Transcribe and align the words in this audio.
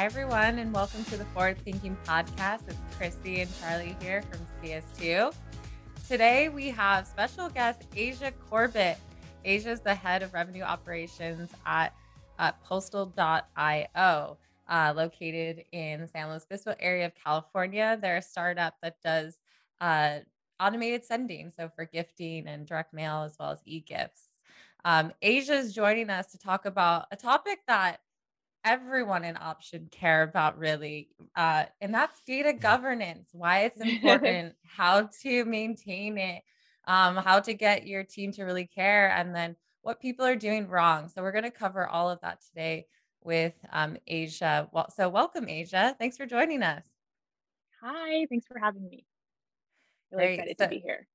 Hi, 0.00 0.06
everyone, 0.06 0.58
and 0.58 0.72
welcome 0.72 1.04
to 1.04 1.18
the 1.18 1.26
Forward 1.26 1.58
Thinking 1.58 1.94
Podcast. 2.06 2.62
It's 2.68 2.96
Christy 2.96 3.42
and 3.42 3.50
Charlie 3.60 3.94
here 4.00 4.22
from 4.22 4.40
CS2. 4.62 5.34
Today, 6.08 6.48
we 6.48 6.68
have 6.70 7.06
special 7.06 7.50
guest 7.50 7.82
Asia 7.94 8.32
Corbett. 8.48 8.96
Asia 9.44 9.70
is 9.70 9.82
the 9.82 9.94
head 9.94 10.22
of 10.22 10.32
revenue 10.32 10.62
operations 10.62 11.50
at, 11.66 11.92
postal.io, 12.64 14.38
uh, 14.70 14.92
located 14.96 15.64
in 15.72 16.00
the 16.00 16.06
San 16.06 16.30
Luis 16.30 16.46
Obispo 16.50 16.74
area 16.80 17.04
of 17.04 17.12
California. 17.14 17.98
They're 18.00 18.16
a 18.16 18.22
startup 18.22 18.76
that 18.82 18.96
does 19.04 19.38
uh, 19.82 20.20
automated 20.58 21.04
sending, 21.04 21.50
so 21.50 21.68
for 21.76 21.84
gifting 21.84 22.46
and 22.46 22.66
direct 22.66 22.94
mail, 22.94 23.24
as 23.24 23.36
well 23.38 23.50
as 23.50 23.60
e 23.66 23.80
gifts. 23.80 24.22
Um, 24.82 25.12
Asia 25.20 25.56
is 25.56 25.74
joining 25.74 26.08
us 26.08 26.28
to 26.28 26.38
talk 26.38 26.64
about 26.64 27.04
a 27.12 27.16
topic 27.16 27.58
that 27.68 28.00
everyone 28.64 29.24
in 29.24 29.36
ops 29.38 29.66
should 29.66 29.90
care 29.90 30.22
about 30.22 30.58
really 30.58 31.08
uh, 31.36 31.64
and 31.80 31.94
that's 31.94 32.20
data 32.26 32.52
governance 32.60 33.30
why 33.32 33.60
it's 33.60 33.80
important 33.80 34.54
how 34.64 35.08
to 35.22 35.44
maintain 35.44 36.18
it 36.18 36.42
um, 36.86 37.16
how 37.16 37.40
to 37.40 37.54
get 37.54 37.86
your 37.86 38.02
team 38.04 38.32
to 38.32 38.44
really 38.44 38.66
care 38.66 39.10
and 39.10 39.34
then 39.34 39.56
what 39.82 40.00
people 40.00 40.26
are 40.26 40.36
doing 40.36 40.68
wrong. 40.68 41.08
So 41.08 41.22
we're 41.22 41.32
going 41.32 41.44
to 41.44 41.50
cover 41.50 41.86
all 41.86 42.10
of 42.10 42.20
that 42.22 42.40
today 42.46 42.86
with 43.22 43.54
um, 43.72 43.96
asia. 44.06 44.68
Well, 44.72 44.90
so 44.90 45.08
welcome 45.08 45.48
asia. 45.48 45.94
Thanks 45.98 46.16
for 46.16 46.26
joining 46.26 46.62
us. 46.62 46.84
Hi 47.82 48.26
thanks 48.28 48.46
for 48.46 48.58
having 48.58 48.88
me. 48.88 49.06
Really 50.10 50.24
Great. 50.24 50.38
excited 50.40 50.56
so, 50.58 50.64
to 50.64 50.70
be 50.70 50.78
here. 50.78 51.06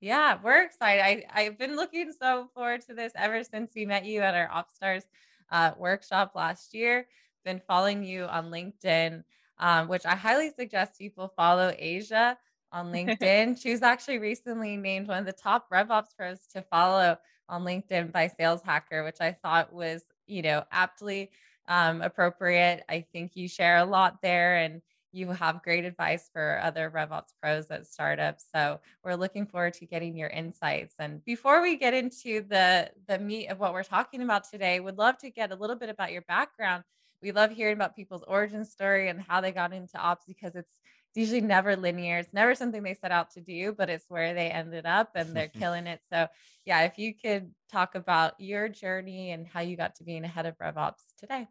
Yeah 0.00 0.38
we're 0.42 0.62
excited. 0.62 1.02
I, 1.02 1.24
i've 1.32 1.58
been 1.58 1.76
looking 1.76 2.12
so 2.12 2.48
forward 2.54 2.82
to 2.82 2.94
this 2.94 3.12
ever 3.16 3.42
since 3.42 3.72
we 3.74 3.86
met 3.86 4.04
you 4.04 4.20
at 4.20 4.34
our 4.34 4.48
OpsStars 4.48 5.04
uh, 5.50 5.72
workshop 5.78 6.32
last 6.34 6.74
year. 6.74 7.06
Been 7.44 7.60
following 7.66 8.04
you 8.04 8.24
on 8.24 8.50
LinkedIn, 8.50 9.22
um, 9.58 9.88
which 9.88 10.04
I 10.04 10.14
highly 10.14 10.50
suggest 10.50 10.98
people 10.98 11.32
follow 11.36 11.72
Asia 11.78 12.36
on 12.72 12.86
LinkedIn. 12.92 13.60
she 13.60 13.70
was 13.70 13.82
actually 13.82 14.18
recently 14.18 14.76
named 14.76 15.08
one 15.08 15.18
of 15.18 15.26
the 15.26 15.32
top 15.32 15.70
RevOps 15.70 16.16
pros 16.16 16.40
to 16.52 16.62
follow 16.62 17.16
on 17.48 17.62
LinkedIn 17.62 18.12
by 18.12 18.28
Sales 18.28 18.62
Hacker, 18.64 19.04
which 19.04 19.20
I 19.20 19.32
thought 19.32 19.72
was, 19.72 20.04
you 20.26 20.42
know, 20.42 20.64
aptly 20.72 21.30
um, 21.68 22.02
appropriate. 22.02 22.82
I 22.88 23.06
think 23.12 23.32
you 23.34 23.48
share 23.48 23.78
a 23.78 23.84
lot 23.84 24.20
there 24.22 24.56
and 24.56 24.82
you 25.16 25.30
have 25.32 25.62
great 25.62 25.84
advice 25.84 26.28
for 26.32 26.60
other 26.62 26.90
RevOps 26.90 27.32
pros 27.40 27.66
at 27.70 27.86
startups. 27.86 28.46
So 28.54 28.80
we're 29.02 29.14
looking 29.14 29.46
forward 29.46 29.74
to 29.74 29.86
getting 29.86 30.16
your 30.16 30.28
insights. 30.28 30.94
And 30.98 31.24
before 31.24 31.62
we 31.62 31.76
get 31.76 31.94
into 31.94 32.42
the 32.42 32.90
the 33.08 33.18
meat 33.18 33.48
of 33.48 33.58
what 33.58 33.72
we're 33.72 33.82
talking 33.84 34.22
about 34.22 34.44
today, 34.50 34.80
would 34.80 34.98
love 34.98 35.18
to 35.18 35.30
get 35.30 35.52
a 35.52 35.56
little 35.56 35.76
bit 35.76 35.88
about 35.88 36.12
your 36.12 36.22
background. 36.22 36.84
We 37.22 37.32
love 37.32 37.50
hearing 37.50 37.74
about 37.76 37.96
people's 37.96 38.24
origin 38.24 38.64
story 38.64 39.08
and 39.08 39.20
how 39.20 39.40
they 39.40 39.52
got 39.52 39.72
into 39.72 39.98
ops 39.98 40.24
because 40.26 40.54
it's 40.54 40.72
usually 41.14 41.40
never 41.40 41.76
linear. 41.76 42.18
It's 42.18 42.32
never 42.32 42.54
something 42.54 42.82
they 42.82 42.94
set 42.94 43.10
out 43.10 43.30
to 43.32 43.40
do, 43.40 43.72
but 43.72 43.88
it's 43.88 44.04
where 44.08 44.34
they 44.34 44.50
ended 44.50 44.84
up 44.86 45.12
and 45.14 45.34
they're 45.34 45.48
killing 45.58 45.86
it. 45.86 46.00
So, 46.12 46.28
yeah, 46.66 46.82
if 46.82 46.98
you 46.98 47.14
could 47.14 47.54
talk 47.72 47.94
about 47.94 48.38
your 48.38 48.68
journey 48.68 49.30
and 49.32 49.46
how 49.46 49.60
you 49.60 49.76
got 49.76 49.96
to 49.96 50.04
being 50.04 50.24
a 50.24 50.28
head 50.28 50.46
of 50.46 50.58
RevOps 50.58 51.00
today. 51.18 51.48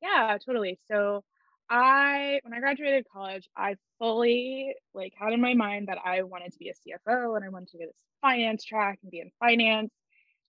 Yeah, 0.00 0.38
totally. 0.44 0.78
So, 0.88 1.24
I 1.70 2.40
when 2.42 2.54
I 2.54 2.60
graduated 2.60 3.06
college, 3.12 3.48
I 3.56 3.76
fully 3.98 4.74
like 4.94 5.12
had 5.18 5.32
in 5.32 5.40
my 5.40 5.54
mind 5.54 5.88
that 5.88 5.98
I 6.04 6.22
wanted 6.22 6.52
to 6.52 6.58
be 6.58 6.70
a 6.70 6.72
CFO 6.72 7.36
and 7.36 7.44
I 7.44 7.48
wanted 7.48 7.68
to 7.70 7.78
get 7.78 7.88
this 7.88 7.96
finance 8.20 8.64
track 8.64 8.98
and 9.02 9.10
be 9.10 9.20
in 9.20 9.30
finance. 9.38 9.92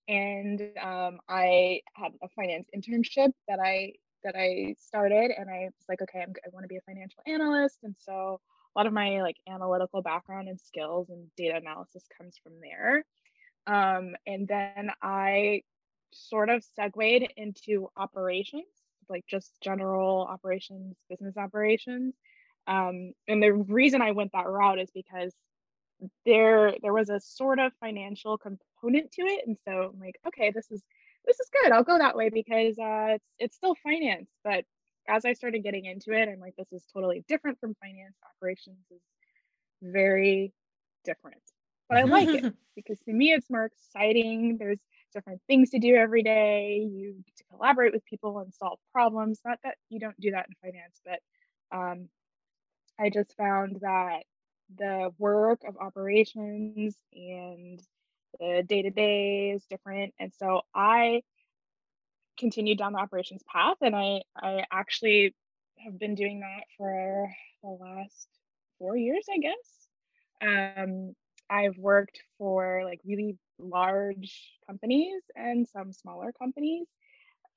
And 0.08 0.62
um, 0.81 1.20
I 1.28 1.81
had 1.94 2.14
a 2.23 2.30
finance 2.30 2.67
internship 2.75 3.31
that 3.47 3.59
I 3.59 3.94
that 4.23 4.36
I 4.36 4.75
started, 4.80 5.31
and 5.38 5.50
I 5.50 5.66
was 5.66 5.86
like, 5.88 6.02
okay, 6.02 6.20
I'm, 6.22 6.34
I 6.45 6.50
want 6.52 6.64
to 6.66 6.67
be 6.67 6.75
a 6.78 6.81
financial 6.81 7.24
analyst, 7.25 7.78
and 7.84 7.96
so 8.00 8.41
a 8.75 8.80
lot 8.80 8.88
of 8.88 8.94
my 8.94 9.22
like 9.22 9.38
analytical 9.47 10.01
background 10.01 10.47
and 10.47 10.59
skills 10.59 11.09
and 11.09 11.28
data 11.38 11.56
analysis 11.56 12.03
comes 12.18 12.38
from 12.41 12.53
there. 12.62 13.06
Um, 13.68 14.16
and 14.25 14.47
then 14.47 14.91
I 15.01 15.62
sort 16.12 16.50
of 16.50 16.63
segued 16.75 17.31
into 17.38 17.90
operations 17.96 18.66
like 19.09 19.25
just 19.28 19.52
general 19.62 20.28
operations, 20.30 20.96
business 21.09 21.38
operations. 21.38 22.14
Um, 22.68 23.14
and 23.28 23.42
the 23.42 23.53
reason 23.53 24.02
I 24.02 24.12
went 24.12 24.31
that 24.34 24.47
route 24.47 24.80
is 24.80 24.92
because 24.94 25.34
there 26.25 26.75
there 26.81 26.94
was 26.94 27.09
a 27.09 27.19
sort 27.19 27.59
of 27.59 27.72
financial 27.80 28.38
component 28.38 29.12
to 29.14 29.22
it, 29.24 29.48
and 29.48 29.58
so 29.68 29.92
I'm 29.94 30.00
like, 30.00 30.16
okay, 30.28 30.52
this 30.52 30.69
is 30.72 30.81
this 31.25 31.40
is 31.40 31.50
good. 31.62 31.72
I'll 31.72 31.84
go 31.84 31.98
that 31.98 32.16
way 32.16 32.30
because 32.30 32.78
uh, 32.80 33.16
it's 33.16 33.25
it's 33.40 33.58
still 33.58 33.75
finance. 33.84 34.30
But 34.44 34.66
as 35.08 35.25
I 35.25 35.34
started 35.34 35.64
getting 35.64 35.86
into 35.86 36.12
it, 36.12 36.30
I'm 36.30 36.40
like, 36.40 36.56
this 36.58 36.72
is 36.72 36.84
totally 36.94 37.24
different 37.28 37.59
from 37.59 37.75
finance. 37.81 38.16
Operations 38.36 38.86
is 38.92 39.02
very 39.81 40.53
different, 41.03 41.42
but 41.88 41.98
I 41.98 42.03
like 42.03 42.30
it 42.30 42.53
because 42.75 43.00
to 43.02 43.14
me 43.14 43.31
it's 43.31 43.50
more 43.50 43.66
exciting. 43.66 44.58
There's 44.58 44.80
different 45.14 45.42
things 45.47 45.72
to 45.72 45.80
do 45.80 45.96
every 45.96 46.24
day. 46.24 46.88
You 46.90 47.16
get 47.25 47.36
to 47.38 47.44
collaborate 47.52 47.94
with 47.94 48.06
people 48.06 48.40
and 48.40 48.53
solve 48.53 48.80
problems. 48.92 49.40
Not 49.46 49.59
that 49.64 49.75
you 49.90 50.00
don't 50.00 50.20
do 50.20 50.31
that 50.31 50.47
in 50.47 50.72
finance, 50.72 51.02
but 51.06 51.20
um, 51.78 52.09
I 53.00 53.09
just 53.09 53.36
found 53.38 53.78
that 53.81 54.24
the 54.78 55.12
work 55.18 55.62
of 55.68 55.78
operations 55.78 56.96
and 57.14 57.80
the 58.40 58.64
day 58.68 58.84
to 58.84 58.90
day 58.90 59.52
is 59.52 59.66
different. 59.69 60.14
And 60.19 60.31
so 60.38 60.62
I 60.75 61.22
continued 62.38 62.78
down 62.78 62.94
the 62.94 63.00
operations 63.00 63.44
path 63.52 63.78
and 63.81 63.96
I, 63.96 64.22
I 64.36 64.64
actually 64.72 65.36
have 65.84 66.00
been 66.00 66.16
doing 66.16 66.42
that 66.42 66.64
for 66.78 67.30
the 67.64 67.69
last 67.69 68.28
four 68.78 68.96
years, 68.96 69.25
I 69.31 69.38
guess. 69.38 69.88
Um, 70.42 71.14
I've 71.50 71.78
worked 71.78 72.22
for 72.38 72.82
like 72.84 73.02
really 73.06 73.38
large 73.58 74.52
companies 74.68 75.22
and 75.36 75.68
some 75.68 75.92
smaller 75.92 76.32
companies. 76.32 76.88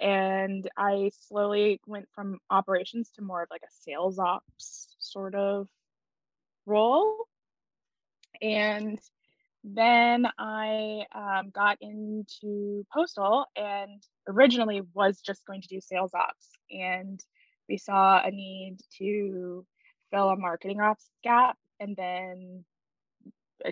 And 0.01 0.69
I 0.77 1.11
slowly 1.29 1.81
went 1.87 2.09
from 2.15 2.41
operations 2.51 3.11
to 3.15 3.23
more 3.23 3.43
of 3.43 3.49
like 3.51 3.63
a 3.63 3.73
sales 3.85 4.19
ops 4.19 4.97
sort 4.99 5.35
of 5.35 5.69
role. 6.67 7.29
And 8.41 8.99
then 9.63 10.27
I 10.39 11.05
um, 11.15 11.51
got 11.51 11.79
into 11.81 12.85
Postal 12.93 13.47
and 13.55 14.03
originally 14.27 14.83
was 14.93 15.21
just 15.21 15.47
going 15.47 15.63
to 15.63 15.69
do 15.69 15.81
sales 15.81 16.13
ops. 16.15 16.49
And 16.71 17.21
we 17.69 17.79
saw 17.79 18.21
a 18.25 18.31
need 18.31 18.79
to 18.99 19.65
fill 20.11 20.31
a 20.31 20.37
marketing 20.37 20.81
ops 20.81 21.09
gap. 21.23 21.57
And 21.79 21.95
then 21.97 22.65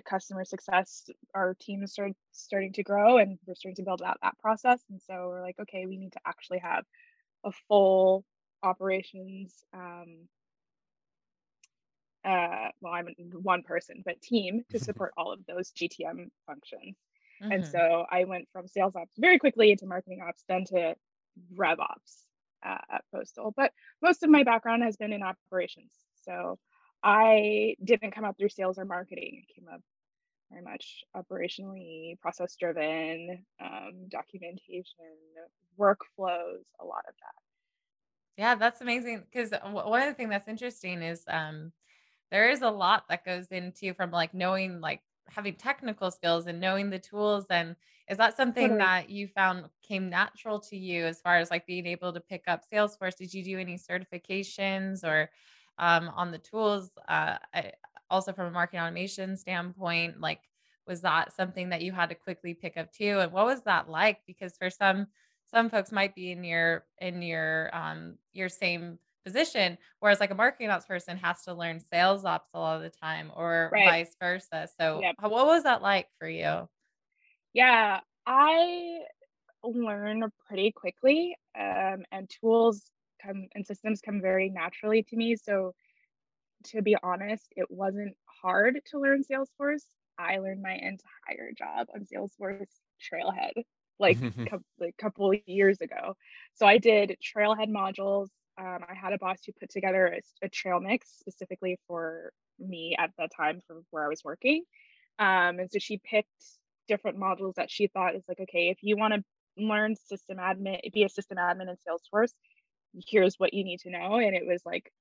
customer 0.05 0.45
success, 0.45 1.09
our 1.35 1.55
team 1.59 1.83
is 1.83 1.91
start, 1.91 2.13
starting 2.31 2.71
to 2.73 2.83
grow 2.83 3.17
and 3.17 3.37
we're 3.45 3.55
starting 3.55 3.75
to 3.75 3.83
build 3.83 4.01
out 4.01 4.17
that 4.21 4.37
process. 4.39 4.81
And 4.89 5.01
so 5.01 5.27
we're 5.27 5.41
like, 5.41 5.59
okay, 5.59 5.85
we 5.85 5.97
need 5.97 6.13
to 6.13 6.19
actually 6.25 6.59
have 6.59 6.85
a 7.43 7.51
full 7.67 8.23
operations 8.63 9.63
um, 9.73 10.27
uh, 12.23 12.69
well, 12.81 12.93
I'm 12.93 13.07
one 13.41 13.63
person, 13.63 14.03
but 14.05 14.21
team 14.21 14.63
to 14.69 14.79
support 14.79 15.13
all 15.17 15.31
of 15.31 15.39
those 15.47 15.71
GTM 15.71 16.29
functions. 16.45 16.95
Mm-hmm. 17.41 17.51
And 17.51 17.65
so 17.65 18.05
I 18.09 18.25
went 18.25 18.47
from 18.53 18.67
sales 18.67 18.95
ops 18.95 19.13
very 19.17 19.39
quickly 19.39 19.71
into 19.71 19.85
marketing 19.85 20.21
ops, 20.27 20.43
then 20.47 20.65
to 20.65 20.95
rev 21.55 21.79
ops 21.79 22.25
uh, 22.65 22.77
at 22.91 23.03
Postal. 23.13 23.53
But 23.55 23.71
most 24.01 24.23
of 24.23 24.29
my 24.29 24.43
background 24.43 24.83
has 24.83 24.97
been 24.97 25.13
in 25.13 25.23
operations. 25.23 25.91
So 26.23 26.59
I 27.03 27.75
didn't 27.83 28.11
come 28.11 28.25
up 28.25 28.37
through 28.37 28.49
sales 28.49 28.77
or 28.77 28.85
marketing. 28.85 29.43
I 29.49 29.53
came 29.53 29.67
up 29.69 29.81
very 30.51 30.63
much 30.63 31.03
operationally 31.15 32.19
process 32.21 32.55
driven, 32.57 33.45
um, 33.59 34.09
documentation, 34.09 35.17
workflows, 35.79 36.63
a 36.79 36.85
lot 36.85 37.05
of 37.07 37.15
that. 37.21 37.43
Yeah, 38.37 38.55
that's 38.55 38.81
amazing. 38.81 39.25
Because 39.31 39.51
one 39.51 40.01
of 40.01 40.07
the 40.07 40.13
things 40.13 40.29
that's 40.29 40.47
interesting 40.47 41.01
is 41.01 41.23
um, 41.27 41.73
there 42.31 42.49
is 42.49 42.61
a 42.61 42.69
lot 42.71 43.07
that 43.09 43.25
goes 43.25 43.47
into 43.49 43.93
from 43.95 44.11
like 44.11 44.33
knowing 44.33 44.81
like 44.81 45.03
having 45.27 45.55
technical 45.55 46.11
skills 46.11 46.47
and 46.47 46.59
knowing 46.61 46.89
the 46.91 46.99
tools 46.99 47.47
and 47.49 47.75
is 48.09 48.17
that 48.17 48.37
something 48.37 48.77
totally. 48.77 48.77
that 48.77 49.09
you 49.09 49.27
found 49.27 49.69
came 49.81 50.09
natural 50.09 50.59
to 50.59 50.77
you 50.77 51.05
as 51.05 51.21
far 51.21 51.37
as 51.37 51.51
like 51.51 51.65
being 51.65 51.85
able 51.87 52.13
to 52.13 52.21
pick 52.21 52.43
up 52.47 52.63
salesforce 52.69 53.17
did 53.17 53.33
you 53.33 53.43
do 53.43 53.57
any 53.59 53.77
certifications 53.77 55.03
or 55.03 55.31
um, 55.81 56.09
on 56.15 56.31
the 56.31 56.37
tools. 56.37 56.91
Uh, 57.09 57.37
I, 57.53 57.73
also 58.09 58.31
from 58.33 58.47
a 58.47 58.51
marketing 58.51 58.81
automation 58.81 59.35
standpoint, 59.35 60.21
like 60.21 60.41
was 60.87 61.01
that 61.01 61.33
something 61.33 61.69
that 61.69 61.81
you 61.81 61.91
had 61.91 62.09
to 62.09 62.15
quickly 62.15 62.53
pick 62.53 62.77
up 62.77 62.91
too? 62.91 63.19
And 63.19 63.31
what 63.31 63.45
was 63.45 63.63
that 63.63 63.89
like? 63.89 64.19
Because 64.25 64.55
for 64.57 64.69
some 64.69 65.07
some 65.49 65.69
folks 65.69 65.91
might 65.91 66.15
be 66.15 66.31
in 66.31 66.43
your 66.43 66.85
in 66.99 67.21
your 67.21 67.75
um 67.75 68.15
your 68.33 68.49
same 68.49 68.99
position, 69.25 69.77
whereas 69.99 70.19
like 70.19 70.31
a 70.31 70.35
marketing 70.35 70.69
ops 70.69 70.85
person 70.85 71.17
has 71.17 71.43
to 71.43 71.53
learn 71.53 71.79
sales 71.79 72.25
ops 72.25 72.49
a 72.53 72.59
lot 72.59 72.77
of 72.77 72.83
the 72.83 72.89
time, 72.89 73.31
or 73.35 73.69
right. 73.71 73.85
vice 73.85 74.15
versa. 74.19 74.67
So, 74.79 75.01
yep. 75.01 75.15
what 75.19 75.45
was 75.45 75.63
that 75.63 75.81
like 75.81 76.07
for 76.19 76.27
you? 76.27 76.67
Yeah, 77.53 77.99
I 78.25 78.99
learn 79.63 80.23
pretty 80.47 80.71
quickly, 80.71 81.35
um, 81.57 82.03
and 82.11 82.29
tools 82.41 82.89
come 83.23 83.47
and 83.55 83.65
systems 83.65 84.01
come 84.01 84.21
very 84.21 84.49
naturally 84.49 85.03
to 85.03 85.15
me. 85.15 85.35
So 85.35 85.73
to 86.65 86.81
be 86.81 86.95
honest, 87.01 87.47
it 87.55 87.69
wasn't 87.69 88.15
hard 88.41 88.81
to 88.91 88.99
learn 88.99 89.23
Salesforce. 89.23 89.85
I 90.17 90.37
learned 90.37 90.61
my 90.61 90.73
entire 90.73 91.51
job 91.57 91.87
on 91.93 92.05
Salesforce 92.05 92.67
Trailhead 93.01 93.63
like 93.99 94.17
a 94.21 94.91
couple 95.01 95.31
of 95.31 95.37
years 95.45 95.79
ago. 95.81 96.15
So 96.55 96.65
I 96.65 96.77
did 96.77 97.17
Trailhead 97.21 97.69
modules. 97.69 98.27
Um, 98.59 98.79
I 98.89 98.93
had 98.93 99.13
a 99.13 99.17
boss 99.17 99.39
who 99.45 99.53
put 99.53 99.69
together 99.69 100.07
a, 100.07 100.45
a, 100.45 100.49
trail 100.49 100.79
mix 100.79 101.07
specifically 101.19 101.79
for 101.87 102.31
me 102.59 102.95
at 102.99 103.11
that 103.17 103.31
time 103.35 103.61
for 103.65 103.81
where 103.91 104.05
I 104.05 104.09
was 104.09 104.23
working. 104.23 104.63
Um, 105.19 105.59
and 105.59 105.71
so 105.71 105.79
she 105.79 105.97
picked 105.97 106.29
different 106.87 107.17
modules 107.17 107.55
that 107.55 107.71
she 107.71 107.87
thought 107.87 108.15
is 108.15 108.23
like, 108.27 108.39
okay, 108.41 108.69
if 108.69 108.79
you 108.81 108.97
want 108.97 109.13
to 109.13 109.23
learn 109.57 109.95
system 109.95 110.37
admin, 110.37 110.79
be 110.93 111.03
a 111.03 111.09
system 111.09 111.37
admin 111.37 111.69
in 111.69 111.75
Salesforce, 111.75 112.33
here's 113.07 113.35
what 113.35 113.53
you 113.53 113.63
need 113.63 113.79
to 113.81 113.89
know. 113.89 114.15
And 114.15 114.35
it 114.35 114.45
was 114.45 114.61
like 114.65 114.91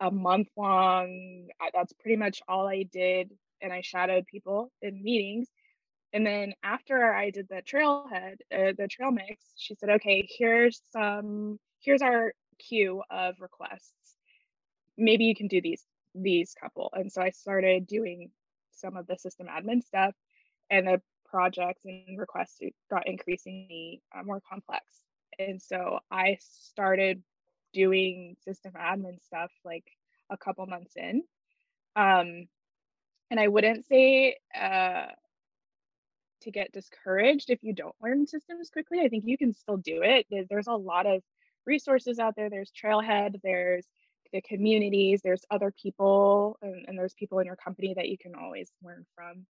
a 0.00 0.10
month 0.10 0.48
long. 0.56 1.48
That's 1.72 1.92
pretty 1.94 2.16
much 2.16 2.40
all 2.48 2.68
I 2.68 2.84
did. 2.84 3.32
And 3.60 3.72
I 3.72 3.80
shadowed 3.80 4.26
people 4.26 4.70
in 4.82 5.02
meetings. 5.02 5.48
And 6.12 6.26
then 6.26 6.54
after 6.62 7.12
I 7.12 7.30
did 7.30 7.48
the 7.48 7.62
trailhead, 7.62 8.36
uh, 8.52 8.72
the 8.78 8.88
trail 8.88 9.10
mix, 9.10 9.44
she 9.56 9.74
said, 9.74 9.90
okay, 9.90 10.26
here's 10.38 10.80
some, 10.90 11.58
here's 11.80 12.02
our 12.02 12.32
queue 12.58 13.02
of 13.10 13.34
requests. 13.40 13.92
Maybe 14.96 15.24
you 15.24 15.34
can 15.34 15.48
do 15.48 15.60
these, 15.60 15.84
these 16.14 16.54
couple. 16.60 16.90
And 16.94 17.12
so 17.12 17.20
I 17.20 17.30
started 17.30 17.86
doing 17.86 18.30
some 18.72 18.96
of 18.96 19.06
the 19.06 19.18
system 19.18 19.48
admin 19.48 19.82
stuff 19.84 20.14
and 20.70 20.86
the 20.86 21.02
projects 21.26 21.84
and 21.84 22.18
requests 22.18 22.60
got 22.90 23.06
increasingly 23.06 24.00
uh, 24.16 24.22
more 24.22 24.40
complex. 24.48 24.84
And 25.38 25.60
so 25.60 25.98
I 26.10 26.38
started 26.40 27.22
doing 27.72 28.36
system 28.44 28.72
admin 28.78 29.22
stuff 29.24 29.50
like 29.64 29.84
a 30.30 30.36
couple 30.36 30.66
months 30.66 30.94
in. 30.96 31.22
Um, 31.96 32.48
and 33.30 33.38
I 33.38 33.48
wouldn't 33.48 33.86
say 33.86 34.36
uh, 34.58 35.06
to 36.42 36.50
get 36.50 36.72
discouraged 36.72 37.50
if 37.50 37.62
you 37.62 37.72
don't 37.72 37.94
learn 38.02 38.26
systems 38.26 38.70
quickly. 38.70 39.00
I 39.00 39.08
think 39.08 39.24
you 39.26 39.36
can 39.36 39.52
still 39.52 39.76
do 39.76 40.02
it. 40.02 40.26
There's 40.48 40.66
a 40.66 40.72
lot 40.72 41.06
of 41.06 41.22
resources 41.66 42.18
out 42.18 42.34
there. 42.36 42.50
There's 42.50 42.72
Trailhead, 42.72 43.40
there's 43.42 43.86
the 44.32 44.40
communities, 44.42 45.20
there's 45.22 45.44
other 45.50 45.72
people, 45.82 46.58
and, 46.62 46.84
and 46.86 46.98
there's 46.98 47.14
people 47.14 47.38
in 47.38 47.46
your 47.46 47.56
company 47.56 47.94
that 47.94 48.08
you 48.08 48.18
can 48.18 48.34
always 48.34 48.70
learn 48.82 49.04
from. 49.14 49.46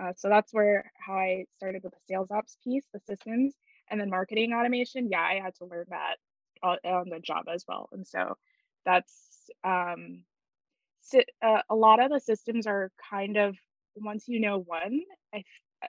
Uh, 0.00 0.12
so 0.16 0.28
that's 0.28 0.52
where 0.52 0.90
how 0.98 1.14
I 1.14 1.44
started 1.56 1.82
with 1.82 1.92
the 1.92 1.98
sales 2.08 2.30
ops 2.30 2.56
piece, 2.64 2.84
the 2.92 3.00
systems, 3.00 3.54
and 3.90 4.00
then 4.00 4.10
marketing 4.10 4.52
automation. 4.52 5.08
Yeah, 5.10 5.20
I 5.20 5.40
had 5.42 5.54
to 5.56 5.66
learn 5.66 5.86
that 5.90 6.16
on 6.62 7.08
the 7.10 7.20
job 7.20 7.46
as 7.52 7.64
well. 7.66 7.88
And 7.92 8.06
so 8.06 8.36
that's 8.84 9.12
um, 9.64 10.24
uh, 11.42 11.62
a 11.68 11.74
lot 11.74 12.02
of 12.02 12.10
the 12.10 12.20
systems 12.20 12.66
are 12.66 12.90
kind 13.10 13.36
of 13.36 13.56
once 13.96 14.24
you 14.26 14.40
know 14.40 14.58
one, 14.58 15.00
I 15.34 15.44
uh, 15.82 15.86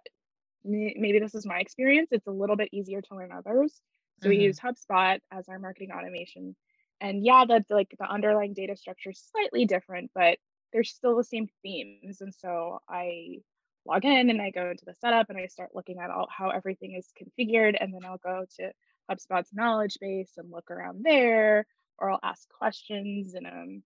maybe 0.63 1.19
this 1.19 1.35
is 1.35 1.45
my 1.45 1.59
experience. 1.59 2.09
It's 2.11 2.27
a 2.27 2.31
little 2.31 2.55
bit 2.55 2.69
easier 2.71 3.01
to 3.01 3.15
learn 3.15 3.31
others. 3.31 3.79
So 4.21 4.29
mm-hmm. 4.29 4.37
we 4.37 4.43
use 4.43 4.59
HubSpot 4.59 5.19
as 5.31 5.47
our 5.49 5.59
marketing 5.59 5.91
automation, 5.91 6.55
and 7.01 7.25
yeah, 7.25 7.45
that's 7.47 7.69
like 7.69 7.93
the 7.97 8.09
underlying 8.09 8.53
data 8.53 8.75
structure 8.75 9.11
is 9.11 9.23
slightly 9.31 9.65
different, 9.65 10.11
but 10.13 10.37
there's 10.71 10.89
still 10.89 11.15
the 11.15 11.23
same 11.23 11.47
themes. 11.61 12.21
And 12.21 12.33
so 12.33 12.79
I 12.89 13.39
log 13.85 14.05
in 14.05 14.29
and 14.29 14.41
I 14.41 14.49
go 14.49 14.69
into 14.69 14.85
the 14.85 14.95
setup 14.95 15.29
and 15.29 15.37
I 15.37 15.47
start 15.47 15.71
looking 15.75 15.99
at 15.99 16.09
all 16.09 16.27
how 16.35 16.49
everything 16.49 16.95
is 16.95 17.07
configured, 17.19 17.75
and 17.79 17.93
then 17.93 18.05
I'll 18.05 18.17
go 18.17 18.45
to 18.57 18.71
HubSpot's 19.09 19.53
knowledge 19.53 19.97
base 19.99 20.31
and 20.37 20.51
look 20.51 20.71
around 20.71 21.03
there, 21.03 21.65
or 21.97 22.11
I'll 22.11 22.19
ask 22.23 22.47
questions 22.49 23.35
in 23.35 23.45
um, 23.45 23.83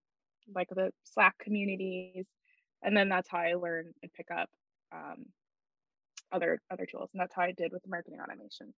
like 0.53 0.69
the 0.69 0.91
Slack 1.03 1.37
communities, 1.39 2.25
and 2.83 2.95
then 2.95 3.09
that's 3.09 3.29
how 3.29 3.39
I 3.39 3.53
learn 3.53 3.93
and 4.01 4.13
pick 4.13 4.27
up 4.31 4.49
um, 4.93 5.25
other 6.31 6.59
other 6.71 6.85
tools, 6.85 7.09
and 7.13 7.21
that's 7.21 7.33
how 7.33 7.43
I 7.43 7.51
did 7.51 7.71
with 7.71 7.83
the 7.83 7.89
marketing 7.89 8.19
automation. 8.21 8.73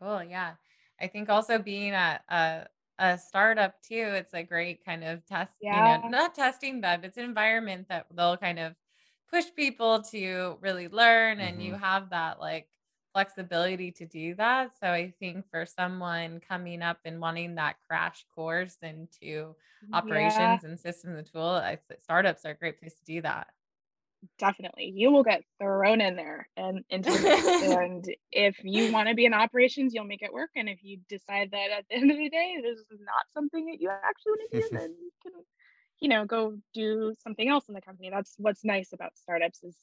Cool, 0.00 0.24
yeah. 0.24 0.52
I 1.00 1.06
think 1.08 1.28
also 1.28 1.58
being 1.58 1.92
a, 1.92 2.20
a 2.28 2.66
a 2.98 3.18
startup 3.18 3.74
too, 3.82 4.12
it's 4.14 4.34
a 4.34 4.42
great 4.42 4.84
kind 4.84 5.04
of 5.04 5.24
test, 5.26 5.52
yeah. 5.60 5.96
you 5.96 6.02
know, 6.02 6.08
not 6.08 6.34
testing 6.34 6.80
bed, 6.80 7.00
it's 7.04 7.18
an 7.18 7.24
environment 7.24 7.86
that 7.88 8.06
they'll 8.14 8.36
kind 8.36 8.58
of 8.58 8.74
push 9.30 9.44
people 9.54 10.00
to 10.00 10.56
really 10.60 10.88
learn 10.88 11.40
and 11.40 11.58
mm-hmm. 11.58 11.66
you 11.66 11.74
have 11.74 12.10
that 12.10 12.40
like 12.40 12.68
flexibility 13.16 13.90
to 13.90 14.04
do 14.04 14.34
that. 14.34 14.72
So 14.78 14.88
I 14.88 15.14
think 15.18 15.46
for 15.50 15.64
someone 15.64 16.38
coming 16.46 16.82
up 16.82 16.98
and 17.06 17.18
wanting 17.18 17.54
that 17.54 17.76
crash 17.88 18.26
course 18.34 18.76
into 18.82 19.54
operations 19.90 20.36
yeah. 20.38 20.60
and 20.62 20.78
systems 20.78 21.16
and 21.16 21.26
tool, 21.32 21.42
I, 21.42 21.78
startups 21.98 22.44
are 22.44 22.50
a 22.50 22.54
great 22.54 22.78
place 22.78 22.94
to 22.96 23.04
do 23.06 23.22
that. 23.22 23.46
Definitely. 24.38 24.92
You 24.94 25.12
will 25.12 25.22
get 25.22 25.44
thrown 25.58 26.02
in 26.02 26.14
there 26.14 26.46
and 26.58 26.84
into 26.90 27.08
and 27.80 28.04
if 28.32 28.56
you 28.62 28.92
want 28.92 29.08
to 29.08 29.14
be 29.14 29.24
in 29.24 29.32
operations, 29.32 29.94
you'll 29.94 30.04
make 30.04 30.22
it 30.22 30.32
work. 30.32 30.50
And 30.54 30.68
if 30.68 30.80
you 30.82 30.98
decide 31.08 31.52
that 31.52 31.70
at 31.70 31.84
the 31.88 31.96
end 31.96 32.10
of 32.10 32.18
the 32.18 32.28
day, 32.28 32.56
this 32.62 32.80
is 32.80 33.00
not 33.00 33.24
something 33.32 33.64
that 33.66 33.80
you 33.80 33.88
actually 33.88 34.32
want 34.32 34.50
to 34.52 34.60
do, 34.60 34.68
then 34.72 34.94
you 35.00 35.10
can, 35.22 35.32
you 36.00 36.10
know, 36.10 36.26
go 36.26 36.58
do 36.74 37.14
something 37.22 37.48
else 37.48 37.64
in 37.68 37.74
the 37.74 37.80
company. 37.80 38.10
That's 38.10 38.34
what's 38.36 38.62
nice 38.62 38.92
about 38.92 39.16
startups 39.16 39.62
is 39.62 39.74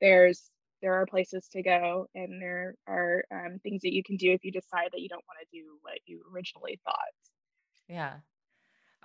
there's 0.00 0.50
there 0.86 0.94
are 0.94 1.06
places 1.06 1.48
to 1.50 1.64
go 1.64 2.06
and 2.14 2.40
there 2.40 2.76
are 2.86 3.24
um, 3.32 3.58
things 3.64 3.82
that 3.82 3.92
you 3.92 4.04
can 4.04 4.16
do 4.16 4.30
if 4.30 4.44
you 4.44 4.52
decide 4.52 4.88
that 4.92 5.00
you 5.00 5.08
don't 5.08 5.24
want 5.26 5.40
to 5.40 5.58
do 5.58 5.64
what 5.82 5.98
you 6.06 6.22
originally 6.32 6.78
thought. 6.84 6.94
Yeah 7.88 8.18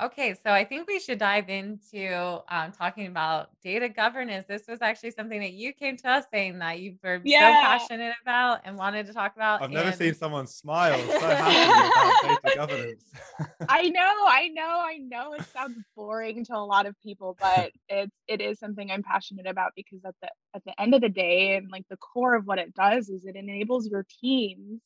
Okay, 0.02 0.34
so 0.44 0.50
I 0.50 0.66
think 0.66 0.88
we 0.88 1.00
should 1.00 1.20
dive 1.20 1.48
into 1.48 2.42
um, 2.50 2.72
talking 2.72 3.06
about 3.06 3.50
data 3.64 3.88
governance. 3.88 4.46
This 4.48 4.64
was 4.68 4.82
actually 4.82 5.12
something 5.12 5.40
that 5.40 5.54
you 5.54 5.74
came 5.74 5.96
to 5.98 6.10
us 6.10 6.26
saying 6.34 6.58
that 6.58 6.80
you 6.80 6.96
were 7.04 7.22
yeah. 7.24 7.62
so 7.62 7.68
passionate 7.68 8.16
about 8.24 8.62
and 8.66 8.78
wanted 8.78 9.06
to 9.06 9.14
talk 9.14 9.36
about. 9.36 9.62
I've 9.62 9.66
and... 9.66 9.76
never 9.76 9.92
seen 9.92 10.16
someone 10.16 10.48
smile 10.48 10.98
so 10.98 11.20
happy 11.20 12.32
about 12.32 12.42
data 12.44 12.56
governance. 12.56 13.04
I 13.70 13.90
know, 13.90 14.26
I 14.28 14.48
know, 14.48 14.82
I 14.82 14.98
know. 14.98 15.34
It 15.34 15.46
sounds 15.54 15.78
boring 15.96 16.46
to 16.46 16.56
a 16.56 16.66
lot 16.66 16.88
of 16.88 17.00
people, 17.04 17.38
but 17.40 17.72
it's 17.90 18.16
it 18.28 18.42
is 18.42 18.58
something 18.58 18.90
I'm 18.90 19.04
passionate 19.04 19.46
about 19.46 19.74
because 19.76 20.00
at 20.04 20.16
the 20.20 20.30
at 20.56 20.64
the 20.66 20.82
end 20.82 20.96
of 20.96 21.02
the 21.02 21.10
day, 21.10 21.58
and 21.58 21.70
like 21.70 21.86
the 21.92 21.98
core 21.98 22.34
of 22.34 22.48
what 22.48 22.58
it 22.58 22.74
does 22.74 23.08
is 23.10 23.24
it 23.26 23.36
enables 23.36 23.88
your 23.88 24.08
teams 24.20 24.82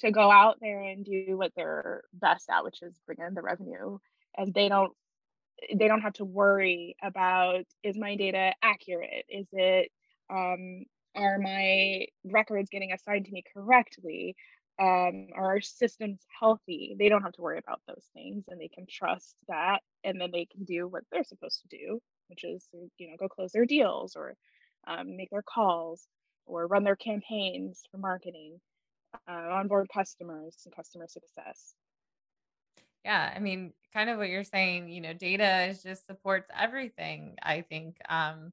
to 0.00 0.10
go 0.10 0.30
out 0.30 0.58
there 0.60 0.82
and 0.82 1.04
do 1.04 1.38
what 1.38 1.52
they're 1.56 2.02
best 2.12 2.50
at, 2.50 2.62
which 2.62 2.82
is 2.82 3.00
bring 3.06 3.18
in 3.26 3.32
the 3.32 3.40
revenue 3.40 3.98
and 4.36 4.54
they 4.54 4.68
don't 4.68 4.92
they 5.74 5.88
don't 5.88 6.00
have 6.02 6.14
to 6.14 6.24
worry 6.24 6.96
about 7.02 7.64
is 7.82 7.98
my 7.98 8.16
data 8.16 8.52
accurate? 8.62 9.26
Is 9.28 9.46
it 9.52 9.90
um, 10.30 10.84
are 11.16 11.38
my 11.38 12.06
records 12.24 12.70
getting 12.70 12.92
assigned 12.92 13.26
to 13.26 13.32
me 13.32 13.44
correctly? 13.54 14.36
Um, 14.80 15.28
are 15.34 15.46
our 15.46 15.60
systems 15.60 16.20
healthy? 16.38 16.96
They 16.98 17.10
don't 17.10 17.22
have 17.22 17.32
to 17.32 17.42
worry 17.42 17.58
about 17.58 17.82
those 17.86 18.04
things 18.14 18.44
and 18.48 18.60
they 18.60 18.68
can 18.68 18.86
trust 18.88 19.34
that 19.48 19.80
and 20.04 20.20
then 20.20 20.30
they 20.32 20.46
can 20.46 20.64
do 20.64 20.88
what 20.88 21.02
they're 21.12 21.24
supposed 21.24 21.60
to 21.62 21.76
do 21.76 22.00
which 22.30 22.44
is 22.44 22.66
you 22.96 23.10
know 23.10 23.16
go 23.18 23.28
close 23.28 23.52
their 23.52 23.66
deals 23.66 24.16
or 24.16 24.34
um, 24.86 25.16
make 25.16 25.28
their 25.30 25.42
calls 25.42 26.06
or 26.46 26.66
run 26.66 26.84
their 26.84 26.96
campaigns 26.96 27.82
for 27.90 27.98
marketing 27.98 28.58
uh, 29.28 29.32
onboard 29.32 29.88
customers 29.92 30.56
and 30.64 30.74
customer 30.74 31.06
success 31.08 31.74
yeah, 33.04 33.32
I 33.34 33.38
mean, 33.38 33.72
kind 33.92 34.10
of 34.10 34.18
what 34.18 34.28
you're 34.28 34.44
saying, 34.44 34.88
you 34.88 35.00
know, 35.00 35.12
data 35.12 35.66
is 35.68 35.82
just 35.82 36.06
supports 36.06 36.50
everything, 36.56 37.36
I 37.42 37.62
think. 37.62 37.96
Um, 38.08 38.52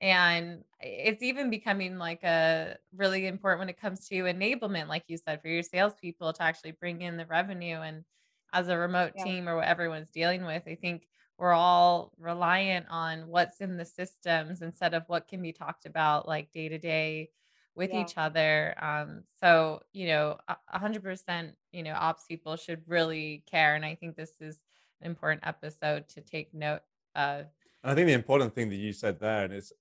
and 0.00 0.62
it's 0.80 1.22
even 1.22 1.48
becoming 1.48 1.96
like 1.96 2.22
a 2.22 2.76
really 2.94 3.26
important 3.26 3.60
when 3.60 3.68
it 3.70 3.80
comes 3.80 4.06
to 4.08 4.14
enablement, 4.24 4.88
like 4.88 5.04
you 5.08 5.16
said, 5.16 5.40
for 5.40 5.48
your 5.48 5.62
salespeople 5.62 6.32
to 6.34 6.42
actually 6.42 6.72
bring 6.72 7.00
in 7.00 7.16
the 7.16 7.26
revenue. 7.26 7.76
And 7.76 8.04
as 8.52 8.68
a 8.68 8.76
remote 8.76 9.12
yeah. 9.16 9.24
team 9.24 9.48
or 9.48 9.56
what 9.56 9.66
everyone's 9.66 10.10
dealing 10.10 10.44
with, 10.44 10.64
I 10.66 10.74
think 10.74 11.06
we're 11.38 11.52
all 11.52 12.12
reliant 12.18 12.86
on 12.90 13.28
what's 13.28 13.60
in 13.60 13.76
the 13.76 13.84
systems 13.84 14.62
instead 14.62 14.94
of 14.94 15.04
what 15.06 15.28
can 15.28 15.42
be 15.42 15.52
talked 15.52 15.86
about 15.86 16.28
like 16.28 16.52
day 16.52 16.68
to 16.68 16.78
day 16.78 17.30
with 17.76 17.92
yeah. 17.92 18.00
each 18.00 18.14
other. 18.16 18.74
Um, 18.82 19.22
so, 19.38 19.82
you 19.92 20.08
know, 20.08 20.38
a 20.48 20.78
hundred 20.78 21.02
percent, 21.02 21.54
you 21.72 21.82
know, 21.82 21.92
ops 21.92 22.24
people 22.26 22.56
should 22.56 22.82
really 22.88 23.44
care. 23.48 23.74
And 23.74 23.84
I 23.84 23.94
think 23.94 24.16
this 24.16 24.32
is 24.40 24.58
an 25.02 25.06
important 25.06 25.46
episode 25.46 26.08
to 26.08 26.20
take 26.22 26.52
note 26.54 26.80
of. 27.14 27.46
And 27.84 27.92
I 27.92 27.94
think 27.94 28.06
the 28.06 28.14
important 28.14 28.54
thing 28.54 28.70
that 28.70 28.76
you 28.76 28.92
said 28.92 29.20
there, 29.20 29.44
and 29.44 29.52
it's 29.52 29.72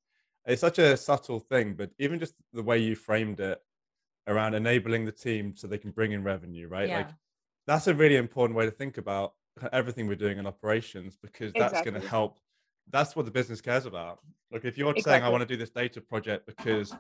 it's 0.46 0.62
such 0.62 0.78
a 0.78 0.96
subtle 0.96 1.40
thing, 1.40 1.74
but 1.74 1.90
even 1.98 2.20
just 2.20 2.36
the 2.54 2.62
way 2.62 2.78
you 2.78 2.96
framed 2.96 3.40
it 3.40 3.60
around 4.28 4.54
enabling 4.54 5.06
the 5.06 5.12
team 5.12 5.54
so 5.56 5.66
they 5.66 5.78
can 5.78 5.92
bring 5.92 6.12
in 6.12 6.24
revenue, 6.24 6.68
right? 6.68 6.90
Yeah. 6.90 6.98
Like 6.98 7.10
that's 7.66 7.88
a 7.88 7.94
really 7.94 8.18
important 8.18 8.58
way 8.58 8.66
to 8.66 8.72
think 8.72 8.98
about 8.98 9.34
everything 9.72 10.08
we're 10.08 10.16
doing 10.16 10.38
in 10.38 10.46
operations 10.46 11.18
because 11.22 11.54
that's 11.54 11.72
exactly. 11.72 11.92
going 11.92 12.02
to 12.02 12.08
help. 12.08 12.40
That's 12.92 13.16
what 13.16 13.26
the 13.26 13.32
business 13.32 13.62
cares 13.62 13.86
about. 13.86 14.20
Like 14.52 14.66
if 14.66 14.78
you're 14.78 14.92
exactly. 14.92 15.12
saying 15.12 15.24
I 15.24 15.30
want 15.30 15.42
to 15.42 15.48
do 15.48 15.58
this 15.58 15.72
data 15.72 16.02
project 16.02 16.46
because 16.46 16.94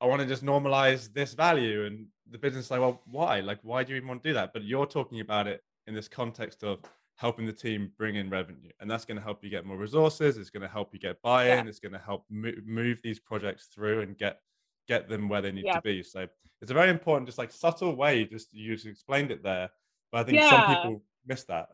I 0.00 0.06
want 0.06 0.20
to 0.20 0.26
just 0.26 0.44
normalize 0.44 1.12
this 1.12 1.34
value. 1.34 1.86
And 1.86 2.06
the 2.30 2.38
business 2.38 2.66
is 2.66 2.70
like, 2.70 2.80
well, 2.80 3.02
why? 3.06 3.40
Like, 3.40 3.58
why 3.62 3.84
do 3.84 3.92
you 3.92 3.96
even 3.96 4.08
want 4.08 4.22
to 4.22 4.28
do 4.28 4.34
that? 4.34 4.52
But 4.52 4.64
you're 4.64 4.86
talking 4.86 5.20
about 5.20 5.46
it 5.46 5.62
in 5.86 5.94
this 5.94 6.08
context 6.08 6.64
of 6.64 6.80
helping 7.16 7.46
the 7.46 7.52
team 7.52 7.90
bring 7.96 8.16
in 8.16 8.28
revenue 8.28 8.70
and 8.80 8.90
that's 8.90 9.04
going 9.04 9.16
to 9.16 9.22
help 9.22 9.42
you 9.42 9.48
get 9.48 9.64
more 9.64 9.76
resources 9.76 10.36
it's 10.36 10.50
going 10.50 10.62
to 10.62 10.68
help 10.68 10.92
you 10.92 10.98
get 11.00 11.20
buy-in 11.22 11.64
yeah. 11.64 11.68
it's 11.68 11.80
going 11.80 11.92
to 11.92 11.98
help 11.98 12.24
move, 12.30 12.58
move 12.66 12.98
these 13.02 13.18
projects 13.18 13.68
through 13.74 14.02
and 14.02 14.18
get 14.18 14.40
get 14.86 15.08
them 15.08 15.28
where 15.28 15.42
they 15.42 15.50
need 15.50 15.64
yeah. 15.64 15.74
to 15.74 15.82
be 15.82 16.02
so 16.02 16.26
it's 16.60 16.70
a 16.70 16.74
very 16.74 16.90
important 16.90 17.26
just 17.26 17.38
like 17.38 17.50
subtle 17.50 17.96
way 17.96 18.24
just 18.24 18.52
you 18.52 18.74
just 18.74 18.86
explained 18.86 19.30
it 19.30 19.42
there 19.42 19.70
but 20.12 20.18
i 20.18 20.24
think 20.24 20.38
yeah. 20.38 20.50
some 20.50 20.76
people 20.76 21.02
miss 21.26 21.44
that 21.44 21.68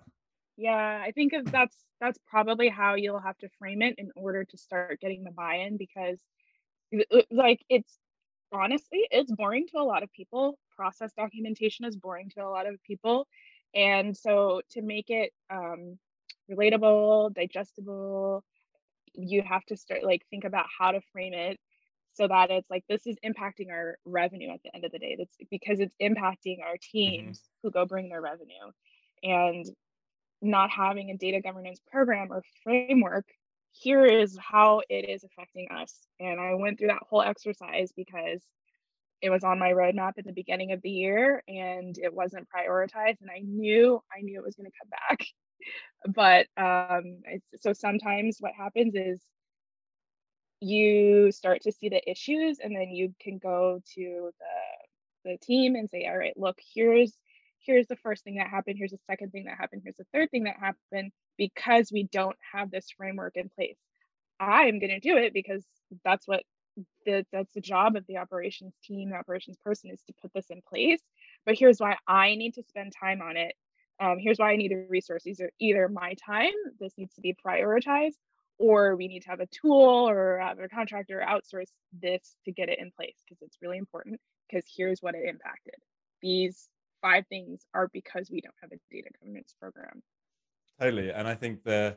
yeah 0.57 1.03
i 1.05 1.11
think 1.11 1.33
that's 1.47 1.77
that's 2.01 2.19
probably 2.27 2.69
how 2.69 2.95
you'll 2.95 3.19
have 3.19 3.37
to 3.39 3.49
frame 3.59 3.83
it 3.83 3.95
in 3.99 4.11
order 4.15 4.45
to 4.45 4.57
start 4.57 5.01
getting 5.01 5.25
the 5.25 5.31
buy-in 5.33 5.77
because 5.77 6.21
like 7.31 7.65
it's 7.69 7.99
honestly 8.53 9.07
it's 9.11 9.33
boring 9.33 9.67
to 9.67 9.79
a 9.79 9.83
lot 9.83 10.03
of 10.03 10.13
people 10.13 10.59
process 10.75 11.13
documentation 11.17 11.85
is 11.85 11.97
boring 11.97 12.31
to 12.31 12.43
a 12.43 12.49
lot 12.49 12.67
of 12.67 12.83
people 12.83 13.27
and 13.75 14.17
so 14.17 14.61
to 14.73 14.83
make 14.83 15.09
it 15.09 15.33
um, 15.51 15.99
relatable, 16.51 17.35
digestible, 17.35 18.45
you 19.15 19.43
have 19.43 19.65
to 19.67 19.77
start 19.77 20.05
like 20.05 20.23
think 20.31 20.45
about 20.45 20.67
how 20.79 20.93
to 20.93 21.01
frame 21.13 21.35
it 21.35 21.59
so 22.15 22.29
that 22.29 22.51
it's 22.51 22.71
like 22.71 22.85
this 22.89 23.07
is 23.07 23.17
impacting 23.25 23.71
our 23.71 23.99
revenue 24.05 24.51
at 24.53 24.61
the 24.63 24.75
end 24.75 24.85
of 24.85 24.93
the 24.93 24.99
day. 24.99 25.17
That's 25.19 25.37
because 25.51 25.81
it's 25.81 25.95
impacting 26.01 26.63
our 26.63 26.75
mm-hmm. 26.75 26.99
teams 26.99 27.39
mm-hmm. 27.39 27.69
who 27.69 27.71
go 27.71 27.87
bring 27.87 28.09
their 28.09 28.21
revenue. 28.21 28.71
And 29.23 29.67
not 30.45 30.71
having 30.71 31.11
a 31.11 31.17
data 31.17 31.41
governance 31.41 31.81
program 31.91 32.33
or 32.33 32.43
framework, 32.65 33.27
here 33.73 34.05
is 34.05 34.39
how 34.41 34.83
it 34.89 35.09
is 35.09 35.25
affecting 35.25 35.69
us. 35.71 35.95
And 36.21 36.41
I 36.41 36.55
went 36.55 36.79
through 36.79 36.89
that 36.89 37.03
whole 37.09 37.23
exercise 37.23 37.93
because 37.97 38.43
it 39.23 39.31
was 39.31 39.45
on 39.45 39.59
my 39.59 39.71
roadmap 39.71 40.13
at 40.19 40.25
the 40.25 40.33
beginning 40.33 40.73
of 40.73 40.83
the 40.83 40.91
year 40.91 41.43
and 41.49 41.97
it 41.99 42.13
wasn't 42.13 42.49
prioritized. 42.55 43.21
And 43.21 43.31
i 43.31 43.41
knew 43.45 44.03
i 44.17 44.21
knew 44.21 44.39
it 44.39 44.45
was 44.45 44.57
going 44.57 44.71
to 44.71 44.79
come 44.81 44.91
back. 44.91 45.27
But 46.05 46.49
um 46.57 47.23
so 47.61 47.73
sometimes 47.73 48.39
what 48.41 48.53
happens 48.59 48.95
is 48.97 49.21
you 50.61 51.31
start 51.31 51.63
to 51.63 51.71
see 51.71 51.89
the 51.89 52.11
issues 52.11 52.59
and 52.59 52.75
then 52.75 52.91
you 52.91 53.15
can 53.21 53.39
go 53.39 53.81
to 53.95 54.31
the 55.25 55.31
the 55.31 55.39
team 55.39 55.77
and 55.77 55.89
say 55.89 56.07
all 56.11 56.19
right 56.19 56.37
look 56.37 56.59
here's 56.75 57.17
here's 57.65 57.87
the 57.87 57.97
first 57.97 58.25
thing 58.25 58.37
that 58.37 58.49
happened. 58.49 58.77
Here's 58.79 58.91
the 58.91 58.99
second 59.07 59.31
thing 59.31 59.45
that 59.45 59.59
happened. 59.59 59.83
Here's 59.85 59.97
the 59.97 60.07
third 60.13 60.31
thing 60.31 60.45
that 60.45 60.57
happened 60.59 61.13
because 61.39 61.91
we 61.93 62.05
don't 62.05 62.37
have 62.53 62.71
this 62.71 62.87
framework 62.97 63.37
in 63.37 63.49
place 63.49 63.79
i'm 64.41 64.79
going 64.79 64.91
to 64.91 65.01
do 65.01 65.17
it 65.17 65.33
because 65.33 65.65
that's 66.05 66.27
what 66.27 66.43
that 67.07 67.27
that's 67.33 67.53
the 67.55 67.61
job 67.61 67.97
of 67.97 68.07
the 68.07 68.19
operations 68.19 68.75
team, 68.83 69.11
the 69.11 69.17
operations 69.17 69.57
person 69.65 69.91
is 69.91 70.03
to 70.07 70.15
put 70.21 70.33
this 70.35 70.47
in 70.51 70.63
place. 70.63 71.01
But 71.45 71.59
here's 71.59 71.79
why 71.79 71.97
I 72.07 72.35
need 72.35 72.55
to 72.55 72.63
spend 72.63 72.93
time 72.99 73.21
on 73.21 73.37
it. 73.37 73.55
Um, 74.01 74.19
here's 74.19 74.39
why 74.39 74.53
I 74.53 74.57
need 74.57 74.73
a 74.73 74.87
resource. 74.89 75.23
These 75.23 75.41
are 75.41 75.51
either 75.61 75.89
my 75.89 76.15
time, 76.15 76.53
this 76.81 76.93
needs 76.97 77.15
to 77.15 77.21
be 77.21 77.37
prioritized, 77.47 78.17
or 78.59 78.97
we 78.97 79.09
need 79.09 79.21
to 79.23 79.31
have 79.31 79.41
a 79.41 79.47
tool 79.47 80.09
or 80.09 80.39
have 80.39 80.59
a 80.59 80.69
contractor 80.69 81.25
outsource 81.27 81.71
this 82.01 82.37
to 82.45 82.53
get 82.53 82.69
it 82.69 82.79
in 82.79 82.91
place 82.91 83.17
because 83.25 83.43
it's 83.43 83.59
really 83.61 83.79
important. 83.79 84.21
Because 84.49 84.65
here's 84.77 85.01
what 85.01 85.15
it 85.15 85.29
impacted. 85.29 85.75
These 86.21 86.69
five 87.01 87.27
things 87.29 87.65
are 87.75 87.89
because 87.93 88.31
we 88.31 88.41
don't 88.41 88.55
have 88.61 88.73
a 88.73 88.95
data 88.95 89.09
governance 89.21 89.55
program. 89.61 90.03
Totally, 90.83 91.13
and 91.13 91.29
I 91.29 91.37
think 91.37 91.63
the 91.63 91.97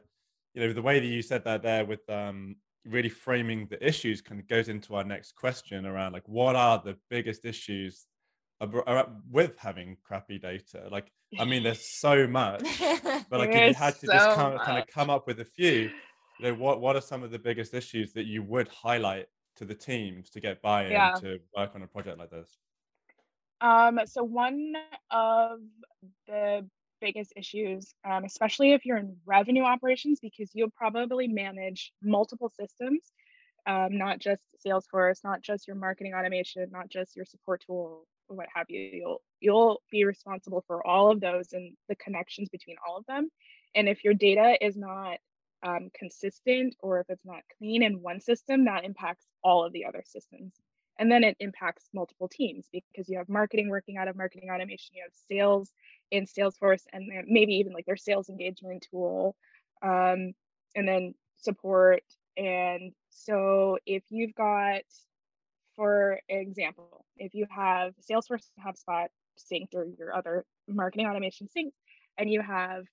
you 0.54 0.62
know 0.62 0.72
the 0.72 0.82
way 0.82 1.00
that 1.00 1.06
you 1.06 1.24
said 1.24 1.44
that 1.46 1.64
there 1.64 1.86
with 1.86 2.08
um 2.08 2.56
really 2.86 3.10
framing 3.10 3.66
the 3.68 3.84
issues 3.86 4.22
kind 4.22 4.40
of 4.40 4.48
goes 4.48 4.70
into 4.70 4.94
our 4.94 5.04
next 5.04 5.36
question 5.36 5.88
around 5.88 6.14
like 6.14 6.28
what 6.28 6.56
are 6.56 6.80
the 6.86 6.96
biggest 7.10 7.46
issues 7.46 8.06
with 9.32 9.58
having 9.58 9.98
crappy 10.04 10.38
data? 10.38 10.88
Like 10.92 11.12
i 11.40 11.44
mean 11.44 11.64
there's 11.64 12.00
so 12.00 12.28
much 12.28 12.62
but 13.30 13.40
like 13.40 13.50
if 13.50 13.70
you 13.70 13.74
had 13.74 14.00
to 14.00 14.06
so 14.06 14.14
just 14.14 14.36
come, 14.38 14.58
kind 14.60 14.78
of 14.78 14.88
come 14.88 15.10
up 15.10 15.28
with 15.28 15.40
a 15.40 15.46
few 15.46 15.90
you 16.40 16.44
know 16.44 16.54
what 16.54 16.80
what 16.80 16.96
are 16.96 17.02
some 17.02 17.24
of 17.24 17.32
the 17.32 17.40
biggest 17.40 17.74
issues 17.74 18.14
that 18.14 18.26
you 18.26 18.44
would 18.44 18.68
highlight 18.68 19.26
to 19.56 19.66
the 19.66 19.74
teams 19.74 20.30
to 20.30 20.40
get 20.40 20.62
buy-in 20.62 20.92
yeah. 20.92 21.14
to 21.14 21.40
work 21.58 21.72
on 21.76 21.82
a 21.82 21.88
project 21.88 22.20
like 22.20 22.30
this? 22.30 22.58
Um 23.62 24.00
so 24.06 24.24
one 24.24 24.74
of 25.10 25.60
the 26.28 26.70
biggest 27.02 27.34
issues, 27.36 27.94
um, 28.10 28.24
especially 28.24 28.74
if 28.74 28.86
you're 28.86 28.98
in 28.98 29.18
revenue 29.26 29.64
operations, 29.64 30.20
because 30.22 30.52
you'll 30.54 30.72
probably 30.72 31.28
manage 31.28 31.92
multiple 32.02 32.52
systems, 32.60 33.02
um, 33.68 33.98
not 33.98 34.20
just 34.20 34.42
Salesforce, 34.66 35.24
not 35.24 35.42
just 35.42 35.68
your 35.68 35.76
marketing 35.76 36.14
automation, 36.14 36.68
not 36.72 36.90
just 36.90 37.16
your 37.16 37.26
support 37.26 37.64
tool, 37.66 38.06
what 38.28 38.48
have 38.54 38.68
you. 38.70 38.80
You'll 38.80 39.22
you'll 39.40 39.82
be 39.92 40.06
responsible 40.06 40.64
for 40.68 40.86
all 40.86 41.12
of 41.12 41.20
those 41.20 41.54
and 41.54 41.76
the 41.90 41.96
connections 41.96 42.50
between 42.50 42.78
all 42.88 42.98
of 42.98 43.06
them. 43.06 43.30
And 43.76 43.88
if 43.88 44.04
your 44.04 44.14
data 44.14 44.58
is 44.62 44.76
not 44.76 45.18
um, 45.64 45.90
consistent 45.94 46.76
or 46.80 47.00
if 47.00 47.10
it's 47.10 47.26
not 47.26 47.42
clean 47.58 47.84
in 47.84 48.02
one 48.02 48.22
system, 48.22 48.66
that 48.66 48.86
impacts 48.86 49.26
all 49.44 49.66
of 49.66 49.74
the 49.74 49.86
other 49.86 50.04
systems. 50.06 50.54
And 50.98 51.12
then 51.12 51.24
it 51.24 51.36
impacts 51.40 51.90
multiple 51.94 52.30
teams 52.30 52.68
because 52.72 53.10
you 53.10 53.18
have 53.18 53.28
marketing 53.28 53.70
working 53.70 53.98
out 53.98 54.08
of 54.08 54.16
marketing 54.16 54.50
automation, 54.50 54.96
you 54.96 55.04
have 55.04 55.14
sales 55.30 55.72
in 56.12 56.26
Salesforce, 56.26 56.84
and 56.94 57.10
maybe 57.28 57.56
even 57.56 57.74
like 57.74 57.86
their 57.86 57.98
sales 57.98 58.30
engagement 58.30 58.86
tool, 58.90 59.36
um, 59.82 60.34
and 60.76 60.88
then 60.88 61.14
support. 61.38 62.04
And 62.38 62.94
so 63.10 63.78
if 63.86 64.04
you've 64.10 64.36
got, 64.36 64.84
for 65.76 66.20
example, 66.30 67.06
if 67.18 67.34
you 67.34 67.46
have 67.50 67.94
Salesforce 68.10 68.48
and 68.56 68.66
HubSpot 68.66 69.08
synced 69.38 69.76
or 69.76 69.86
your 69.98 70.16
other 70.16 70.46
marketing 70.68 71.08
automation 71.08 71.48
synced, 71.56 71.74
and 72.18 72.32
you 72.32 72.42
have 72.42 72.86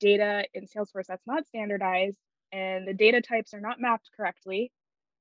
data 0.00 0.44
in 0.54 0.66
Salesforce 0.66 1.06
that's 1.06 1.26
not 1.26 1.46
standardized 1.46 2.18
and 2.52 2.86
the 2.86 2.94
data 2.94 3.20
types 3.20 3.54
are 3.54 3.60
not 3.60 3.80
mapped 3.80 4.10
correctly, 4.16 4.72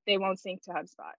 they 0.07 0.17
won't 0.17 0.39
sync 0.39 0.63
to 0.63 0.71
HubSpot 0.71 1.13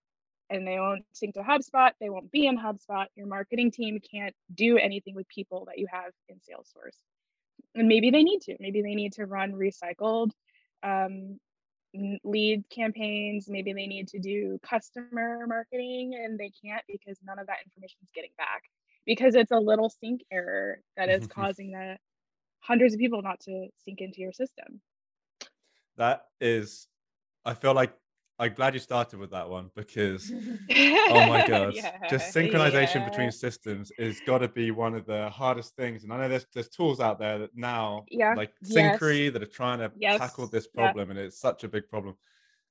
and 0.49 0.67
they 0.67 0.79
won't 0.79 1.03
sync 1.13 1.33
to 1.35 1.41
HubSpot. 1.41 1.91
They 1.99 2.09
won't 2.09 2.31
be 2.31 2.45
in 2.45 2.57
HubSpot. 2.57 3.05
Your 3.15 3.27
marketing 3.27 3.71
team 3.71 3.99
can't 3.99 4.35
do 4.53 4.77
anything 4.77 5.15
with 5.15 5.27
people 5.27 5.65
that 5.67 5.77
you 5.77 5.87
have 5.91 6.11
in 6.29 6.37
Salesforce. 6.37 6.97
And 7.73 7.87
maybe 7.87 8.11
they 8.11 8.23
need 8.23 8.41
to. 8.41 8.55
Maybe 8.59 8.81
they 8.81 8.95
need 8.95 9.13
to 9.13 9.25
run 9.25 9.53
recycled 9.53 10.31
um, 10.83 11.39
lead 12.23 12.63
campaigns. 12.69 13.47
Maybe 13.49 13.73
they 13.73 13.87
need 13.87 14.07
to 14.09 14.19
do 14.19 14.59
customer 14.63 15.45
marketing 15.47 16.13
and 16.15 16.39
they 16.39 16.51
can't 16.63 16.83
because 16.87 17.17
none 17.25 17.39
of 17.39 17.47
that 17.47 17.57
information 17.65 17.97
is 18.03 18.09
getting 18.13 18.31
back 18.37 18.63
because 19.05 19.35
it's 19.35 19.51
a 19.51 19.57
little 19.57 19.89
sync 19.89 20.21
error 20.31 20.79
that 20.97 21.09
is 21.09 21.27
causing 21.35 21.71
the 21.71 21.97
hundreds 22.59 22.93
of 22.93 22.99
people 22.99 23.21
not 23.21 23.39
to 23.41 23.67
sync 23.83 24.01
into 24.01 24.21
your 24.21 24.33
system. 24.33 24.81
That 25.97 26.25
is, 26.41 26.87
I 27.45 27.53
feel 27.53 27.73
like 27.73 27.93
I'm 28.37 28.53
glad 28.53 28.73
you 28.73 28.79
started 28.81 29.19
with 29.19 29.31
that 29.31 29.49
one 29.49 29.71
because 29.75 30.31
oh 30.31 31.27
my 31.27 31.45
god, 31.47 31.73
yeah, 31.73 31.91
just 32.09 32.35
synchronization 32.35 32.95
yeah. 32.95 33.09
between 33.09 33.31
systems 33.31 33.91
is 33.97 34.19
got 34.25 34.39
to 34.39 34.49
be 34.49 34.71
one 34.71 34.93
of 34.93 35.05
the 35.05 35.29
hardest 35.29 35.75
things. 35.75 36.03
And 36.03 36.11
I 36.11 36.17
know 36.17 36.27
there's 36.27 36.45
there's 36.53 36.67
tools 36.67 36.99
out 36.99 37.17
there 37.17 37.39
that 37.39 37.55
now 37.55 38.05
yeah. 38.09 38.33
like 38.33 38.51
Syncari 38.63 39.25
yes. 39.25 39.33
that 39.33 39.41
are 39.41 39.47
trying 39.47 39.79
to 39.79 39.91
yes. 39.97 40.19
tackle 40.19 40.47
this 40.47 40.67
problem, 40.67 41.11
and 41.11 41.19
it's 41.19 41.39
such 41.39 41.63
a 41.63 41.69
big 41.69 41.87
problem. 41.89 42.15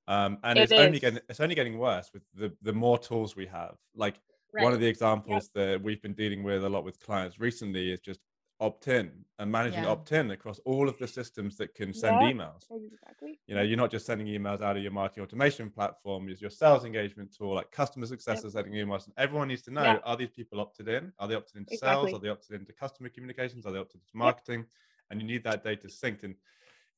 Um, 0.06 0.37
and 0.44 0.59
it 0.59 0.62
it's 0.62 0.73
is. 0.73 0.78
only 0.78 0.99
getting 0.99 1.21
it's 1.28 1.40
only 1.40 1.54
getting 1.54 1.78
worse 1.78 2.11
with 2.12 2.23
the 2.35 2.52
the 2.61 2.73
more 2.73 2.99
tools 2.99 3.35
we 3.35 3.47
have. 3.47 3.76
Like 3.97 4.16
right. 4.52 4.64
one 4.64 4.75
of 4.75 4.80
the 4.80 4.87
examples 4.87 5.50
yep. 5.54 5.73
that 5.73 5.83
we've 5.83 6.02
been 6.02 6.14
dealing 6.14 6.42
with 6.42 6.64
a 6.64 6.68
lot 6.68 6.85
with 6.85 7.00
clients 7.00 7.40
recently 7.40 7.90
is 7.90 8.00
just 8.00 8.21
opt-in 8.61 9.11
and 9.39 9.51
managing 9.51 9.83
yeah. 9.83 9.91
opt-in 9.91 10.31
across 10.31 10.61
all 10.61 10.89
of 10.89 10.97
the 10.99 11.07
systems 11.07 11.57
that 11.57 11.75
can 11.75 11.93
send 11.93 12.21
yeah, 12.21 12.33
emails. 12.33 12.65
Exactly. 12.71 13.41
You 13.47 13.55
know, 13.57 13.63
you're 13.63 13.77
not 13.77 13.91
just 13.91 14.07
sending 14.07 14.29
emails 14.29 14.63
out 14.63 14.77
of 14.77 14.83
your 14.83 14.93
marketing 14.93 15.25
automation 15.25 15.71
platform, 15.71 16.29
is 16.29 16.41
your 16.41 16.51
sales 16.51 16.85
engagement 16.85 17.35
tool, 17.37 17.55
like 17.55 17.71
customer 17.73 18.07
success 18.07 18.39
yep. 18.39 18.45
is 18.45 18.53
sending 18.53 18.75
emails. 18.75 19.07
And 19.07 19.15
everyone 19.19 19.49
needs 19.49 19.63
to 19.63 19.73
know, 19.73 19.83
yeah. 19.83 19.99
are 20.05 20.17
these 20.17 20.31
people 20.31 20.61
opted 20.61 20.89
in? 20.89 21.13
Are 21.19 21.27
they 21.27 21.35
opted 21.35 21.57
into 21.57 21.75
exactly. 21.75 22.11
sales? 22.11 22.19
Are 22.19 22.23
they 22.23 22.29
opted 22.29 22.61
into 22.61 22.73
customer 22.73 23.09
communications? 23.09 23.67
Are 23.67 23.73
they 23.73 23.79
opted 23.79 24.01
into 24.01 24.17
marketing? 24.17 24.61
Yep. 24.61 24.69
And 25.11 25.21
you 25.21 25.27
need 25.27 25.45
that 25.45 25.65
data 25.65 25.89
synced. 25.89 26.23
And 26.23 26.37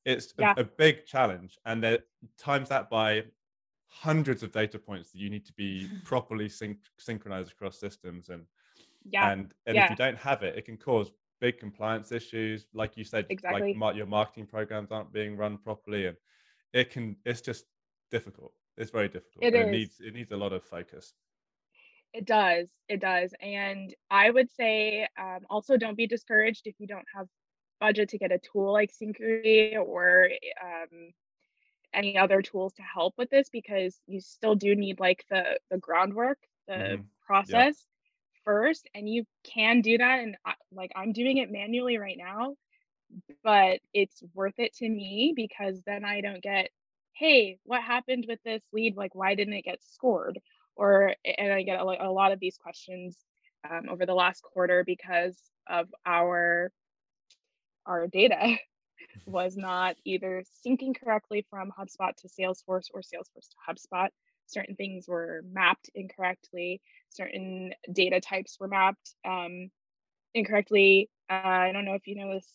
it's 0.05 0.33
a, 0.37 0.53
a, 0.57 0.63
big 0.63 1.05
challenge. 1.05 1.57
And 1.65 1.83
then 1.83 1.97
times 2.37 2.69
that 2.69 2.89
by 2.89 3.23
hundreds 3.89 4.43
of 4.43 4.51
data 4.51 4.77
points 4.77 5.11
that 5.11 5.19
you 5.19 5.29
need 5.29 5.45
to 5.47 5.53
be 5.53 5.89
properly 6.03 6.47
synch- 6.47 6.77
synchronized 6.99 7.51
across 7.51 7.79
systems. 7.79 8.29
And 8.29 8.43
yeah. 9.09 9.31
and, 9.31 9.53
and 9.65 9.77
if 9.77 9.89
you 9.89 9.95
don't 9.95 10.17
have 10.17 10.43
it, 10.43 10.55
it 10.55 10.65
can 10.65 10.77
cause 10.77 11.11
big 11.39 11.59
compliance 11.59 12.11
issues 12.11 12.65
like 12.73 12.97
you 12.97 13.03
said 13.03 13.25
exactly. 13.29 13.75
like 13.79 13.95
your 13.95 14.05
marketing 14.05 14.45
programs 14.45 14.91
aren't 14.91 15.13
being 15.13 15.37
run 15.37 15.57
properly 15.57 16.07
and 16.07 16.17
it 16.73 16.91
can 16.91 17.15
it's 17.25 17.41
just 17.41 17.65
difficult 18.11 18.51
it's 18.77 18.91
very 18.91 19.07
difficult 19.07 19.43
it, 19.43 19.53
it 19.53 19.69
needs 19.69 19.95
it 19.99 20.13
needs 20.13 20.31
a 20.31 20.37
lot 20.37 20.53
of 20.53 20.63
focus 20.63 21.13
it 22.13 22.25
does 22.25 22.67
it 22.89 22.99
does 22.99 23.33
and 23.41 23.93
i 24.09 24.29
would 24.29 24.51
say 24.51 25.07
um, 25.19 25.39
also 25.49 25.77
don't 25.77 25.97
be 25.97 26.07
discouraged 26.07 26.61
if 26.65 26.75
you 26.79 26.87
don't 26.87 27.05
have 27.15 27.27
budget 27.79 28.09
to 28.09 28.17
get 28.17 28.31
a 28.31 28.39
tool 28.39 28.73
like 28.73 28.91
Syncari 28.91 29.77
or 29.77 30.29
um, 30.63 31.11
any 31.93 32.17
other 32.17 32.41
tools 32.41 32.73
to 32.73 32.81
help 32.81 33.13
with 33.17 33.29
this 33.29 33.49
because 33.49 33.99
you 34.07 34.19
still 34.19 34.55
do 34.55 34.75
need 34.75 34.99
like 34.99 35.25
the 35.29 35.59
the 35.69 35.77
groundwork 35.77 36.39
the 36.67 36.73
mm-hmm. 36.73 37.01
process 37.25 37.85
first 38.47 38.89
and 38.95 39.09
you 39.09 39.25
can 39.43 39.81
do 39.81 39.97
that 39.97 40.19
and 40.19 40.37
I, 40.45 40.53
like 40.71 40.93
i'm 40.95 41.11
doing 41.11 41.37
it 41.37 41.51
manually 41.51 41.97
right 41.97 42.17
now 42.17 42.55
but 43.43 43.79
it's 43.93 44.23
worth 44.33 44.57
it 44.57 44.73
to 44.75 44.87
me 44.87 45.33
because 45.35 45.81
then 45.85 46.05
i 46.05 46.21
don't 46.21 46.41
get 46.41 46.69
hey 47.11 47.59
what 47.65 47.81
happened 47.83 48.25
with 48.25 48.39
this 48.45 48.63
lead 48.71 48.95
like 48.95 49.13
why 49.13 49.35
didn't 49.35 49.53
it 49.53 49.65
get 49.65 49.83
scored 49.83 50.39
or 50.77 51.13
and 51.25 51.51
i 51.51 51.63
get 51.63 51.81
a, 51.81 51.83
a 51.83 52.09
lot 52.09 52.31
of 52.31 52.39
these 52.39 52.57
questions 52.57 53.17
um, 53.69 53.89
over 53.89 54.05
the 54.05 54.13
last 54.13 54.41
quarter 54.43 54.85
because 54.85 55.37
of 55.69 55.87
our 56.05 56.71
our 57.85 58.07
data 58.07 58.55
was 59.25 59.57
not 59.57 59.97
either 60.05 60.43
syncing 60.65 60.95
correctly 60.97 61.45
from 61.49 61.71
HubSpot 61.77 62.15
to 62.17 62.27
Salesforce 62.27 62.85
or 62.93 63.01
Salesforce 63.01 63.49
to 63.49 63.57
HubSpot. 63.67 64.09
Certain 64.47 64.75
things 64.75 65.07
were 65.07 65.43
mapped 65.51 65.89
incorrectly. 65.93 66.81
Certain 67.09 67.73
data 67.91 68.19
types 68.19 68.57
were 68.59 68.67
mapped 68.67 69.15
um, 69.25 69.69
incorrectly. 70.33 71.09
Uh, 71.29 71.41
I 71.43 71.71
don't 71.73 71.85
know 71.85 71.95
if 71.95 72.07
you 72.07 72.15
know 72.15 72.33
this 72.33 72.47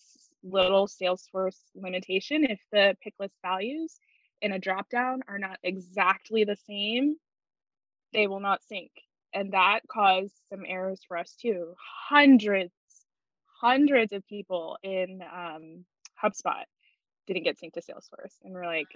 little 0.42 0.88
Salesforce 0.88 1.58
limitation. 1.74 2.44
If 2.44 2.60
the 2.72 2.96
pick 3.02 3.14
list 3.20 3.34
values 3.42 3.98
in 4.40 4.52
a 4.52 4.58
dropdown 4.58 5.20
are 5.28 5.38
not 5.38 5.58
exactly 5.62 6.44
the 6.44 6.56
same, 6.66 7.16
they 8.12 8.26
will 8.26 8.40
not 8.40 8.64
sync. 8.64 8.90
And 9.34 9.52
that 9.52 9.80
caused 9.88 10.34
some 10.50 10.64
errors 10.66 11.00
for 11.06 11.16
us 11.16 11.36
too. 11.40 11.74
Hundreds, 12.08 12.72
hundreds 13.60 14.12
of 14.12 14.26
people 14.26 14.78
in 14.82 15.22
um, 15.22 15.84
HubSpot 16.22 16.64
didn't 17.26 17.44
get 17.44 17.58
synced 17.58 17.74
to 17.74 17.80
Salesforce. 17.80 18.34
And 18.42 18.52
we're 18.52 18.66
like, 18.66 18.88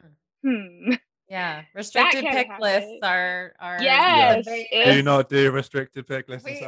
hmm. 0.43 0.95
Yeah, 1.29 1.63
restricted 1.75 2.25
pick 2.25 2.47
happen. 2.47 2.63
lists 2.63 2.99
are 3.03 3.55
are 3.59 3.83
yes. 3.83 4.47
Yeah, 4.71 4.93
do 4.93 5.03
not 5.03 5.29
do 5.29 5.51
restricted 5.51 6.07
pick 6.07 6.29
lists 6.29 6.47
we. 6.47 6.61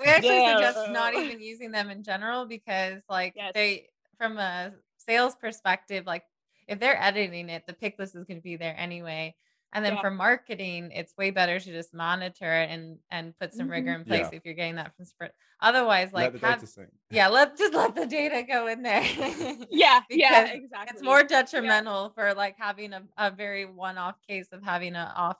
We 0.00 0.06
actually 0.06 0.40
yeah. 0.40 0.54
suggest 0.54 0.90
not 0.90 1.14
even 1.14 1.40
using 1.40 1.70
them 1.70 1.90
in 1.90 2.02
general 2.02 2.46
because, 2.46 3.02
like, 3.10 3.34
yes. 3.36 3.52
they 3.54 3.88
from 4.16 4.38
a 4.38 4.72
sales 4.96 5.34
perspective, 5.36 6.06
like 6.06 6.24
if 6.68 6.78
they're 6.80 7.00
editing 7.02 7.48
it, 7.48 7.66
the 7.66 7.72
pick 7.72 7.98
list 7.98 8.16
is 8.16 8.24
going 8.24 8.38
to 8.38 8.42
be 8.42 8.56
there 8.56 8.74
anyway. 8.78 9.34
And 9.72 9.84
then 9.84 9.94
yeah. 9.94 10.00
for 10.00 10.10
marketing, 10.10 10.92
it's 10.94 11.14
way 11.18 11.30
better 11.30 11.60
to 11.60 11.72
just 11.72 11.92
monitor 11.92 12.50
it 12.52 12.70
and 12.70 12.98
and 13.10 13.38
put 13.38 13.52
some 13.52 13.66
mm-hmm. 13.66 13.72
rigor 13.72 13.92
in 13.92 14.04
place 14.04 14.26
yeah. 14.32 14.38
if 14.38 14.44
you're 14.44 14.54
getting 14.54 14.76
that 14.76 14.96
from 14.96 15.04
Sprint. 15.04 15.32
Otherwise, 15.60 16.12
like 16.12 16.40
have, 16.40 16.64
yeah, 17.10 17.28
let 17.28 17.58
just 17.58 17.74
let 17.74 17.94
the 17.94 18.06
data 18.06 18.44
go 18.48 18.66
in 18.68 18.82
there. 18.82 19.02
yeah, 19.70 20.00
yeah, 20.08 20.46
exactly. 20.52 20.94
It's 20.94 21.02
more 21.02 21.22
detrimental 21.22 22.04
yeah. 22.04 22.22
for 22.30 22.34
like 22.34 22.56
having 22.58 22.92
a, 22.92 23.02
a 23.18 23.30
very 23.30 23.66
one-off 23.66 24.16
case 24.26 24.48
of 24.52 24.62
having 24.62 24.94
an 24.94 25.08
off 25.14 25.36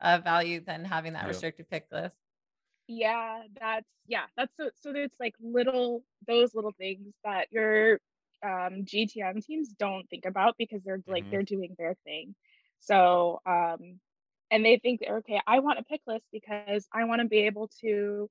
uh, 0.00 0.20
value 0.22 0.60
than 0.64 0.84
having 0.84 1.12
that 1.12 1.26
restricted 1.28 1.68
pick 1.68 1.86
list. 1.92 2.16
Yeah, 2.86 3.42
that's 3.60 3.86
yeah, 4.06 4.24
that's 4.36 4.52
so 4.56 4.70
so 4.80 4.92
there's 4.92 5.12
like 5.20 5.34
little 5.40 6.02
those 6.26 6.54
little 6.54 6.72
things 6.78 7.12
that 7.24 7.48
your 7.50 8.00
um 8.42 8.84
GTM 8.84 9.44
teams 9.44 9.68
don't 9.68 10.08
think 10.08 10.24
about 10.24 10.54
because 10.58 10.80
they're 10.82 11.02
like 11.06 11.24
mm-hmm. 11.24 11.30
they're 11.30 11.42
doing 11.42 11.74
their 11.78 11.94
thing 12.04 12.34
so, 12.80 13.40
um, 13.46 14.00
and 14.50 14.64
they 14.64 14.78
think, 14.78 15.00
okay, 15.08 15.40
I 15.46 15.60
want 15.60 15.78
a 15.78 15.84
pick 15.84 16.00
list 16.06 16.24
because 16.32 16.86
I 16.92 17.04
want 17.04 17.20
to 17.20 17.28
be 17.28 17.46
able 17.46 17.70
to 17.82 18.28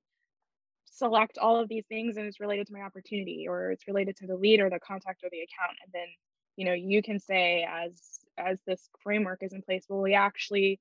select 0.84 1.38
all 1.38 1.56
of 1.56 1.68
these 1.68 1.84
things 1.88 2.16
and 2.16 2.26
it's 2.26 2.40
related 2.40 2.66
to 2.66 2.72
my 2.74 2.80
opportunity 2.80 3.46
or 3.48 3.70
it's 3.70 3.86
related 3.86 4.16
to 4.16 4.26
the 4.26 4.36
lead 4.36 4.60
or 4.60 4.68
the 4.68 4.80
contact 4.80 5.22
or 5.24 5.30
the 5.30 5.40
account. 5.40 5.76
And 5.82 5.92
then, 5.94 6.08
you 6.56 6.66
know, 6.66 6.74
you 6.74 7.02
can 7.02 7.18
say 7.18 7.66
as 7.68 8.18
as 8.36 8.58
this 8.66 8.88
framework 9.02 9.42
is 9.42 9.52
in 9.52 9.62
place, 9.62 9.84
well, 9.88 10.00
we 10.00 10.14
actually 10.14 10.80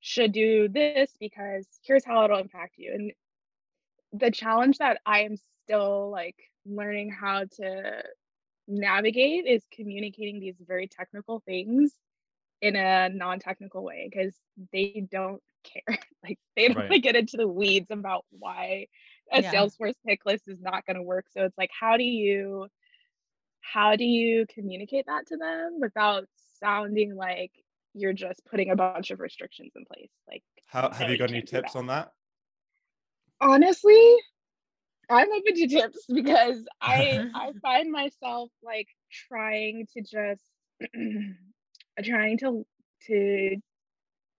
should 0.00 0.32
do 0.32 0.68
this 0.68 1.10
because 1.18 1.66
here's 1.82 2.04
how 2.04 2.24
it'll 2.24 2.38
impact 2.38 2.74
you. 2.76 2.92
And 2.92 4.20
the 4.20 4.30
challenge 4.30 4.78
that 4.78 5.00
I 5.04 5.22
am 5.22 5.36
still 5.64 6.10
like 6.10 6.36
learning 6.66 7.10
how 7.10 7.44
to 7.56 8.02
navigate 8.68 9.46
is 9.46 9.64
communicating 9.72 10.40
these 10.40 10.56
very 10.66 10.86
technical 10.86 11.40
things 11.40 11.92
in 12.60 12.76
a 12.76 13.08
non-technical 13.08 13.82
way 13.84 14.08
because 14.10 14.34
they 14.72 15.06
don't 15.10 15.42
care. 15.64 15.98
like 16.24 16.38
they 16.56 16.68
don't 16.68 16.88
right. 16.88 17.02
get 17.02 17.16
into 17.16 17.36
the 17.36 17.48
weeds 17.48 17.90
about 17.90 18.24
why 18.30 18.86
a 19.32 19.42
yeah. 19.42 19.52
Salesforce 19.52 19.94
pick 20.06 20.24
list 20.24 20.44
is 20.48 20.60
not 20.60 20.84
going 20.86 20.96
to 20.96 21.02
work. 21.02 21.26
So 21.30 21.44
it's 21.44 21.58
like, 21.58 21.70
how 21.78 21.96
do 21.96 22.04
you 22.04 22.66
how 23.60 23.96
do 23.96 24.04
you 24.04 24.46
communicate 24.52 25.06
that 25.06 25.26
to 25.26 25.36
them 25.36 25.78
without 25.80 26.24
sounding 26.60 27.14
like 27.14 27.52
you're 27.94 28.12
just 28.12 28.42
putting 28.50 28.70
a 28.70 28.76
bunch 28.76 29.10
of 29.10 29.20
restrictions 29.20 29.72
in 29.76 29.84
place? 29.84 30.10
Like, 30.26 30.42
how 30.66 30.90
have 30.90 31.10
you 31.10 31.18
got 31.18 31.30
any 31.30 31.42
tips 31.42 31.76
on 31.76 31.86
that? 31.88 32.12
Honestly, 33.40 34.16
I'm 35.10 35.30
open 35.32 35.54
to 35.54 35.68
tips 35.68 35.98
because 36.12 36.64
I 36.80 37.26
I 37.34 37.52
find 37.62 37.90
myself 37.90 38.50
like 38.62 38.88
trying 39.28 39.86
to 39.94 40.02
just 40.02 40.42
trying 42.02 42.38
to 42.38 42.66
to 43.06 43.56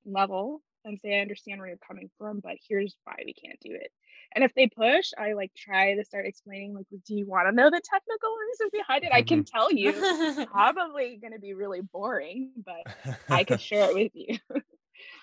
level 0.06 0.62
and 0.86 1.00
say 1.00 1.18
I 1.18 1.22
understand 1.22 1.60
where 1.60 1.68
you're 1.68 1.78
coming 1.78 2.10
from, 2.18 2.40
but 2.40 2.56
here's 2.68 2.96
why 3.04 3.16
we 3.26 3.34
can't 3.34 3.60
do 3.60 3.74
it. 3.74 3.92
And 4.36 4.44
if 4.44 4.54
they 4.54 4.68
push, 4.68 5.12
I 5.18 5.34
like 5.34 5.52
try 5.56 5.96
to 5.96 6.06
start 6.06 6.26
explaining 6.26 6.74
like, 6.74 6.86
do 7.06 7.16
you 7.16 7.26
want 7.26 7.48
to 7.48 7.52
know 7.52 7.70
the 7.70 7.82
technical 7.84 8.36
reasons 8.48 8.72
behind 8.72 9.04
it? 9.04 9.12
I 9.12 9.24
can 9.24 9.44
mm-hmm. 9.44 9.58
tell 9.58 9.72
you. 9.72 10.46
probably 10.52 11.18
going 11.22 11.34
to 11.34 11.40
be 11.40 11.54
really 11.54 11.82
boring, 11.82 12.52
but 12.64 13.16
I 13.30 13.44
could 13.44 13.60
share 13.60 13.90
it 13.90 13.96
with 13.96 14.12
you 14.14 14.38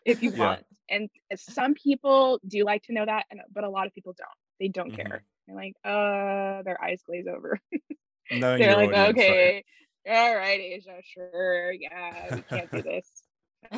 if 0.04 0.22
you 0.22 0.32
want. 0.32 0.64
And 0.88 1.08
some 1.36 1.74
people 1.74 2.40
do 2.46 2.64
like 2.64 2.82
to 2.84 2.92
know 2.92 3.04
that, 3.04 3.26
and 3.30 3.40
but 3.52 3.64
a 3.64 3.70
lot 3.70 3.86
of 3.86 3.94
people 3.94 4.14
don't. 4.16 4.28
They 4.60 4.68
don't 4.68 4.92
mm-hmm. 4.92 5.08
care. 5.08 5.22
They're 5.46 5.56
like, 5.56 5.74
uh, 5.84 6.62
their 6.62 6.82
eyes 6.82 7.02
glaze 7.06 7.26
over. 7.28 7.60
They're 8.30 8.76
like, 8.76 8.90
okay, 8.90 9.54
right? 9.54 9.64
All 10.08 10.36
right, 10.36 10.60
Asia, 10.60 10.96
sure, 11.02 11.72
yeah, 11.72 12.30
we 12.34 12.42
can't 12.42 12.70
do 12.70 12.82
this. 12.82 13.10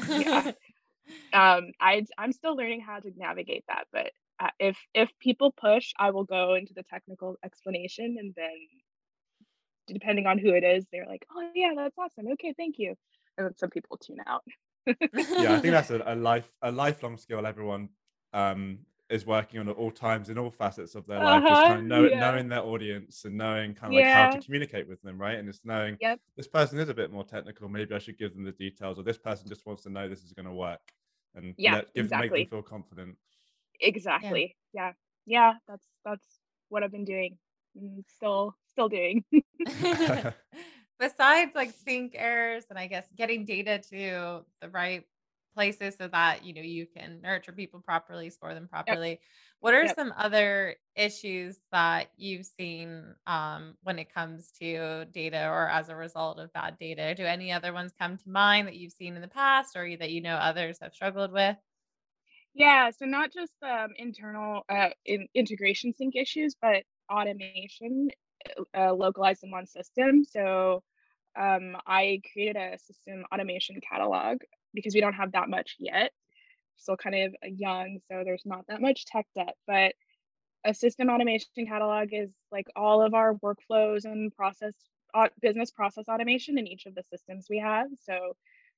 yeah. 0.08 0.44
Um, 1.32 1.72
I 1.78 2.06
I'm 2.16 2.32
still 2.32 2.56
learning 2.56 2.80
how 2.80 3.00
to 3.00 3.12
navigate 3.14 3.64
that, 3.68 3.86
but 3.92 4.12
uh, 4.40 4.48
if 4.58 4.78
if 4.94 5.10
people 5.20 5.52
push, 5.52 5.92
I 5.98 6.10
will 6.10 6.24
go 6.24 6.54
into 6.54 6.72
the 6.72 6.84
technical 6.84 7.36
explanation, 7.44 8.16
and 8.18 8.32
then 8.34 8.56
depending 9.86 10.26
on 10.26 10.38
who 10.38 10.54
it 10.54 10.64
is, 10.64 10.86
they're 10.92 11.06
like, 11.06 11.26
"Oh 11.34 11.50
yeah, 11.54 11.72
that's 11.76 11.98
awesome. 11.98 12.28
Okay, 12.32 12.54
thank 12.56 12.78
you." 12.78 12.94
And 13.36 13.46
then 13.46 13.56
some 13.58 13.70
people 13.70 13.98
tune 13.98 14.20
out. 14.26 14.44
yeah, 15.36 15.54
I 15.54 15.58
think 15.58 15.72
that's 15.72 15.90
a, 15.90 16.02
a 16.06 16.14
life 16.14 16.50
a 16.62 16.70
lifelong 16.72 17.16
skill 17.18 17.46
everyone 17.46 17.90
um, 18.32 18.78
is 19.10 19.24
working 19.24 19.58
on 19.60 19.68
at 19.68 19.76
all 19.76 19.90
times 19.90 20.28
in 20.28 20.36
all 20.36 20.50
facets 20.50 20.94
of 20.94 21.06
their 21.06 21.18
life, 21.18 21.42
uh-huh, 21.42 21.48
just 21.48 21.66
kind 21.66 21.80
of 21.80 21.84
know, 21.86 22.04
yeah. 22.04 22.20
knowing 22.20 22.48
their 22.48 22.62
audience 22.62 23.24
and 23.24 23.36
knowing 23.36 23.74
kind 23.74 23.92
of 23.92 23.96
like 23.96 24.04
yeah. 24.04 24.30
how 24.30 24.36
to 24.36 24.40
communicate 24.44 24.86
with 24.86 25.00
them, 25.02 25.18
right? 25.18 25.38
And 25.38 25.48
it's 25.48 25.60
knowing 25.64 25.96
yep. 26.00 26.20
this 26.36 26.46
person 26.46 26.78
is 26.78 26.88
a 26.88 26.94
bit 26.94 27.10
more 27.10 27.24
technical. 27.24 27.68
Maybe 27.68 27.94
I 27.94 27.98
should 27.98 28.18
give 28.18 28.34
them 28.34 28.44
the 28.44 28.52
details, 28.52 28.98
or 28.98 29.02
this 29.02 29.18
person 29.18 29.48
just 29.48 29.64
wants 29.66 29.82
to 29.84 29.90
know 29.90 30.08
this 30.08 30.22
is 30.24 30.32
going 30.32 30.46
to 30.46 30.52
work, 30.52 30.80
and 31.34 31.54
yeah, 31.56 31.76
let, 31.76 31.94
give 31.94 32.04
exactly. 32.04 32.30
make 32.30 32.50
them 32.50 32.58
feel 32.58 32.62
confident. 32.62 33.16
Exactly. 33.80 34.56
Yeah. 34.74 34.92
yeah, 35.26 35.52
yeah. 35.52 35.54
That's 35.66 35.84
that's 36.04 36.40
what 36.68 36.82
I've 36.82 36.92
been 36.92 37.06
doing, 37.06 37.38
and 37.80 38.04
still 38.14 38.54
still 38.70 38.88
doing. 38.88 39.24
Besides 41.00 41.52
like 41.54 41.72
sync 41.86 42.14
errors 42.16 42.64
and 42.70 42.78
I 42.78 42.88
guess 42.88 43.06
getting 43.16 43.44
data 43.44 43.78
to 43.90 44.44
the 44.60 44.68
right 44.68 45.04
places 45.58 45.96
so 45.98 46.06
that 46.06 46.44
you 46.44 46.54
know 46.54 46.62
you 46.62 46.86
can 46.86 47.20
nurture 47.20 47.50
people 47.50 47.80
properly 47.80 48.30
score 48.30 48.54
them 48.54 48.68
properly 48.68 49.10
yep. 49.10 49.20
what 49.58 49.74
are 49.74 49.86
yep. 49.86 49.96
some 49.96 50.14
other 50.16 50.76
issues 50.94 51.56
that 51.72 52.12
you've 52.16 52.46
seen 52.46 53.02
um, 53.26 53.74
when 53.82 53.98
it 53.98 54.14
comes 54.14 54.52
to 54.60 55.04
data 55.06 55.48
or 55.48 55.68
as 55.68 55.88
a 55.88 55.96
result 55.96 56.38
of 56.38 56.52
bad 56.52 56.78
data 56.78 57.12
do 57.16 57.24
any 57.24 57.50
other 57.50 57.72
ones 57.72 57.90
come 57.98 58.16
to 58.16 58.30
mind 58.30 58.68
that 58.68 58.76
you've 58.76 58.92
seen 58.92 59.16
in 59.16 59.20
the 59.20 59.26
past 59.26 59.74
or 59.74 59.96
that 59.96 60.12
you 60.12 60.20
know 60.20 60.36
others 60.36 60.78
have 60.80 60.94
struggled 60.94 61.32
with 61.32 61.56
yeah 62.54 62.92
so 62.96 63.04
not 63.04 63.32
just 63.32 63.52
um, 63.64 63.88
internal 63.96 64.62
uh, 64.68 64.90
in 65.04 65.26
integration 65.34 65.92
sync 65.92 66.14
issues 66.14 66.54
but 66.62 66.84
automation 67.12 68.10
uh, 68.76 68.92
localized 68.92 69.42
in 69.42 69.50
one 69.50 69.66
system 69.66 70.22
so 70.24 70.84
um, 71.36 71.76
I 71.86 72.20
created 72.32 72.56
a 72.56 72.78
system 72.78 73.24
automation 73.32 73.80
catalog 73.80 74.38
because 74.74 74.94
we 74.94 75.00
don't 75.00 75.14
have 75.14 75.32
that 75.32 75.48
much 75.48 75.76
yet. 75.78 76.12
Still 76.76 76.96
kind 76.96 77.16
of 77.16 77.34
young, 77.42 77.98
so 78.08 78.22
there's 78.24 78.44
not 78.44 78.64
that 78.68 78.80
much 78.80 79.04
tech 79.06 79.26
debt. 79.34 79.54
But 79.66 79.94
a 80.64 80.74
system 80.74 81.08
automation 81.08 81.66
catalog 81.66 82.08
is 82.12 82.30
like 82.52 82.66
all 82.76 83.02
of 83.02 83.14
our 83.14 83.34
workflows 83.34 84.04
and 84.04 84.34
process 84.34 84.74
business 85.40 85.70
process 85.70 86.04
automation 86.08 86.58
in 86.58 86.66
each 86.66 86.86
of 86.86 86.94
the 86.94 87.02
systems 87.10 87.46
we 87.48 87.58
have. 87.58 87.86
So 88.02 88.34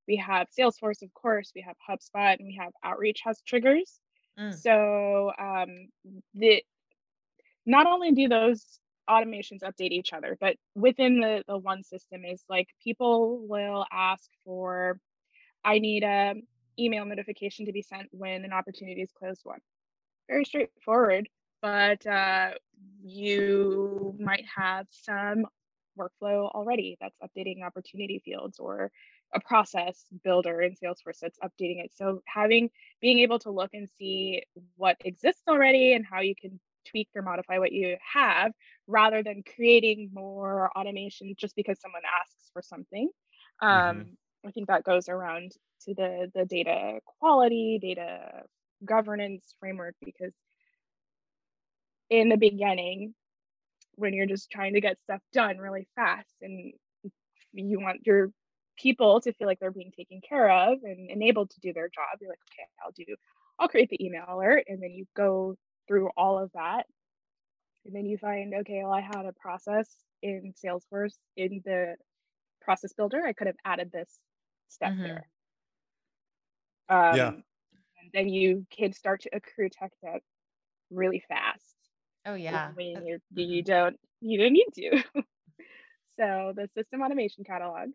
we 0.09 0.17
have 0.17 0.49
Salesforce, 0.59 1.03
of 1.03 1.13
course, 1.15 1.53
we 1.55 1.63
have 1.63 1.77
HubSpot, 1.89 2.37
and 2.39 2.47
we 2.47 2.59
have 2.61 2.73
Outreach 2.83 3.21
has 3.25 3.41
triggers. 3.47 3.99
Mm. 4.39 4.55
So 4.55 5.33
um, 5.39 5.89
the 6.35 6.63
not 7.67 7.87
only 7.87 8.13
do 8.13 8.29
those 8.29 8.65
automations 9.09 9.63
update 9.63 9.91
each 9.91 10.13
other, 10.13 10.37
but 10.41 10.57
within 10.75 11.21
the, 11.21 11.43
the 11.47 11.59
one 11.59 11.83
system 11.83 12.25
is 12.25 12.43
like 12.49 12.69
people 12.83 13.45
will 13.47 13.85
ask 13.93 14.29
for 14.45 14.99
I 15.65 15.79
need 15.79 16.03
a 16.05 16.35
email 16.79 17.05
notification 17.05 17.67
to 17.67 17.73
be 17.73 17.83
sent 17.83 18.09
when 18.13 18.45
an 18.45 18.53
opportunity 18.53 19.03
is 19.03 19.13
closed 19.13 19.43
won. 19.45 19.59
Very 20.29 20.45
straightforward. 20.45 21.29
but 21.63 22.07
uh, 22.07 22.51
you 23.03 24.15
might 24.19 24.47
have 24.57 24.87
some 24.91 25.47
workflow 25.99 26.51
already 26.53 26.97
that's 27.01 27.17
updating 27.23 27.63
opportunity 27.65 28.23
fields 28.25 28.59
or 28.59 28.91
a 29.35 29.41
process 29.41 30.07
builder 30.25 30.63
in 30.63 30.75
Salesforce 30.75 31.19
that's 31.21 31.39
updating 31.41 31.85
it. 31.85 31.93
So 31.95 32.23
having 32.27 32.71
being 33.01 33.21
able 33.21 33.39
to 33.41 33.51
look 33.51 33.71
and 33.75 33.89
see 33.99 34.43
what 34.77 34.97
exists 35.05 35.43
already 35.49 35.93
and 35.93 36.05
how 36.05 36.21
you 36.21 36.35
can 36.35 36.59
tweak 36.87 37.09
or 37.15 37.23
modify 37.23 37.59
what 37.59 37.73
you 37.73 37.97
have 38.15 38.53
rather 38.87 39.23
than 39.23 39.43
creating 39.55 40.11
more 40.13 40.71
automation 40.77 41.35
just 41.37 41.55
because 41.55 41.81
someone 41.81 42.03
asks 42.21 42.51
for 42.53 42.63
something. 42.63 43.11
Mm-hmm. 43.63 43.89
Um, 43.91 43.97
mm-hmm. 43.97 44.11
I 44.47 44.51
think 44.51 44.69
that 44.69 44.85
goes 44.85 45.09
around 45.09 45.53
to 45.85 45.95
the 45.95 46.31
the 46.35 46.45
data 46.45 47.01
quality, 47.05 47.79
data 47.81 48.43
governance 48.85 49.55
framework 49.61 49.95
because 50.03 50.33
in 52.09 52.29
the 52.29 52.37
beginning 52.37 53.15
when 53.97 54.15
you're 54.15 54.27
just 54.27 54.51
trying 54.51 54.73
to 54.73 54.81
get 54.81 54.99
stuff 55.03 55.21
done 55.33 55.59
really 55.59 55.87
fast 55.95 56.35
and 56.41 56.73
you 57.53 57.79
want 57.79 58.07
your 58.07 58.31
people 58.79 59.21
to 59.21 59.33
feel 59.35 59.47
like 59.47 59.59
they're 59.59 59.71
being 59.71 59.93
taken 59.95 60.21
care 60.27 60.51
of 60.51 60.79
and 60.83 61.11
enabled 61.11 61.51
to 61.51 61.61
do 61.61 61.75
their 61.75 61.89
job 61.89 62.19
you're 62.21 62.31
like 62.31 62.39
okay 62.51 62.67
i'll 62.83 62.93
do 62.93 63.05
i'll 63.59 63.69
create 63.69 63.91
the 63.91 64.03
email 64.03 64.25
alert 64.29 64.65
and 64.69 64.83
then 64.83 64.93
you 64.93 65.05
go 65.15 65.55
through 65.91 66.09
all 66.17 66.39
of 66.39 66.53
that. 66.55 66.87
And 67.85 67.95
then 67.95 68.07
you 68.07 68.17
find 68.17 68.55
okay 68.61 68.83
well 68.85 68.93
i 68.93 69.01
had 69.01 69.27
a 69.27 69.33
process 69.33 69.89
in 70.23 70.55
salesforce 70.65 71.15
in 71.37 71.63
the 71.65 71.97
process 72.61 72.93
builder. 72.93 73.25
I 73.27 73.33
could 73.33 73.49
have 73.49 73.57
added 73.65 73.91
this 73.91 74.09
step 74.71 74.93
mm-hmm. 74.93 75.03
there 75.03 75.29
um, 76.89 77.17
yeah. 77.17 77.29
and 77.29 78.11
then 78.13 78.29
you 78.29 78.67
can 78.77 78.93
start 78.93 79.21
to 79.23 79.31
accrue 79.35 79.69
tech 79.69 79.93
debt 80.03 80.23
really 80.91 81.23
fast 81.29 81.77
Oh 82.27 82.35
yeah. 82.35 82.71
when 82.75 83.07
you 83.07 83.19
you 83.35 83.63
don't 83.63 83.99
you 84.21 84.39
don't 84.39 84.53
need 84.53 84.69
to. 84.75 85.03
so 86.19 86.53
the 86.55 86.69
system 86.77 87.03
automation 87.03 87.45
catalog. 87.45 87.91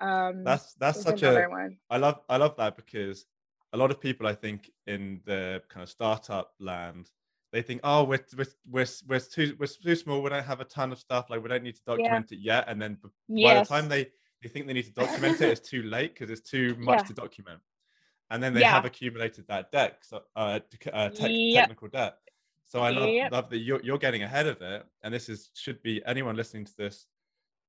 Um, 0.00 0.44
that's 0.44 0.74
that's 0.74 1.02
such 1.02 1.22
a 1.22 1.46
one. 1.48 1.78
I 1.88 1.98
love 1.98 2.20
I 2.28 2.36
love 2.36 2.56
that 2.56 2.76
because 2.76 3.26
a 3.72 3.76
lot 3.76 3.90
of 3.90 4.00
people 4.00 4.26
I 4.26 4.34
think 4.34 4.70
in 4.86 5.20
the 5.24 5.62
kind 5.68 5.82
of 5.82 5.88
startup 5.88 6.52
land 6.60 7.10
they 7.52 7.62
think 7.62 7.80
oh 7.84 8.04
we're 8.04 8.24
we're 8.36 8.46
we're, 8.70 8.86
we're 9.08 9.20
too 9.20 9.56
we're 9.58 9.66
too 9.66 9.94
small 9.94 10.22
we 10.22 10.30
don't 10.30 10.44
have 10.44 10.60
a 10.60 10.64
ton 10.64 10.92
of 10.92 10.98
stuff 10.98 11.30
like 11.30 11.42
we 11.42 11.48
don't 11.48 11.62
need 11.62 11.76
to 11.76 11.82
document 11.86 12.26
yeah. 12.30 12.36
it 12.36 12.40
yet 12.40 12.64
and 12.66 12.82
then 12.82 12.98
by 13.02 13.54
the 13.60 13.64
time 13.64 13.88
they 13.88 14.08
they 14.44 14.48
think 14.48 14.66
they 14.66 14.72
need 14.72 14.84
to 14.84 14.92
document 14.92 15.40
it 15.40 15.48
it's 15.48 15.68
too 15.68 15.82
late 15.82 16.14
because 16.14 16.30
it's 16.30 16.48
too 16.48 16.76
much 16.78 17.00
yeah. 17.00 17.04
to 17.04 17.14
document 17.14 17.60
and 18.30 18.42
then 18.42 18.54
they 18.54 18.60
yeah. 18.60 18.70
have 18.70 18.84
accumulated 18.84 19.44
that 19.48 19.72
debt 19.72 19.98
so, 20.02 20.20
uh, 20.36 20.60
uh, 20.92 21.08
te- 21.08 21.52
yep. 21.52 21.64
technical 21.64 21.88
debt 21.88 22.18
so 22.66 22.80
I 22.80 22.90
love, 22.90 23.08
yep. 23.08 23.32
love 23.32 23.50
that 23.50 23.58
you're, 23.58 23.80
you're 23.82 23.98
getting 23.98 24.22
ahead 24.22 24.46
of 24.46 24.60
it. 24.62 24.84
And 25.02 25.12
this 25.12 25.28
is 25.28 25.50
should 25.54 25.82
be 25.82 26.02
anyone 26.06 26.36
listening 26.36 26.64
to 26.64 26.76
this 26.76 27.06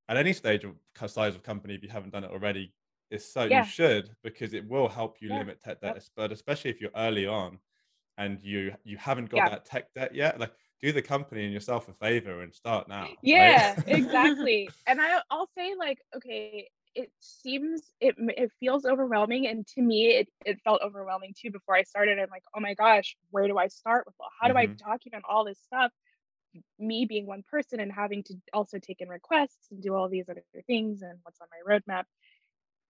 at 0.07 0.17
any 0.17 0.33
stage 0.33 0.63
of 0.63 0.73
size 1.11 1.35
of 1.35 1.43
company, 1.43 1.75
if 1.75 1.83
you 1.83 1.89
haven't 1.89 2.11
done 2.11 2.23
it 2.23 2.31
already, 2.31 2.73
is 3.11 3.31
so 3.31 3.43
yeah. 3.43 3.63
you 3.63 3.69
should 3.69 4.09
because 4.23 4.53
it 4.53 4.67
will 4.67 4.87
help 4.87 5.17
you 5.21 5.29
yeah. 5.29 5.39
limit 5.39 5.61
tech 5.63 5.81
debt, 5.81 5.95
yep. 5.95 6.03
but 6.15 6.31
especially 6.31 6.71
if 6.71 6.79
you're 6.79 6.91
early 6.95 7.27
on 7.27 7.59
and 8.17 8.41
you 8.41 8.73
you 8.83 8.97
haven't 8.97 9.29
got 9.29 9.37
yeah. 9.37 9.49
that 9.49 9.65
tech 9.65 9.93
debt 9.93 10.15
yet, 10.15 10.39
like 10.39 10.53
do 10.85 10.91
the 10.91 11.01
company 11.01 11.43
and 11.45 11.53
yourself 11.53 11.89
a 11.89 11.93
favor 11.93 12.41
and 12.41 12.53
start 12.53 12.87
now. 12.87 13.07
Yeah, 13.21 13.73
right? 13.75 13.83
exactly. 13.87 14.69
And 14.85 15.01
I, 15.01 15.21
I'll 15.31 15.49
say 15.57 15.73
like, 15.77 15.99
okay, 16.15 16.69
it 16.93 17.11
seems 17.19 17.81
it 17.99 18.15
it 18.19 18.51
feels 18.59 18.85
overwhelming 18.85 19.47
and 19.47 19.67
to 19.67 19.81
me 19.81 20.07
it, 20.07 20.29
it 20.45 20.61
felt 20.63 20.81
overwhelming 20.81 21.33
too 21.37 21.51
before 21.51 21.75
i 21.75 21.83
started 21.83 22.17
i'm 22.17 22.29
like 22.31 22.45
oh 22.55 22.61
my 22.61 22.73
gosh 22.73 23.17
where 23.31 23.49
do 23.49 23.57
i 23.57 23.67
start 23.67 24.05
with 24.05 24.15
how 24.39 24.47
do 24.47 24.53
mm-hmm. 24.53 24.71
i 24.71 24.89
document 24.91 25.21
all 25.27 25.43
this 25.43 25.59
stuff 25.59 25.91
me 26.79 27.03
being 27.03 27.25
one 27.25 27.43
person 27.51 27.81
and 27.81 27.91
having 27.91 28.23
to 28.23 28.33
also 28.53 28.79
take 28.79 29.01
in 29.01 29.09
requests 29.09 29.67
and 29.71 29.83
do 29.83 29.93
all 29.93 30.07
these 30.07 30.29
other 30.29 30.41
things 30.67 31.01
and 31.01 31.19
what's 31.23 31.41
on 31.41 31.47
my 31.51 31.69
roadmap 31.69 32.05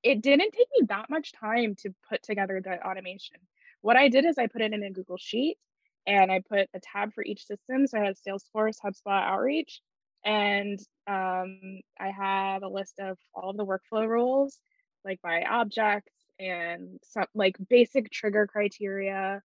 it 0.03 0.21
didn't 0.21 0.51
take 0.51 0.67
me 0.79 0.85
that 0.87 1.09
much 1.09 1.33
time 1.33 1.73
to 1.73 1.89
put 2.07 2.21
together 2.21 2.61
the 2.61 2.87
automation 2.87 3.37
what 3.81 3.97
i 3.97 4.07
did 4.07 4.23
is 4.23 4.37
i 4.37 4.45
put 4.45 4.61
it 4.61 4.71
in 4.71 4.83
a 4.83 4.91
google 4.91 5.17
sheet 5.17 5.57
and 6.07 6.31
i 6.31 6.41
put 6.49 6.67
a 6.73 6.79
tab 6.81 7.13
for 7.13 7.23
each 7.23 7.45
system 7.45 7.87
so 7.87 7.97
i 7.99 8.03
had 8.03 8.15
salesforce 8.15 8.77
hubspot 8.83 9.23
outreach 9.23 9.81
and 10.25 10.79
um, 11.07 11.81
I 11.99 12.09
had 12.09 12.63
a 12.63 12.67
list 12.67 12.99
of 12.99 13.17
all 13.33 13.51
of 13.51 13.57
the 13.57 13.65
workflow 13.65 14.07
rules, 14.07 14.57
like 15.05 15.21
by 15.21 15.43
objects 15.43 16.11
and 16.39 16.99
some 17.03 17.25
like 17.35 17.55
basic 17.69 18.11
trigger 18.11 18.47
criteria, 18.47 19.41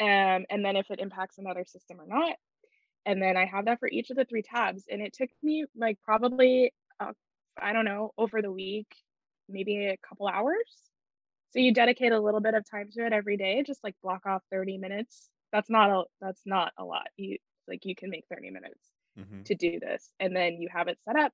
um, 0.00 0.46
and 0.48 0.64
then 0.64 0.76
if 0.76 0.90
it 0.90 1.00
impacts 1.00 1.38
another 1.38 1.64
system 1.64 2.00
or 2.00 2.06
not. 2.06 2.36
And 3.04 3.20
then 3.20 3.36
I 3.36 3.46
have 3.46 3.64
that 3.66 3.80
for 3.80 3.88
each 3.88 4.10
of 4.10 4.16
the 4.16 4.24
three 4.24 4.42
tabs. 4.42 4.84
And 4.90 5.02
it 5.02 5.12
took 5.12 5.28
me 5.42 5.64
like 5.76 5.98
probably, 6.04 6.72
uh, 7.00 7.12
I 7.60 7.72
don't 7.72 7.84
know, 7.84 8.12
over 8.16 8.42
the 8.42 8.50
week, 8.50 8.88
maybe 9.48 9.86
a 9.86 9.96
couple 10.08 10.28
hours. 10.28 10.70
So 11.50 11.60
you 11.60 11.72
dedicate 11.72 12.12
a 12.12 12.20
little 12.20 12.40
bit 12.40 12.54
of 12.54 12.68
time 12.68 12.90
to 12.92 13.06
it 13.06 13.12
every 13.12 13.36
day, 13.36 13.62
just 13.64 13.82
like 13.82 13.94
block 14.02 14.26
off 14.26 14.42
30 14.52 14.78
minutes. 14.78 15.28
That's 15.56 15.70
not 15.70 15.88
a 15.88 16.02
that's 16.20 16.42
not 16.44 16.74
a 16.76 16.84
lot. 16.84 17.06
You 17.16 17.38
like 17.66 17.86
you 17.86 17.94
can 17.94 18.10
make 18.10 18.26
30 18.30 18.50
minutes 18.50 18.78
mm-hmm. 19.18 19.42
to 19.44 19.54
do 19.54 19.80
this. 19.80 20.12
And 20.20 20.36
then 20.36 20.60
you 20.60 20.68
have 20.70 20.88
it 20.88 20.98
set 21.02 21.16
up. 21.16 21.32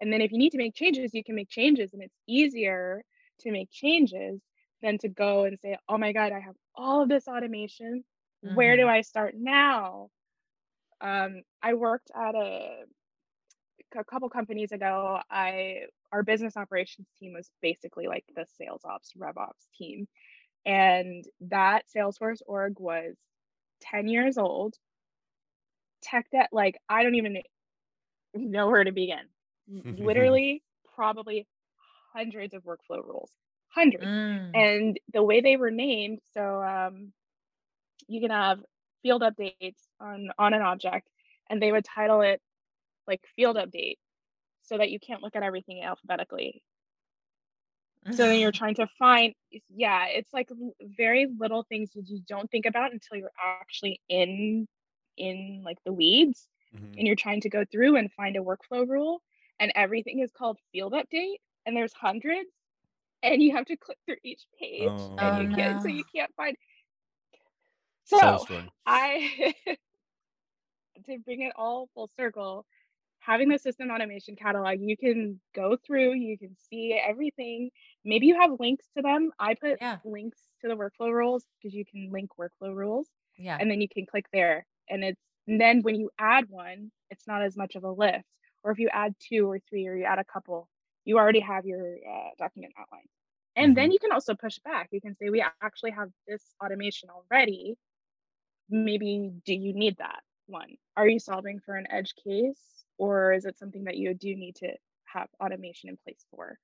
And 0.00 0.12
then 0.12 0.20
if 0.20 0.30
you 0.30 0.38
need 0.38 0.50
to 0.50 0.58
make 0.58 0.76
changes, 0.76 1.12
you 1.12 1.24
can 1.24 1.34
make 1.34 1.48
changes. 1.48 1.92
And 1.92 2.00
it's 2.00 2.14
easier 2.28 3.02
to 3.40 3.50
make 3.50 3.68
changes 3.72 4.40
than 4.80 4.98
to 4.98 5.08
go 5.08 5.42
and 5.42 5.58
say, 5.58 5.76
oh 5.88 5.98
my 5.98 6.12
God, 6.12 6.30
I 6.30 6.38
have 6.38 6.54
all 6.76 7.02
of 7.02 7.08
this 7.08 7.26
automation. 7.26 8.04
Mm-hmm. 8.46 8.54
Where 8.54 8.76
do 8.76 8.82
mm-hmm. 8.82 8.90
I 8.90 9.00
start 9.00 9.34
now? 9.36 10.10
Um, 11.00 11.42
I 11.60 11.74
worked 11.74 12.12
at 12.14 12.36
a, 12.36 12.84
a 13.98 14.04
couple 14.04 14.28
companies 14.30 14.70
ago. 14.70 15.18
I 15.28 15.86
our 16.12 16.22
business 16.22 16.56
operations 16.56 17.08
team 17.18 17.32
was 17.34 17.50
basically 17.60 18.06
like 18.06 18.24
the 18.36 18.46
sales 18.56 18.82
ops, 18.84 19.10
rev 19.16 19.36
ops 19.36 19.66
team. 19.76 20.06
And 20.64 21.24
that 21.48 21.86
Salesforce 21.94 22.40
org 22.46 22.78
was 22.78 23.16
10 23.90 24.08
years 24.08 24.38
old 24.38 24.74
tech 26.02 26.26
debt 26.30 26.48
like 26.52 26.76
i 26.88 27.02
don't 27.02 27.14
even 27.14 27.38
know 28.34 28.68
where 28.68 28.84
to 28.84 28.92
begin. 28.92 29.26
Literally 30.04 30.62
probably 30.94 31.46
hundreds 32.12 32.54
of 32.54 32.62
workflow 32.64 33.02
rules. 33.04 33.30
Hundreds. 33.68 34.04
Mm. 34.04 34.50
and 34.54 35.00
the 35.12 35.22
way 35.22 35.40
they 35.40 35.56
were 35.56 35.70
named 35.70 36.20
so 36.32 36.62
um, 36.62 37.12
you 38.06 38.20
can 38.20 38.30
have 38.30 38.60
field 39.02 39.22
updates 39.22 39.80
on 40.00 40.28
on 40.38 40.54
an 40.54 40.62
object 40.62 41.08
and 41.50 41.60
they 41.60 41.72
would 41.72 41.84
title 41.84 42.20
it 42.20 42.40
like 43.08 43.20
field 43.34 43.56
update 43.56 43.96
so 44.62 44.78
that 44.78 44.90
you 44.90 45.00
can't 45.00 45.22
look 45.22 45.34
at 45.34 45.42
everything 45.42 45.82
alphabetically 45.82 46.62
so 48.10 48.28
then 48.28 48.38
you're 48.38 48.52
trying 48.52 48.74
to 48.74 48.86
find 48.98 49.34
yeah 49.74 50.06
it's 50.06 50.32
like 50.32 50.48
very 50.80 51.26
little 51.38 51.64
things 51.68 51.90
that 51.94 52.08
you 52.08 52.20
don't 52.28 52.50
think 52.50 52.66
about 52.66 52.92
until 52.92 53.16
you're 53.16 53.30
actually 53.42 54.00
in 54.08 54.66
in 55.16 55.62
like 55.64 55.78
the 55.84 55.92
weeds 55.92 56.46
mm-hmm. 56.74 56.98
and 56.98 57.06
you're 57.06 57.16
trying 57.16 57.40
to 57.40 57.48
go 57.48 57.64
through 57.70 57.96
and 57.96 58.12
find 58.12 58.36
a 58.36 58.40
workflow 58.40 58.86
rule 58.86 59.22
and 59.58 59.72
everything 59.74 60.20
is 60.20 60.30
called 60.36 60.58
field 60.72 60.92
update 60.92 61.36
and 61.66 61.76
there's 61.76 61.92
hundreds 61.92 62.50
and 63.22 63.42
you 63.42 63.56
have 63.56 63.64
to 63.64 63.76
click 63.76 63.98
through 64.04 64.16
each 64.22 64.42
page 64.60 64.88
oh. 64.90 65.16
and 65.18 65.50
you 65.50 65.56
can't 65.56 65.82
so 65.82 65.88
you 65.88 66.04
can't 66.14 66.34
find 66.36 66.56
so 68.04 68.44
i 68.86 69.54
to 71.06 71.18
bring 71.24 71.42
it 71.42 71.52
all 71.56 71.88
full 71.94 72.10
circle 72.16 72.66
having 73.24 73.48
the 73.48 73.58
system 73.58 73.90
automation 73.90 74.36
catalog 74.36 74.78
you 74.80 74.96
can 74.96 75.40
go 75.54 75.76
through 75.86 76.14
you 76.14 76.38
can 76.38 76.54
see 76.70 76.92
everything. 76.92 77.70
Maybe 78.04 78.26
you 78.26 78.38
have 78.38 78.60
links 78.60 78.84
to 78.96 79.02
them. 79.02 79.30
I 79.38 79.54
put 79.54 79.78
yeah. 79.80 79.98
links 80.04 80.38
to 80.60 80.68
the 80.68 80.74
workflow 80.74 81.12
rules 81.12 81.44
because 81.62 81.74
you 81.74 81.84
can 81.84 82.10
link 82.12 82.30
workflow 82.38 82.74
rules 82.74 83.08
yeah. 83.38 83.56
and 83.58 83.70
then 83.70 83.80
you 83.80 83.88
can 83.88 84.06
click 84.06 84.26
there. 84.32 84.66
And 84.88 85.02
it's 85.02 85.20
and 85.46 85.60
then 85.60 85.82
when 85.82 85.96
you 85.96 86.10
add 86.18 86.46
one 86.48 86.90
it's 87.10 87.26
not 87.26 87.42
as 87.42 87.56
much 87.56 87.74
of 87.76 87.84
a 87.84 87.90
lift. 87.90 88.24
Or 88.62 88.72
if 88.72 88.78
you 88.78 88.88
add 88.92 89.14
two 89.18 89.50
or 89.50 89.58
three 89.68 89.86
or 89.86 89.96
you 89.96 90.04
add 90.04 90.18
a 90.18 90.24
couple 90.24 90.68
you 91.04 91.18
already 91.18 91.40
have 91.40 91.66
your 91.66 91.96
uh, 91.96 92.30
document 92.38 92.72
outline. 92.78 93.06
and 93.56 93.68
mm-hmm. 93.68 93.74
then 93.74 93.92
you 93.92 93.98
can 93.98 94.12
also 94.12 94.34
push 94.34 94.58
back. 94.64 94.88
You 94.90 95.00
can 95.00 95.14
say 95.16 95.30
we 95.30 95.44
actually 95.62 95.92
have 95.92 96.08
this 96.28 96.42
automation 96.62 97.08
already. 97.10 97.74
Maybe 98.70 99.32
do 99.44 99.54
you 99.54 99.72
need 99.74 99.96
that 99.98 100.20
one? 100.46 100.76
Are 100.96 101.08
you 101.08 101.18
solving 101.18 101.60
for 101.60 101.76
an 101.76 101.86
edge 101.90 102.14
case 102.22 102.83
or 102.98 103.32
is 103.32 103.44
it 103.44 103.58
something 103.58 103.84
that 103.84 103.96
you 103.96 104.14
do 104.14 104.34
need 104.34 104.56
to 104.56 104.68
have 105.04 105.28
automation 105.42 105.88
in 105.88 105.96
place 106.04 106.24
for 106.30 106.58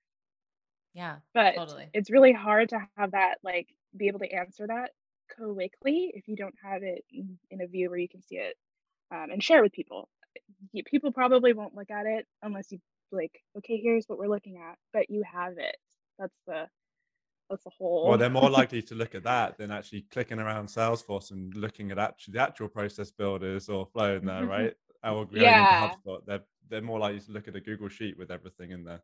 yeah 0.95 1.17
but 1.35 1.55
totally. 1.55 1.89
it's 1.95 2.11
really 2.11 2.33
hard 2.33 2.69
to 2.69 2.79
have 2.97 3.13
that 3.13 3.37
like 3.45 3.69
be 3.97 4.09
able 4.09 4.19
to 4.19 4.33
answer 4.33 4.67
that 4.67 4.91
quickly 5.37 6.13
if 6.15 6.29
you 6.29 6.37
don't 6.37 6.55
have 6.63 6.83
it 6.83 7.05
in, 7.13 7.39
in 7.51 7.61
a 7.61 7.67
view 7.67 7.89
where 7.91 7.99
you 7.99 8.09
can 8.09 8.23
see 8.23 8.37
it 8.37 8.57
um, 9.11 9.31
and 9.31 9.43
share 9.43 9.63
with 9.63 9.73
people. 9.73 10.09
People 10.87 11.13
probably 11.13 11.53
won't 11.53 11.75
look 11.75 11.91
at 11.91 12.07
it 12.07 12.27
unless 12.43 12.71
you 12.71 12.79
like, 13.13 13.41
okay, 13.59 13.81
here's 13.83 14.05
what 14.07 14.19
we're 14.19 14.29
looking 14.29 14.57
at, 14.57 14.77
but 14.93 15.11
you 15.11 15.23
have 15.31 15.59
it. 15.59 15.77
That's 16.19 16.37
the 16.47 16.69
that's 17.49 17.67
a 17.67 17.71
whole. 17.71 18.09
Well, 18.09 18.19
they're 18.19 18.31
more 18.31 18.51
likely 18.51 18.83
to 18.83 18.95
look 18.95 19.15
at 19.15 19.23
that 19.25 19.59
than 19.59 19.73
actually 19.73 20.03
clicking 20.13 20.39
around 20.39 20.69
Salesforce 20.69 21.33
and 21.33 21.55
looking 21.57 21.91
at 21.91 21.99
actually 21.99 22.33
the 22.33 22.43
actual 22.43 22.69
process 22.69 23.11
builders 23.11 23.69
or 23.69 23.87
flow 23.87 24.17
in 24.17 24.25
there, 24.25 24.47
right? 24.47 24.75
Or 25.05 25.27
yeah. 25.33 25.91
HubSpot. 26.07 26.21
They're 26.27 26.45
they're 26.69 26.83
more 26.83 26.99
likely 26.99 27.21
to 27.21 27.33
look 27.33 27.49
at 27.49 27.57
a 27.57 27.61
Google 27.61 27.89
sheet 27.89 28.17
with 28.19 28.31
everything 28.31 28.71
in 28.71 28.85
there. 28.85 29.03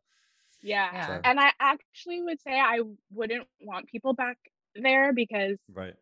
Yeah. 0.61 0.89
yeah. 0.93 1.07
So. 1.07 1.21
And 1.23 1.39
I 1.39 1.51
actually 1.59 2.21
would 2.23 2.41
say 2.41 2.51
I 2.51 2.81
wouldn't 3.11 3.47
want 3.61 3.87
people 3.87 4.13
back 4.13 4.37
there 4.75 5.13
because 5.13 5.57
right 5.73 5.95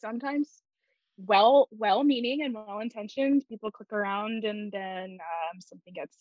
sometimes 0.00 0.62
well 1.26 1.68
well 1.70 2.02
meaning 2.02 2.42
and 2.42 2.54
well 2.54 2.80
intentioned 2.80 3.44
people 3.48 3.70
click 3.70 3.92
around 3.92 4.44
and 4.44 4.72
then 4.72 5.18
um, 5.20 5.60
something 5.60 5.92
gets 5.92 6.16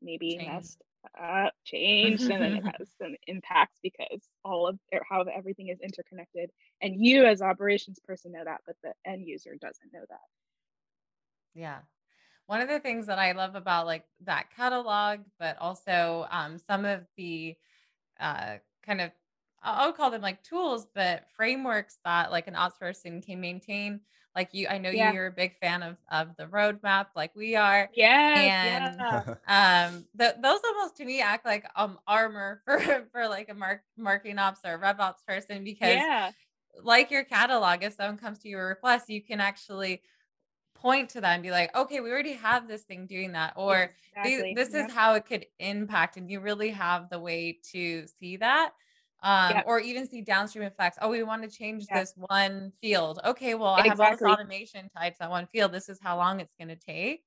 maybe 0.00 0.36
Changed. 0.36 0.52
messed 0.52 0.82
up 1.20 1.52
changed 1.64 2.30
and 2.30 2.42
then 2.42 2.52
it 2.56 2.64
has 2.78 2.88
some 2.96 3.14
impacts 3.26 3.78
because 3.82 4.28
all 4.44 4.68
of 4.68 4.78
how 5.08 5.22
everything 5.22 5.68
is 5.68 5.80
interconnected 5.80 6.50
and 6.80 6.94
you 7.04 7.24
as 7.24 7.42
operations 7.42 7.98
person 8.06 8.32
know 8.32 8.44
that 8.44 8.60
but 8.66 8.76
the 8.84 8.92
end 9.04 9.26
user 9.26 9.56
doesn't 9.60 9.92
know 9.92 10.04
that 10.08 10.20
yeah 11.54 11.78
one 12.46 12.60
of 12.60 12.68
the 12.68 12.80
things 12.80 13.06
that 13.06 13.18
i 13.18 13.32
love 13.32 13.54
about 13.54 13.86
like 13.86 14.04
that 14.24 14.46
catalog 14.54 15.20
but 15.38 15.56
also 15.58 16.26
um, 16.30 16.58
some 16.58 16.84
of 16.84 17.00
the 17.16 17.56
uh, 18.20 18.56
kind 18.84 19.00
of 19.00 19.10
I'll 19.62 19.92
call 19.92 20.10
them 20.10 20.22
like 20.22 20.42
tools, 20.42 20.86
but 20.94 21.24
frameworks 21.36 21.98
that 22.04 22.30
like 22.30 22.48
an 22.48 22.56
ops 22.56 22.78
person 22.78 23.22
can 23.22 23.40
maintain. 23.40 24.00
Like 24.34 24.48
you, 24.52 24.66
I 24.66 24.78
know 24.78 24.90
yeah. 24.90 25.12
you're 25.12 25.26
a 25.26 25.32
big 25.32 25.56
fan 25.60 25.82
of 25.82 25.96
of 26.10 26.36
the 26.36 26.46
roadmap, 26.46 27.08
like 27.14 27.34
we 27.36 27.54
are. 27.54 27.88
Yeah. 27.94 28.34
And 28.34 28.96
yeah. 28.98 29.34
um, 29.86 30.06
the, 30.14 30.34
those 30.42 30.60
almost 30.64 30.96
to 30.96 31.04
me 31.04 31.20
act 31.20 31.44
like 31.44 31.66
um 31.76 31.98
armor 32.06 32.62
for 32.64 33.06
for 33.12 33.28
like 33.28 33.50
a 33.50 33.54
mark 33.54 33.82
marketing 33.96 34.38
ops 34.38 34.60
or 34.64 34.78
rev 34.78 34.98
ops 35.00 35.22
person 35.22 35.62
because 35.62 35.96
yeah. 35.96 36.32
like 36.82 37.10
your 37.10 37.24
catalog, 37.24 37.84
if 37.84 37.94
someone 37.94 38.18
comes 38.18 38.38
to 38.40 38.48
your 38.48 38.66
request, 38.66 39.10
you 39.10 39.22
can 39.22 39.40
actually 39.40 40.02
point 40.82 41.08
to 41.10 41.20
that 41.20 41.34
and 41.34 41.42
be 41.42 41.50
like, 41.50 41.74
okay, 41.76 42.00
we 42.00 42.10
already 42.10 42.34
have 42.34 42.68
this 42.68 42.82
thing 42.82 43.06
doing 43.06 43.32
that, 43.32 43.54
or 43.56 43.90
exactly. 44.16 44.52
this 44.54 44.74
is 44.74 44.90
how 44.92 45.14
it 45.14 45.24
could 45.24 45.46
impact, 45.58 46.16
and 46.16 46.28
you 46.30 46.40
really 46.40 46.70
have 46.70 47.08
the 47.08 47.18
way 47.18 47.58
to 47.72 48.04
see 48.18 48.36
that 48.36 48.72
um, 49.22 49.50
yep. 49.50 49.64
or 49.66 49.80
even 49.80 50.06
see 50.06 50.20
downstream 50.20 50.64
effects. 50.64 50.98
Oh, 51.00 51.08
we 51.08 51.22
want 51.22 51.42
to 51.42 51.48
change 51.48 51.86
yep. 51.88 52.00
this 52.00 52.14
one 52.16 52.72
field. 52.80 53.20
Okay, 53.24 53.54
well, 53.54 53.74
I 53.74 53.84
exactly. 53.86 54.04
have 54.04 54.22
all 54.22 54.30
this 54.30 54.40
automation 54.40 54.90
tied 54.96 55.10
to 55.10 55.18
that 55.20 55.30
one 55.30 55.46
field. 55.46 55.72
This 55.72 55.88
is 55.88 55.98
how 56.02 56.16
long 56.16 56.40
it's 56.40 56.54
going 56.58 56.68
to 56.68 56.76
take. 56.76 57.22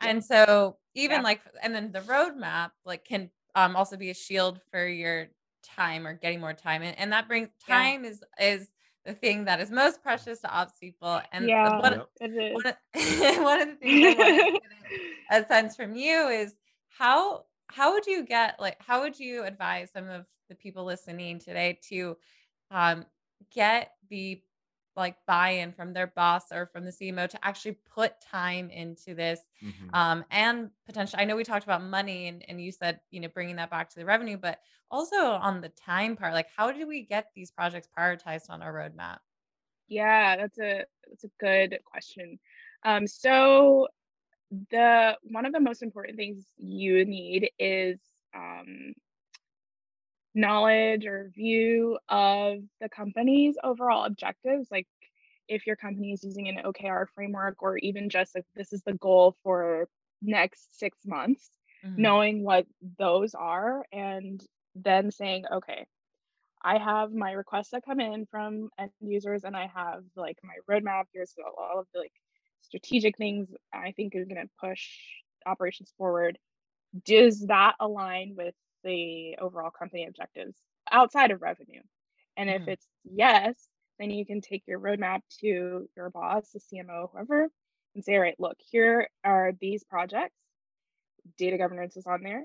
And 0.00 0.22
so 0.22 0.76
even 0.94 1.22
like, 1.22 1.40
and 1.62 1.74
then 1.74 1.92
the 1.92 2.00
roadmap 2.00 2.70
like 2.84 3.04
can 3.04 3.30
um, 3.54 3.76
also 3.76 3.96
be 3.96 4.10
a 4.10 4.14
shield 4.14 4.60
for 4.70 4.86
your 4.86 5.28
time 5.62 6.06
or 6.06 6.14
getting 6.14 6.40
more 6.40 6.52
time. 6.52 6.82
And, 6.82 6.98
and 6.98 7.12
that 7.12 7.28
brings 7.28 7.48
time 7.66 8.04
is, 8.04 8.22
is 8.38 8.68
the 9.04 9.14
thing 9.14 9.44
that 9.44 9.60
is 9.60 9.70
most 9.70 10.02
precious 10.02 10.40
to 10.40 10.48
ops 10.50 10.78
people. 10.78 11.20
And 11.32 11.46
yeah, 11.46 11.78
one, 11.78 11.82
one, 11.82 11.92
of, 11.94 12.06
one 13.42 13.60
of 13.60 13.68
the 13.68 13.76
things 13.80 14.16
I 14.18 14.32
want 14.50 14.62
a 15.30 15.46
sense 15.46 15.76
from 15.76 15.94
you 15.94 16.28
is 16.28 16.54
how, 16.88 17.44
how 17.68 17.92
would 17.92 18.06
you 18.06 18.24
get 18.24 18.58
like, 18.60 18.76
how 18.80 19.02
would 19.02 19.18
you 19.18 19.44
advise 19.44 19.90
some 19.92 20.08
of 20.08 20.26
the 20.48 20.54
people 20.54 20.84
listening 20.84 21.38
today 21.38 21.78
to 21.90 22.16
um, 22.70 23.04
get 23.52 23.92
the 24.08 24.40
like 24.96 25.16
buy-in 25.26 25.72
from 25.72 25.92
their 25.92 26.06
boss 26.08 26.44
or 26.52 26.66
from 26.66 26.84
the 26.84 26.90
CMO 26.90 27.28
to 27.28 27.44
actually 27.44 27.78
put 27.94 28.20
time 28.20 28.70
into 28.70 29.14
this 29.14 29.40
mm-hmm. 29.62 29.94
um, 29.94 30.24
and 30.30 30.70
potentially 30.86 31.22
I 31.22 31.24
know 31.24 31.36
we 31.36 31.44
talked 31.44 31.64
about 31.64 31.82
money 31.82 32.28
and, 32.28 32.44
and 32.48 32.60
you 32.60 32.72
said 32.72 33.00
you 33.10 33.20
know 33.20 33.28
bringing 33.28 33.56
that 33.56 33.70
back 33.70 33.90
to 33.90 33.96
the 33.96 34.04
revenue 34.04 34.36
but 34.36 34.58
also 34.90 35.16
on 35.16 35.60
the 35.60 35.70
time 35.70 36.16
part 36.16 36.34
like 36.34 36.48
how 36.56 36.70
do 36.70 36.86
we 36.86 37.02
get 37.02 37.30
these 37.34 37.50
projects 37.50 37.88
prioritized 37.96 38.50
on 38.50 38.62
our 38.62 38.72
roadmap 38.72 39.18
yeah 39.88 40.36
that's 40.36 40.58
a 40.58 40.84
that's 41.08 41.24
a 41.24 41.30
good 41.40 41.78
question 41.84 42.38
um, 42.84 43.06
so 43.06 43.88
the 44.70 45.16
one 45.22 45.46
of 45.46 45.52
the 45.52 45.60
most 45.60 45.82
important 45.82 46.16
things 46.16 46.44
you 46.56 47.04
need 47.04 47.50
is 47.58 47.98
um, 48.34 48.94
knowledge 50.34 51.06
or 51.06 51.30
view 51.34 51.98
of 52.08 52.58
the 52.80 52.88
company's 52.88 53.56
overall 53.62 54.04
objectives 54.04 54.68
like 54.70 54.86
if 55.46 55.66
your 55.66 55.76
company 55.76 56.12
is 56.12 56.24
using 56.24 56.48
an 56.48 56.60
okr 56.64 57.06
framework 57.14 57.62
or 57.62 57.78
even 57.78 58.08
just 58.08 58.34
like 58.34 58.44
this 58.56 58.72
is 58.72 58.82
the 58.82 58.94
goal 58.94 59.36
for 59.42 59.88
next 60.22 60.78
six 60.78 60.98
months 61.06 61.50
mm-hmm. 61.84 62.02
knowing 62.02 62.42
what 62.42 62.66
those 62.98 63.34
are 63.34 63.84
and 63.92 64.44
then 64.74 65.10
saying 65.10 65.44
okay 65.52 65.86
i 66.64 66.78
have 66.78 67.12
my 67.12 67.30
requests 67.32 67.70
that 67.70 67.84
come 67.84 68.00
in 68.00 68.26
from 68.26 68.68
end 68.78 68.90
users 69.00 69.44
and 69.44 69.56
i 69.56 69.70
have 69.72 70.02
like 70.16 70.38
my 70.42 70.54
roadmap 70.68 71.04
here's 71.12 71.34
all 71.46 71.78
of 71.78 71.86
the 71.94 72.00
like 72.00 72.12
strategic 72.62 73.16
things 73.16 73.48
i 73.72 73.92
think 73.92 74.16
is 74.16 74.26
going 74.26 74.40
to 74.40 74.50
push 74.60 74.88
operations 75.46 75.92
forward 75.96 76.38
does 77.04 77.46
that 77.46 77.74
align 77.78 78.34
with 78.36 78.54
the 78.84 79.36
overall 79.40 79.70
company 79.70 80.06
objectives 80.06 80.56
outside 80.90 81.30
of 81.30 81.42
revenue. 81.42 81.80
And 82.36 82.48
mm-hmm. 82.48 82.62
if 82.62 82.68
it's 82.68 82.86
yes, 83.04 83.54
then 83.98 84.10
you 84.10 84.26
can 84.26 84.40
take 84.40 84.64
your 84.66 84.80
roadmap 84.80 85.20
to 85.40 85.88
your 85.96 86.10
boss, 86.10 86.50
the 86.50 86.60
CMO, 86.60 87.10
whoever, 87.12 87.48
and 87.94 88.04
say, 88.04 88.14
all 88.14 88.20
right, 88.20 88.38
look, 88.38 88.56
here 88.70 89.08
are 89.24 89.52
these 89.60 89.84
projects. 89.84 90.34
Data 91.38 91.56
governance 91.56 91.96
is 91.96 92.06
on 92.06 92.22
there. 92.22 92.44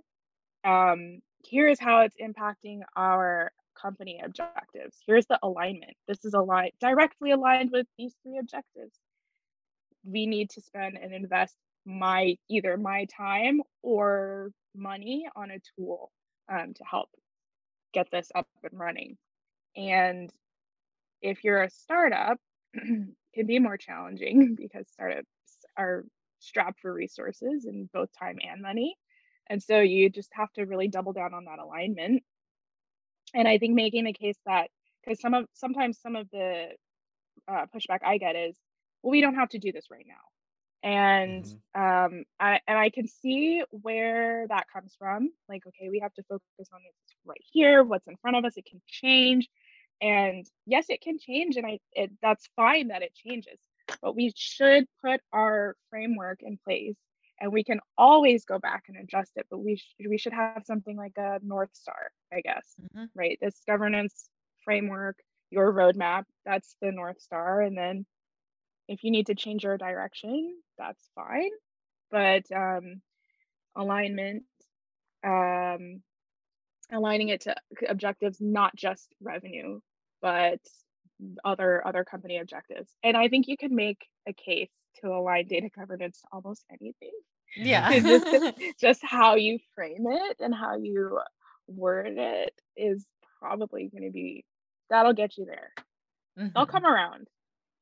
Um, 0.64 1.20
here 1.44 1.68
is 1.68 1.80
how 1.80 2.02
it's 2.02 2.16
impacting 2.22 2.82
our 2.96 3.52
company 3.80 4.22
objectives. 4.24 4.98
Here's 5.06 5.26
the 5.26 5.40
alignment. 5.42 5.96
This 6.08 6.24
is 6.26 6.34
aligned 6.34 6.72
directly 6.80 7.32
aligned 7.32 7.72
with 7.72 7.88
these 7.98 8.14
three 8.24 8.38
objectives. 8.38 8.98
We 10.04 10.26
need 10.26 10.50
to 10.52 10.62
spend 10.62 10.98
and 11.02 11.14
invest 11.14 11.56
my 11.86 12.36
either 12.50 12.78
my 12.78 13.06
time 13.06 13.62
or 13.82 14.52
money 14.76 15.28
on 15.36 15.52
a 15.52 15.60
tool 15.76 16.12
um, 16.50 16.74
to 16.74 16.84
help 16.84 17.10
get 17.94 18.08
this 18.12 18.32
up 18.36 18.48
and 18.64 18.80
running. 18.80 19.18
And 19.76 20.32
if 21.22 21.44
you're 21.44 21.64
a 21.64 21.70
startup, 21.70 22.38
can 22.74 23.46
be 23.46 23.60
more 23.60 23.78
challenging 23.78 24.56
because 24.58 24.88
startups 24.90 25.28
are 25.78 26.06
strapped 26.40 26.80
for 26.82 26.94
resources 26.94 27.66
in 27.66 27.90
both 27.94 28.10
time 28.18 28.38
and 28.42 28.62
money. 28.62 28.96
And 29.48 29.62
so 29.62 29.80
you 29.80 30.10
just 30.10 30.30
have 30.34 30.52
to 30.54 30.66
really 30.66 30.88
double 30.88 31.14
down 31.14 31.34
on 31.34 31.46
that 31.46 31.60
alignment. 31.60 32.24
And 33.34 33.48
I 33.48 33.58
think 33.58 33.76
making 33.76 34.06
the 34.06 34.14
case 34.14 34.38
that 34.46 34.70
because 35.04 35.20
some 35.22 35.34
of 35.34 35.46
sometimes 35.54 36.00
some 36.00 36.16
of 36.16 36.30
the 36.32 36.68
uh, 37.48 37.66
pushback 37.76 38.00
I 38.06 38.18
get 38.18 38.36
is, 38.36 38.56
well, 39.02 39.12
we 39.12 39.22
don't 39.22 39.36
have 39.36 39.50
to 39.50 39.60
do 39.60 39.72
this 39.72 39.86
right 39.92 40.06
now 40.08 40.16
and 40.84 41.44
mm-hmm. 41.44 41.82
um 41.82 42.24
I, 42.40 42.62
and 42.68 42.78
i 42.78 42.90
can 42.90 43.08
see 43.08 43.64
where 43.72 44.48
that 44.48 44.68
comes 44.72 44.96
from 44.98 45.30
like 45.50 45.66
okay 45.68 45.90
we 45.90 46.00
have 46.00 46.14
to 46.14 46.24
focus 46.24 46.70
on 46.74 46.82
this 46.84 47.16
right 47.26 47.44
here 47.52 47.84
what's 47.84 48.08
in 48.08 48.16
front 48.18 48.38
of 48.38 48.46
us 48.46 48.56
it 48.56 48.66
can 48.66 48.82
change 48.88 49.50
and 50.02 50.46
yes 50.66 50.86
it 50.90 51.02
can 51.02 51.20
change 51.20 51.58
and 51.58 51.66
i 51.66 51.80
it, 51.94 52.12
that's 52.22 52.48
fine 52.56 52.90
that 52.90 53.02
it 53.02 53.14
changes 53.14 53.60
but 54.02 54.16
we 54.16 54.32
should 54.36 54.86
put 55.04 55.20
our 55.34 55.76
framework 55.90 56.40
in 56.42 56.58
place 56.64 56.96
and 57.42 57.52
we 57.52 57.64
can 57.64 57.80
always 57.98 58.46
go 58.46 58.60
back 58.60 58.86
and 58.88 58.98
adjust 58.98 59.32
it 59.36 59.48
but 59.50 59.60
we 59.60 59.76
sh- 59.76 59.96
we 60.08 60.18
should 60.18 60.34
have 60.34 60.64
something 60.66 60.96
like 60.96 61.18
a 61.18 61.40
north 61.44 61.74
star 61.74 62.12
i 62.34 62.40
guess 62.40 62.76
mm-hmm. 62.82 63.06
right 63.16 63.38
this 63.42 63.62
governance 63.68 64.30
framework 64.64 65.18
your 65.50 65.74
roadmap 65.74 66.24
that's 66.46 66.76
the 66.82 66.92
north 66.92 67.20
star 67.22 67.62
and 67.62 67.78
then 67.78 68.06
if 68.90 69.04
you 69.04 69.12
need 69.12 69.28
to 69.28 69.36
change 69.36 69.64
your 69.64 69.78
direction, 69.78 70.56
that's 70.78 71.10
fine. 71.14 71.52
But 72.10 72.52
um, 72.52 73.02
alignment, 73.76 74.44
um, 75.24 76.02
aligning 76.92 77.30
it 77.30 77.42
to 77.42 77.56
objectives, 77.88 78.42
not 78.42 78.76
just 78.76 79.08
revenue, 79.22 79.80
but 80.24 80.60
other 81.46 81.86
other 81.86 82.04
company 82.04 82.40
objectives. 82.40 82.92
And 83.04 83.16
I 83.16 83.28
think 83.28 83.48
you 83.48 83.58
can 83.58 83.76
make 83.76 84.00
a 84.28 84.34
case 84.34 84.72
to 85.02 85.10
align 85.10 85.46
data 85.48 85.70
governance 85.70 86.22
to 86.22 86.28
almost 86.32 86.66
anything. 86.72 87.12
Yeah. 87.56 88.00
just, 88.00 88.58
just 88.82 89.02
how 89.04 89.36
you 89.36 89.60
frame 89.76 90.08
it 90.08 90.38
and 90.40 90.54
how 90.54 90.78
you 90.78 91.20
word 91.68 92.18
it 92.18 92.54
is 92.76 93.06
probably 93.40 93.88
going 93.90 94.06
to 94.06 94.12
be 94.12 94.46
that'll 94.90 95.14
get 95.14 95.38
you 95.38 95.46
there. 95.46 95.74
Mm-hmm. 96.40 96.48
They'll 96.56 96.66
come 96.66 96.86
around 96.86 97.28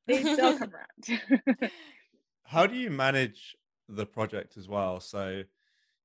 they 0.08 0.22
still 0.22 0.58
come 0.60 0.72
around. 0.74 1.72
How 2.44 2.66
do 2.66 2.76
you 2.76 2.90
manage 2.90 3.56
the 3.90 4.06
project 4.06 4.58
as 4.58 4.68
well? 4.68 5.00
So 5.00 5.44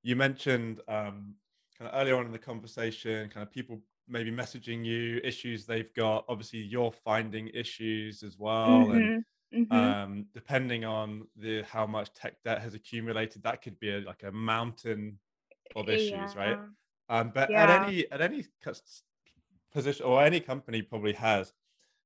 you 0.01 0.15
mentioned 0.15 0.81
um, 0.87 1.35
kind 1.77 1.89
of 1.89 1.91
earlier 1.93 2.17
on 2.17 2.25
in 2.25 2.31
the 2.31 2.39
conversation, 2.39 3.29
kind 3.29 3.45
of 3.45 3.51
people 3.51 3.81
maybe 4.07 4.31
messaging 4.31 4.83
you 4.85 5.21
issues 5.23 5.65
they've 5.65 5.93
got. 5.93 6.25
Obviously, 6.27 6.59
you're 6.59 6.91
finding 6.91 7.47
issues 7.49 8.23
as 8.23 8.37
well, 8.37 8.85
mm-hmm. 8.85 8.91
and 8.91 9.25
Mm-hmm. 9.53 9.73
Um, 9.73 10.25
depending 10.33 10.83
on 10.83 11.27
the 11.37 11.61
how 11.63 11.85
much 11.85 12.11
tech 12.13 12.35
debt 12.43 12.61
has 12.61 12.73
accumulated, 12.73 13.43
that 13.43 13.61
could 13.61 13.79
be 13.79 13.91
a, 13.91 13.99
like 13.99 14.23
a 14.23 14.31
mountain 14.31 15.19
of 15.75 15.89
issues, 15.89 16.09
yeah. 16.11 16.33
right? 16.35 16.59
Um, 17.09 17.31
but 17.33 17.51
yeah. 17.51 17.63
at 17.63 17.87
any 17.87 18.11
at 18.11 18.21
any 18.21 18.45
position 19.71 20.05
or 20.05 20.23
any 20.23 20.39
company 20.39 20.81
probably 20.81 21.13
has 21.13 21.53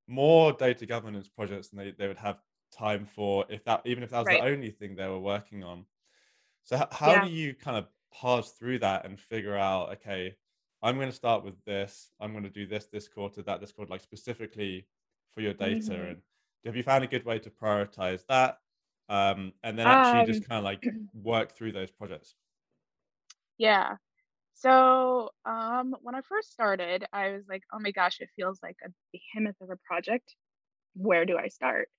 more 0.08 0.54
data 0.54 0.86
governance 0.86 1.28
projects 1.28 1.70
than 1.70 1.80
they, 1.80 1.94
they 1.98 2.08
would 2.08 2.18
have 2.18 2.40
time 2.72 3.06
for 3.06 3.46
if 3.50 3.64
that 3.66 3.82
even 3.86 4.04
if 4.04 4.10
that 4.10 4.20
was 4.20 4.28
right. 4.28 4.42
the 4.42 4.48
only 4.48 4.72
thing 4.72 4.96
they 4.96 5.08
were 5.08 5.20
working 5.20 5.64
on 5.64 5.86
so 6.64 6.76
h- 6.76 6.84
how 6.92 7.12
yeah. 7.12 7.26
do 7.26 7.32
you 7.32 7.54
kind 7.54 7.78
of 7.78 7.88
parse 8.14 8.52
through 8.52 8.80
that 8.80 9.06
and 9.06 9.20
figure 9.20 9.56
out 9.56 9.90
okay 9.92 10.36
i'm 10.82 10.96
going 10.96 11.10
to 11.10 11.16
start 11.16 11.44
with 11.44 11.56
this 11.66 12.12
i'm 12.20 12.32
going 12.32 12.44
to 12.44 12.50
do 12.50 12.66
this 12.66 12.88
this 12.88 13.08
quarter 13.08 13.42
that 13.42 13.62
this 13.62 13.72
quarter 13.72 13.90
like 13.90 14.02
specifically 14.02 14.86
for 15.34 15.42
your 15.42 15.54
data 15.54 15.92
mm-hmm. 15.92 16.08
and 16.10 16.18
have 16.66 16.76
you 16.76 16.84
found 16.84 17.04
a 17.04 17.08
good 17.08 17.26
way 17.26 17.40
to 17.40 17.50
prioritize 17.50 18.26
that 18.28 18.58
um, 19.10 19.54
and 19.64 19.80
then 19.80 19.88
actually 19.88 20.20
um, 20.22 20.28
just 20.28 20.48
kind 20.50 20.58
of 20.58 20.66
like 20.66 20.84
work 21.14 21.56
through 21.56 21.72
those 21.72 21.92
projects 21.92 22.36
yeah 23.58 23.96
so 24.60 25.30
um, 25.46 25.96
when 26.02 26.16
I 26.16 26.22
first 26.22 26.52
started, 26.52 27.06
I 27.14 27.32
was 27.32 27.44
like, 27.48 27.64
oh 27.74 27.80
my 27.80 27.92
gosh, 27.92 28.20
it 28.20 28.30
feels 28.36 28.60
like 28.64 28.78
a 28.86 28.90
behemoth 29.12 29.56
of 29.62 29.70
a 29.70 29.78
project. 29.88 30.36
Where 30.96 31.26
do 31.26 31.38
I 31.38 31.48
start? 31.50 31.90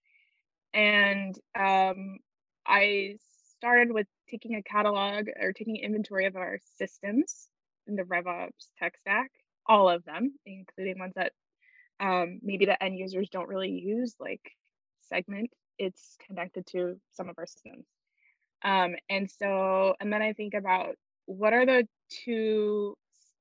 And 0.75 1.37
um, 1.59 2.18
I 2.66 3.16
started 3.57 3.92
with 3.92 4.07
taking 4.31 4.57
a 4.57 4.62
catalog 4.62 5.29
or 5.40 5.53
taking 5.53 5.77
inventory 5.77 6.27
of 6.27 6.37
our 6.37 6.59
systems 6.77 7.49
in 7.87 7.97
the 7.97 8.03
RevOps 8.03 8.68
tech 8.79 8.99
stack, 8.99 9.31
all 9.66 9.88
of 9.88 10.05
them, 10.05 10.35
including 10.44 10.99
ones 10.99 11.14
that 11.16 11.33
um, 12.01 12.40
maybe 12.42 12.66
the 12.66 12.83
end 12.83 12.99
users 12.99 13.29
don't 13.31 13.49
really 13.49 13.71
use, 13.71 14.14
like 14.21 14.42
Segment. 15.09 15.51
It's 15.79 16.16
connected 16.27 16.66
to 16.68 17.01
some 17.12 17.29
of 17.29 17.38
our 17.38 17.47
systems. 17.47 17.87
Um, 18.62 18.97
and 19.09 19.31
so, 19.31 19.94
and 20.01 20.12
then 20.12 20.23
I 20.23 20.33
think 20.33 20.55
about 20.55 20.97
what 21.27 21.53
are 21.53 21.64
the 21.64 21.87
two 22.09 22.97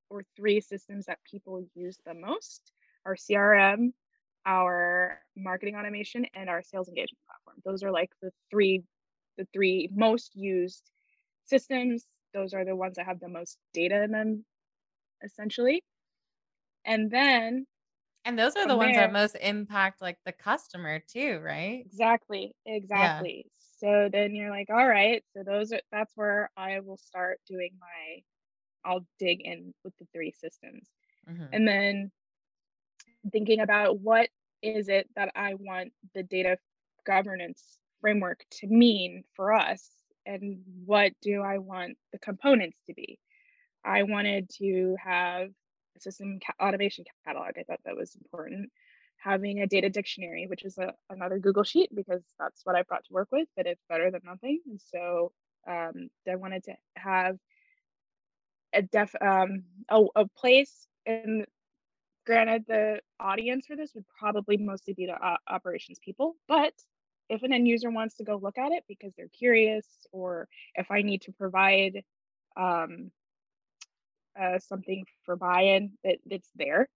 or 0.10 0.24
three 0.36 0.62
systems 0.62 1.06
that 1.08 1.20
people 1.24 1.68
use 1.76 1.98
the 2.06 2.14
most 2.14 2.72
our 3.06 3.16
crm 3.16 3.94
our 4.46 5.22
marketing 5.36 5.76
automation 5.76 6.26
and 6.34 6.50
our 6.50 6.62
sales 6.64 6.88
engagement 6.90 7.20
platform. 7.28 7.58
Those 7.66 7.84
are 7.84 7.92
like 7.92 8.12
the 8.22 8.32
three 8.52 8.84
the 9.38 9.48
three 9.54 9.90
most 9.94 10.36
used 10.36 10.92
systems. 11.46 12.08
Those 12.34 12.54
are 12.54 12.66
the 12.66 12.76
ones 12.76 12.96
that 12.98 13.06
have 13.08 13.20
the 13.20 13.30
most 13.30 13.60
data 13.74 14.04
in 14.04 14.12
them 14.12 14.46
essentially. 15.24 15.84
And 16.86 17.12
then 17.12 17.68
and 18.26 18.38
those 18.38 18.56
are 18.56 18.68
the 18.68 18.76
ones 18.76 18.96
there, 18.96 19.10
that 19.10 19.12
most 19.12 19.36
impact 19.36 20.02
like 20.02 20.20
the 20.26 20.32
customer 20.32 21.00
too 21.00 21.40
right? 21.40 21.86
Exactly 21.86 22.56
exactly. 22.66 23.52
So 23.80 24.10
then 24.12 24.36
you're 24.36 24.50
like, 24.50 24.70
all 24.70 24.88
right, 24.88 25.24
so 25.34 25.44
those 25.44 25.72
are 25.72 25.82
that's 25.92 26.16
where 26.16 26.50
I 26.58 26.80
will 26.80 26.98
start 26.98 27.40
doing 27.48 27.78
my 27.80 28.24
I'll 28.88 29.06
dig 29.20 29.42
in 29.42 29.74
with 29.84 29.94
the 29.98 30.08
three 30.14 30.32
systems. 30.32 30.88
Mm-hmm. 31.30 31.46
And 31.52 31.68
then 31.68 32.12
thinking 33.32 33.60
about 33.60 34.00
what 34.00 34.30
is 34.64 34.88
it 34.88 35.10
that 35.16 35.32
I 35.36 35.56
want 35.56 35.92
the 36.16 36.24
data 36.24 36.58
governance 37.06 37.78
framework 38.02 38.44
to 38.52 38.68
mean 38.68 39.24
for 39.36 39.54
us 39.54 39.90
and 40.26 40.60
what 40.86 41.12
do 41.22 41.42
I 41.42 41.58
want 41.58 41.98
the 42.12 42.20
components 42.20 42.80
to 42.88 42.94
be. 42.94 43.20
I 43.84 44.04
wanted 44.04 44.50
to 44.60 44.96
have 45.04 45.50
a 45.96 46.00
system 46.00 46.40
ca- 46.46 46.66
automation 46.66 47.06
catalog. 47.26 47.52
I 47.58 47.64
thought 47.64 47.80
that 47.86 47.96
was 47.96 48.16
important 48.16 48.72
having 49.18 49.62
a 49.62 49.68
data 49.68 49.90
dictionary, 49.90 50.46
which 50.48 50.64
is 50.64 50.78
a, 50.78 50.94
another 51.10 51.40
Google 51.40 51.64
Sheet 51.64 51.94
because 51.94 52.22
that's 52.40 52.62
what 52.64 52.76
I 52.76 52.84
brought 52.84 53.04
to 53.06 53.14
work 53.14 53.30
with, 53.32 53.48
but 53.56 53.66
it's 53.66 53.84
better 53.90 54.12
than 54.12 54.22
nothing. 54.24 54.62
And 54.70 54.80
so 54.80 55.32
um, 55.68 56.10
I 56.30 56.36
wanted 56.36 56.64
to 56.66 56.74
have 56.96 57.38
a 58.74 58.82
def 58.82 59.16
um, 59.22 59.64
a, 59.90 60.04
a 60.16 60.28
place 60.28 60.88
and 61.06 61.46
granted 62.26 62.66
the 62.68 63.00
audience 63.20 63.66
for 63.68 63.76
this 63.76 63.92
would 63.96 64.06
probably 64.20 64.58
mostly 64.58 64.94
be 64.94 65.06
the 65.06 65.14
uh, 65.14 65.38
operations 65.50 66.00
people 66.04 66.36
but 66.48 66.74
if 67.30 67.44
an 67.44 67.54
end 67.54 67.68
user 67.68 67.90
wants 67.90 68.18
to 68.18 68.24
go 68.24 68.40
look 68.42 68.58
at 68.58 68.72
it 68.72 68.84
because 68.88 69.14
they're 69.16 69.30
curious 69.30 69.86
or 70.12 70.48
if 70.76 70.92
i 70.92 71.02
need 71.02 71.22
to 71.22 71.32
provide 71.32 72.04
um, 72.58 73.12
uh, 74.40 74.60
something 74.60 75.06
for 75.26 75.36
buy-in 75.36 75.92
that 76.04 76.18
it's 76.30 76.50
there 76.56 76.90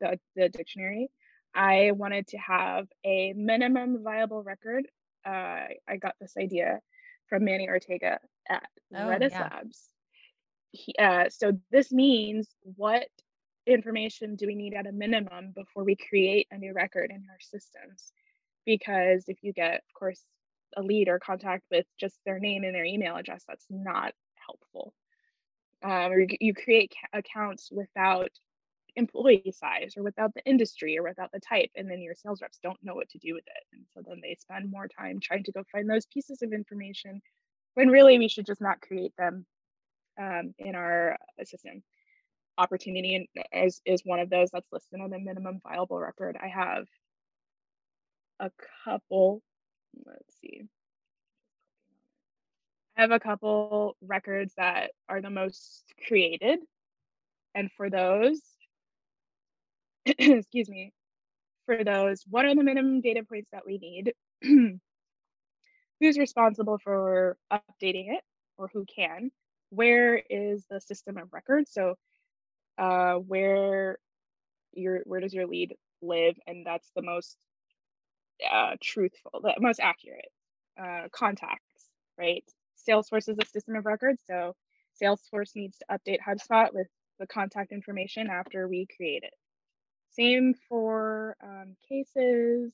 the, 0.00 0.18
the 0.34 0.48
dictionary 0.48 1.08
I 1.54 1.92
wanted 1.92 2.26
to 2.28 2.38
have 2.38 2.88
a 3.04 3.32
minimum 3.34 4.02
viable 4.02 4.42
record. 4.42 4.86
Uh, 5.24 5.68
I 5.88 5.96
got 6.00 6.14
this 6.20 6.34
idea 6.38 6.80
from 7.28 7.44
Manny 7.44 7.68
Ortega 7.68 8.18
at 8.48 8.66
oh, 8.94 8.98
Redis 8.98 9.30
yeah. 9.30 9.42
Labs. 9.42 9.88
He, 10.74 10.94
uh, 10.98 11.30
so 11.30 11.52
this 11.70 11.92
means 11.92 12.48
what 12.62 13.06
information 13.66 14.34
do 14.34 14.46
we 14.46 14.56
need 14.56 14.74
at 14.74 14.88
a 14.88 14.92
minimum 14.92 15.52
before 15.54 15.84
we 15.84 15.96
create 15.96 16.48
a 16.50 16.58
new 16.58 16.72
record 16.72 17.10
in 17.10 17.24
our 17.30 17.40
systems? 17.40 18.12
Because 18.66 19.24
if 19.28 19.38
you 19.42 19.52
get, 19.52 19.74
of 19.74 19.94
course, 19.98 20.20
a 20.76 20.82
lead 20.82 21.08
or 21.08 21.20
contact 21.20 21.62
with 21.70 21.86
just 21.98 22.18
their 22.26 22.40
name 22.40 22.64
and 22.64 22.74
their 22.74 22.84
email 22.84 23.14
address, 23.14 23.44
that's 23.46 23.66
not 23.70 24.12
helpful. 24.34 24.92
Um, 25.82 26.12
or 26.12 26.26
you 26.40 26.54
create 26.54 26.92
accounts 27.12 27.70
without 27.70 28.30
employee 28.96 29.54
size 29.56 29.94
or 29.96 30.02
without 30.02 30.34
the 30.34 30.44
industry 30.44 30.98
or 30.98 31.02
without 31.02 31.30
the 31.32 31.40
type 31.40 31.70
and 31.74 31.90
then 31.90 32.00
your 32.00 32.14
sales 32.14 32.40
reps 32.40 32.60
don't 32.62 32.78
know 32.82 32.94
what 32.94 33.08
to 33.08 33.18
do 33.18 33.34
with 33.34 33.42
it 33.44 33.64
and 33.72 33.82
so 33.92 34.00
then 34.06 34.20
they 34.22 34.36
spend 34.38 34.70
more 34.70 34.86
time 34.86 35.18
trying 35.20 35.42
to 35.42 35.50
go 35.50 35.64
find 35.72 35.90
those 35.90 36.06
pieces 36.06 36.42
of 36.42 36.52
information 36.52 37.20
when 37.74 37.88
really 37.88 38.20
we 38.20 38.28
should 38.28 38.46
just 38.46 38.60
not 38.60 38.80
create 38.80 39.12
them 39.18 39.44
um, 40.20 40.54
in 40.58 40.74
our 40.74 41.16
system 41.44 41.82
opportunity 42.56 43.28
is, 43.52 43.80
is 43.84 44.02
one 44.04 44.20
of 44.20 44.30
those 44.30 44.50
that's 44.52 44.70
listed 44.72 45.00
on 45.00 45.10
the 45.10 45.18
minimum 45.18 45.60
viable 45.66 45.98
record 45.98 46.36
i 46.40 46.46
have 46.46 46.86
a 48.38 48.50
couple 48.84 49.42
let's 50.06 50.38
see 50.40 50.62
i 52.96 53.00
have 53.00 53.10
a 53.10 53.18
couple 53.18 53.96
records 54.00 54.54
that 54.56 54.92
are 55.08 55.20
the 55.20 55.30
most 55.30 55.84
created 56.06 56.60
and 57.56 57.70
for 57.76 57.90
those 57.90 58.40
excuse 60.18 60.68
me, 60.68 60.92
for 61.64 61.82
those, 61.82 62.24
what 62.28 62.44
are 62.44 62.54
the 62.54 62.62
minimum 62.62 63.00
data 63.00 63.22
points 63.22 63.48
that 63.52 63.64
we 63.66 63.78
need? 63.78 64.12
Who's 66.00 66.18
responsible 66.18 66.78
for 66.78 67.38
updating 67.50 68.12
it 68.14 68.22
or 68.58 68.68
who 68.72 68.84
can? 68.84 69.30
Where 69.74 70.16
is 70.30 70.64
the 70.70 70.80
system 70.80 71.16
of 71.18 71.32
record? 71.32 71.68
So 71.68 71.94
uh, 72.78 73.14
where 73.14 73.98
your 74.72 75.00
where 75.04 75.20
does 75.20 75.34
your 75.34 75.46
lead 75.46 75.74
live? 76.02 76.36
And 76.46 76.66
that's 76.66 76.90
the 76.94 77.02
most 77.02 77.36
uh, 78.50 78.76
truthful, 78.82 79.40
the 79.42 79.54
most 79.58 79.80
accurate 79.80 80.30
uh, 80.80 81.08
contacts, 81.12 81.88
right? 82.18 82.44
Salesforce 82.88 83.28
is 83.28 83.38
a 83.40 83.46
system 83.46 83.76
of 83.76 83.86
record. 83.86 84.16
So 84.26 84.54
Salesforce 85.00 85.54
needs 85.56 85.78
to 85.78 85.98
update 85.98 86.18
HubSpot 86.26 86.72
with 86.72 86.88
the 87.18 87.26
contact 87.26 87.72
information 87.72 88.28
after 88.28 88.68
we 88.68 88.86
create 88.96 89.22
it. 89.22 89.34
Same 90.10 90.54
for 90.68 91.36
um, 91.42 91.76
cases, 91.88 92.72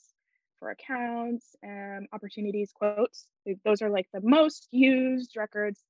for 0.59 0.71
accounts, 0.71 1.57
and 1.63 2.07
opportunities, 2.13 2.73
quotes. 2.75 3.27
Those 3.65 3.83
are 3.83 3.91
like 3.91 4.09
the 4.13 4.21
most 4.23 4.69
used 4.71 5.37
records. 5.37 5.81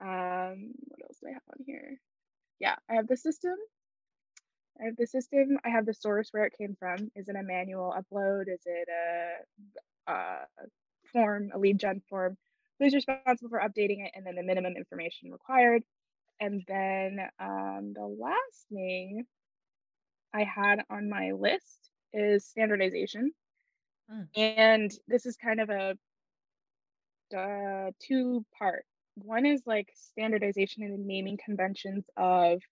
Um, 0.00 0.72
what 0.88 1.02
else 1.02 1.18
do 1.20 1.28
I 1.28 1.32
have 1.32 1.42
on 1.50 1.64
here? 1.66 2.00
Yeah, 2.58 2.76
I 2.88 2.94
have 2.94 3.08
the 3.08 3.16
system. 3.16 3.54
I 4.80 4.86
have 4.86 4.96
the 4.96 5.06
system. 5.06 5.58
I 5.64 5.68
have 5.68 5.86
the 5.86 5.94
source 5.94 6.28
where 6.30 6.44
it 6.44 6.54
came 6.56 6.76
from. 6.78 7.10
Is 7.14 7.28
it 7.28 7.36
a 7.36 7.42
manual 7.42 7.94
upload? 7.96 8.48
Is 8.48 8.62
it 8.64 8.88
a, 8.88 10.12
a 10.12 10.46
form, 11.12 11.50
a 11.54 11.58
lead 11.58 11.78
gen 11.78 12.00
form? 12.08 12.36
Who's 12.78 12.94
responsible 12.94 13.50
for 13.50 13.60
updating 13.60 14.04
it? 14.04 14.12
And 14.14 14.24
then 14.24 14.36
the 14.36 14.42
minimum 14.42 14.74
information 14.76 15.30
required. 15.30 15.82
And 16.40 16.62
then 16.66 17.18
um, 17.38 17.92
the 17.94 18.06
last 18.06 18.66
thing 18.72 19.26
I 20.32 20.44
had 20.44 20.80
on 20.88 21.10
my 21.10 21.32
list 21.32 21.90
is 22.14 22.46
standardization. 22.46 23.32
Mm. 24.10 24.28
And 24.34 24.90
this 25.06 25.26
is 25.26 25.36
kind 25.36 25.60
of 25.60 25.68
a 25.68 25.98
uh, 27.36 27.90
two 28.00 28.44
part. 28.58 28.84
One 29.16 29.46
is 29.46 29.62
like 29.66 29.92
standardization 29.94 30.82
and 30.82 31.06
naming 31.06 31.38
conventions 31.44 32.04
of 32.16 32.62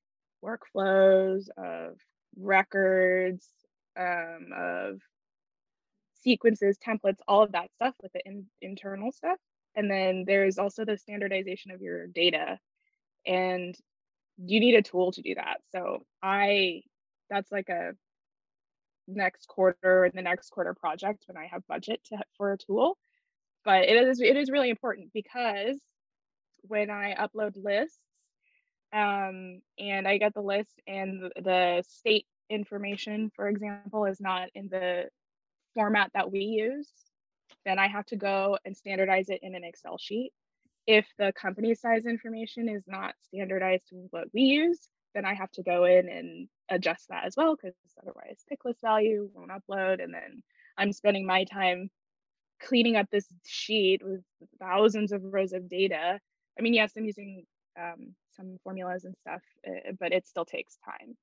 workflows, 0.44 1.48
of 1.56 1.96
records, 2.36 3.46
um, 3.98 4.48
of 4.56 5.00
sequences, 6.22 6.78
templates, 6.78 7.18
all 7.26 7.42
of 7.42 7.52
that 7.52 7.72
stuff 7.74 7.94
with 8.02 8.12
the 8.12 8.20
in- 8.24 8.46
internal 8.60 9.12
stuff. 9.12 9.38
And 9.74 9.90
then 9.90 10.24
there's 10.26 10.58
also 10.58 10.84
the 10.84 10.96
standardization 10.96 11.70
of 11.70 11.80
your 11.80 12.06
data. 12.06 12.58
And 13.26 13.76
you 14.38 14.60
need 14.60 14.74
a 14.74 14.82
tool 14.82 15.12
to 15.12 15.22
do 15.22 15.34
that. 15.34 15.58
So 15.72 16.04
I 16.22 16.82
that's 17.30 17.50
like 17.52 17.68
a 17.68 17.92
next 19.06 19.48
quarter 19.48 20.04
and 20.04 20.14
the 20.14 20.22
next 20.22 20.50
quarter 20.50 20.74
project 20.74 21.24
when 21.26 21.36
I 21.36 21.46
have 21.46 21.66
budget 21.66 22.00
to, 22.06 22.18
for 22.36 22.52
a 22.52 22.58
tool. 22.58 22.96
But 23.64 23.84
it 23.84 24.08
is 24.08 24.20
it 24.20 24.36
is 24.36 24.50
really 24.50 24.70
important 24.70 25.12
because 25.12 25.80
when 26.68 26.90
I 26.90 27.14
upload 27.14 27.52
lists 27.56 27.98
um, 28.92 29.60
and 29.78 30.06
I 30.06 30.18
get 30.18 30.34
the 30.34 30.40
list 30.40 30.80
and 30.86 31.30
the, 31.36 31.84
state 31.86 32.26
information, 32.50 33.30
for 33.36 33.48
example, 33.48 34.06
is 34.06 34.20
not 34.20 34.48
in 34.54 34.68
the 34.68 35.04
format 35.74 36.10
that 36.14 36.32
we 36.32 36.40
use, 36.40 36.88
then 37.66 37.78
I 37.78 37.88
have 37.88 38.06
to 38.06 38.16
go 38.16 38.58
and 38.64 38.76
standardize 38.76 39.28
it 39.28 39.40
in 39.42 39.54
an 39.54 39.64
Excel 39.64 39.98
sheet. 39.98 40.32
If 40.86 41.06
the 41.18 41.32
company 41.38 41.74
size 41.74 42.06
information 42.06 42.68
is 42.68 42.84
not 42.86 43.14
standardized 43.26 43.88
to 43.90 43.96
what 44.10 44.28
we 44.32 44.42
use, 44.42 44.80
then 45.14 45.24
I 45.24 45.34
have 45.34 45.50
to 45.52 45.62
go 45.62 45.84
in 45.84 46.08
and 46.08 46.48
adjust 46.70 47.08
that 47.08 47.24
as 47.26 47.34
well 47.36 47.56
because 47.56 47.74
otherwise 48.00 48.44
pick 48.48 48.64
list 48.64 48.80
value 48.80 49.28
won't 49.34 49.50
upload 49.50 50.02
and 50.02 50.12
then 50.12 50.42
I'm 50.76 50.92
spending 50.92 51.26
my 51.26 51.44
time 51.44 51.90
cleaning 52.60 52.96
up 52.96 53.06
this 53.10 53.26
sheet 53.44 54.02
with 54.04 54.20
thousands 54.60 55.12
of 55.12 55.22
rows 55.24 55.52
of 55.52 55.68
data. 55.68 56.20
I 56.58 56.62
mean, 56.62 56.74
yes, 56.74 56.92
I'm 56.96 57.04
using 57.04 57.44
um, 57.78 58.14
some 58.36 58.58
formulas 58.64 59.04
and 59.04 59.14
stuff, 59.20 59.42
uh, 59.66 59.92
but 59.98 60.12
it 60.12 60.26
still 60.26 60.44
takes 60.44 60.78
time. 60.84 61.16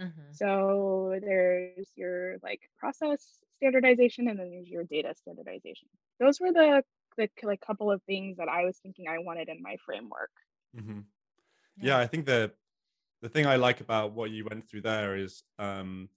Mm-hmm. 0.00 0.32
So 0.32 1.18
there's 1.20 1.90
your 1.96 2.36
like 2.42 2.60
process 2.78 3.24
standardization 3.56 4.28
and 4.28 4.38
then 4.38 4.50
there's 4.50 4.68
your 4.68 4.84
data 4.84 5.14
standardization. 5.16 5.88
Those 6.20 6.40
were 6.40 6.52
the 6.52 6.82
the 7.16 7.30
like 7.44 7.62
couple 7.62 7.90
of 7.90 8.02
things 8.02 8.36
that 8.36 8.48
I 8.48 8.64
was 8.64 8.76
thinking 8.76 9.06
I 9.08 9.18
wanted 9.18 9.48
in 9.48 9.62
my 9.62 9.76
framework. 9.84 10.30
Mm-hmm. 10.76 11.00
Yeah. 11.78 11.86
yeah, 11.86 11.98
I 11.98 12.06
think 12.06 12.26
the 12.26 12.52
the 13.22 13.28
thing 13.28 13.46
I 13.46 13.56
like 13.56 13.80
about 13.80 14.12
what 14.12 14.30
you 14.30 14.44
went 14.44 14.68
through 14.68 14.82
there 14.82 15.16
is 15.16 15.42
um, 15.58 16.10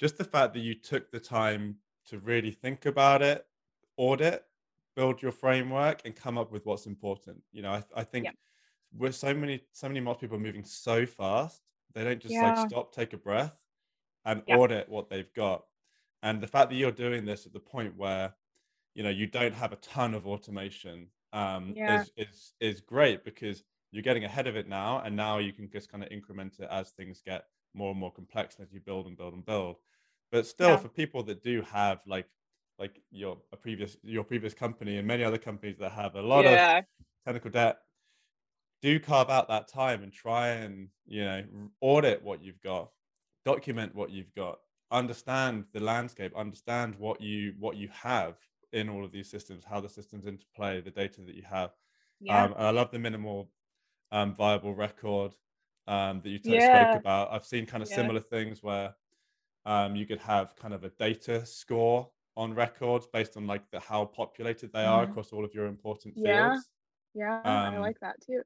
just 0.00 0.16
the 0.16 0.24
fact 0.24 0.54
that 0.54 0.60
you 0.60 0.74
took 0.74 1.10
the 1.10 1.20
time 1.20 1.76
to 2.06 2.18
really 2.18 2.50
think 2.50 2.86
about 2.86 3.20
it, 3.20 3.46
audit, 3.98 4.44
build 4.98 5.22
your 5.22 5.30
framework, 5.30 6.00
and 6.04 6.16
come 6.16 6.36
up 6.36 6.50
with 6.50 6.66
what's 6.66 6.86
important. 6.86 7.40
You 7.52 7.62
know, 7.62 7.70
I, 7.70 7.84
I 7.94 8.02
think 8.02 8.24
yeah. 8.24 8.32
with 8.98 9.14
so 9.14 9.32
many 9.32 9.60
so 9.72 9.86
many 9.86 10.00
most 10.00 10.20
people 10.20 10.40
moving 10.40 10.64
so 10.64 11.06
fast, 11.06 11.62
they 11.94 12.02
don't 12.02 12.18
just 12.20 12.34
yeah. 12.34 12.60
like 12.60 12.68
stop, 12.68 12.92
take 12.92 13.12
a 13.12 13.16
breath, 13.16 13.56
and 14.24 14.42
yeah. 14.48 14.56
audit 14.56 14.88
what 14.88 15.08
they've 15.08 15.32
got. 15.34 15.62
And 16.24 16.40
the 16.40 16.48
fact 16.48 16.70
that 16.70 16.74
you're 16.74 16.90
doing 16.90 17.24
this 17.24 17.46
at 17.46 17.52
the 17.52 17.60
point 17.60 17.96
where 17.96 18.34
you 18.96 19.04
know 19.04 19.08
you 19.08 19.28
don't 19.28 19.54
have 19.54 19.72
a 19.72 19.76
ton 19.76 20.14
of 20.14 20.26
automation 20.26 21.06
um, 21.32 21.74
is 21.76 22.10
is 22.16 22.54
is 22.60 22.80
great 22.80 23.24
because 23.24 23.62
you're 23.92 24.02
getting 24.02 24.24
ahead 24.24 24.48
of 24.48 24.56
it 24.56 24.68
now, 24.68 25.00
and 25.04 25.14
now 25.14 25.38
you 25.38 25.52
can 25.52 25.70
just 25.70 25.92
kind 25.92 26.02
of 26.02 26.10
increment 26.10 26.56
it 26.58 26.68
as 26.72 26.90
things 26.90 27.22
get 27.24 27.44
more 27.72 27.92
and 27.92 28.00
more 28.00 28.10
complex 28.10 28.56
as 28.60 28.72
you 28.72 28.80
build 28.80 29.06
and 29.06 29.16
build 29.16 29.34
and 29.34 29.46
build. 29.46 29.76
But 30.32 30.44
still, 30.44 30.76
for 30.76 30.88
people 30.88 31.22
that 31.22 31.40
do 31.40 31.62
have 31.72 32.00
like 32.04 32.26
like 32.78 33.00
your 33.10 33.36
a 33.52 33.56
previous 33.56 33.96
your 34.02 34.24
previous 34.24 34.54
company 34.54 34.98
and 34.98 35.06
many 35.06 35.24
other 35.24 35.38
companies 35.38 35.76
that 35.78 35.92
have 35.92 36.14
a 36.14 36.22
lot 36.22 36.44
yeah. 36.44 36.78
of 36.78 36.84
technical 37.24 37.50
debt 37.50 37.78
do 38.80 39.00
carve 39.00 39.30
out 39.30 39.48
that 39.48 39.68
time 39.68 40.02
and 40.02 40.12
try 40.12 40.48
and 40.48 40.88
you 41.06 41.24
know 41.24 41.42
audit 41.80 42.22
what 42.22 42.42
you've 42.42 42.60
got 42.62 42.90
document 43.44 43.94
what 43.94 44.10
you've 44.10 44.32
got 44.34 44.58
understand 44.90 45.64
the 45.72 45.80
landscape 45.80 46.32
understand 46.36 46.94
what 46.98 47.20
you 47.20 47.54
what 47.58 47.76
you 47.76 47.88
have 47.92 48.36
in 48.72 48.88
all 48.88 49.04
of 49.04 49.12
these 49.12 49.28
systems 49.30 49.64
how 49.68 49.80
the 49.80 49.88
systems 49.88 50.26
interplay 50.26 50.80
the 50.80 50.90
data 50.90 51.20
that 51.22 51.34
you 51.34 51.42
have 51.42 51.70
yeah. 52.20 52.44
um, 52.44 52.54
i 52.56 52.70
love 52.70 52.90
the 52.90 52.98
minimal 52.98 53.50
um, 54.12 54.34
viable 54.34 54.74
record 54.74 55.34
um, 55.86 56.20
that 56.22 56.30
you 56.30 56.38
t- 56.38 56.54
yeah. 56.54 56.92
spoke 56.92 57.00
about 57.00 57.32
i've 57.32 57.44
seen 57.44 57.66
kind 57.66 57.82
of 57.82 57.90
yeah. 57.90 57.96
similar 57.96 58.20
things 58.20 58.62
where 58.62 58.94
um, 59.66 59.96
you 59.96 60.06
could 60.06 60.20
have 60.20 60.56
kind 60.56 60.72
of 60.72 60.84
a 60.84 60.90
data 60.90 61.44
score 61.44 62.08
on 62.38 62.54
records 62.54 63.06
based 63.12 63.36
on 63.36 63.46
like 63.48 63.68
the 63.72 63.80
how 63.80 64.04
populated 64.04 64.72
they 64.72 64.84
are 64.84 65.04
mm. 65.04 65.10
across 65.10 65.32
all 65.32 65.44
of 65.44 65.52
your 65.52 65.66
important 65.66 66.14
yeah. 66.16 66.52
fields. 66.52 66.68
Yeah, 67.12 67.40
um, 67.40 67.74
I 67.74 67.78
like 67.78 67.98
that 68.00 68.14
too. 68.24 68.42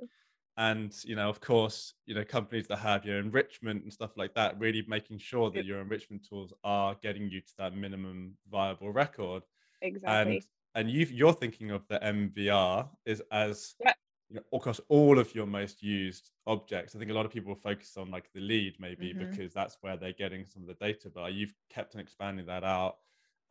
And 0.56 0.94
you 1.04 1.14
know, 1.14 1.28
of 1.28 1.40
course, 1.40 1.92
you 2.06 2.14
know, 2.14 2.24
companies 2.24 2.66
that 2.68 2.78
have 2.78 3.04
your 3.04 3.18
enrichment 3.18 3.82
and 3.82 3.92
stuff 3.92 4.12
like 4.16 4.34
that, 4.34 4.58
really 4.58 4.82
making 4.88 5.18
sure 5.18 5.50
that 5.50 5.66
your 5.66 5.80
enrichment 5.80 6.26
tools 6.26 6.54
are 6.64 6.96
getting 7.02 7.28
you 7.28 7.42
to 7.42 7.52
that 7.58 7.76
minimum 7.76 8.34
viable 8.50 8.92
record. 8.92 9.42
Exactly. 9.82 10.36
And 10.36 10.42
and 10.74 10.90
you 10.90 11.06
you're 11.10 11.34
thinking 11.34 11.70
of 11.70 11.86
the 11.88 11.98
MVR 11.98 12.88
is 13.04 13.22
as 13.30 13.74
yeah. 13.78 13.92
you 14.30 14.36
know, 14.36 14.56
across 14.56 14.80
all 14.88 15.18
of 15.18 15.34
your 15.34 15.46
most 15.46 15.82
used 15.82 16.30
objects. 16.46 16.96
I 16.96 16.98
think 16.98 17.10
a 17.10 17.14
lot 17.14 17.26
of 17.26 17.32
people 17.32 17.54
focus 17.54 17.98
on 17.98 18.10
like 18.10 18.32
the 18.32 18.40
lead 18.40 18.76
maybe 18.78 19.12
mm-hmm. 19.12 19.30
because 19.30 19.52
that's 19.52 19.76
where 19.82 19.98
they're 19.98 20.14
getting 20.14 20.46
some 20.46 20.62
of 20.62 20.68
the 20.68 20.82
data, 20.82 21.10
but 21.14 21.34
you've 21.34 21.54
kept 21.68 21.94
on 21.94 22.00
expanding 22.00 22.46
that 22.46 22.64
out 22.64 22.96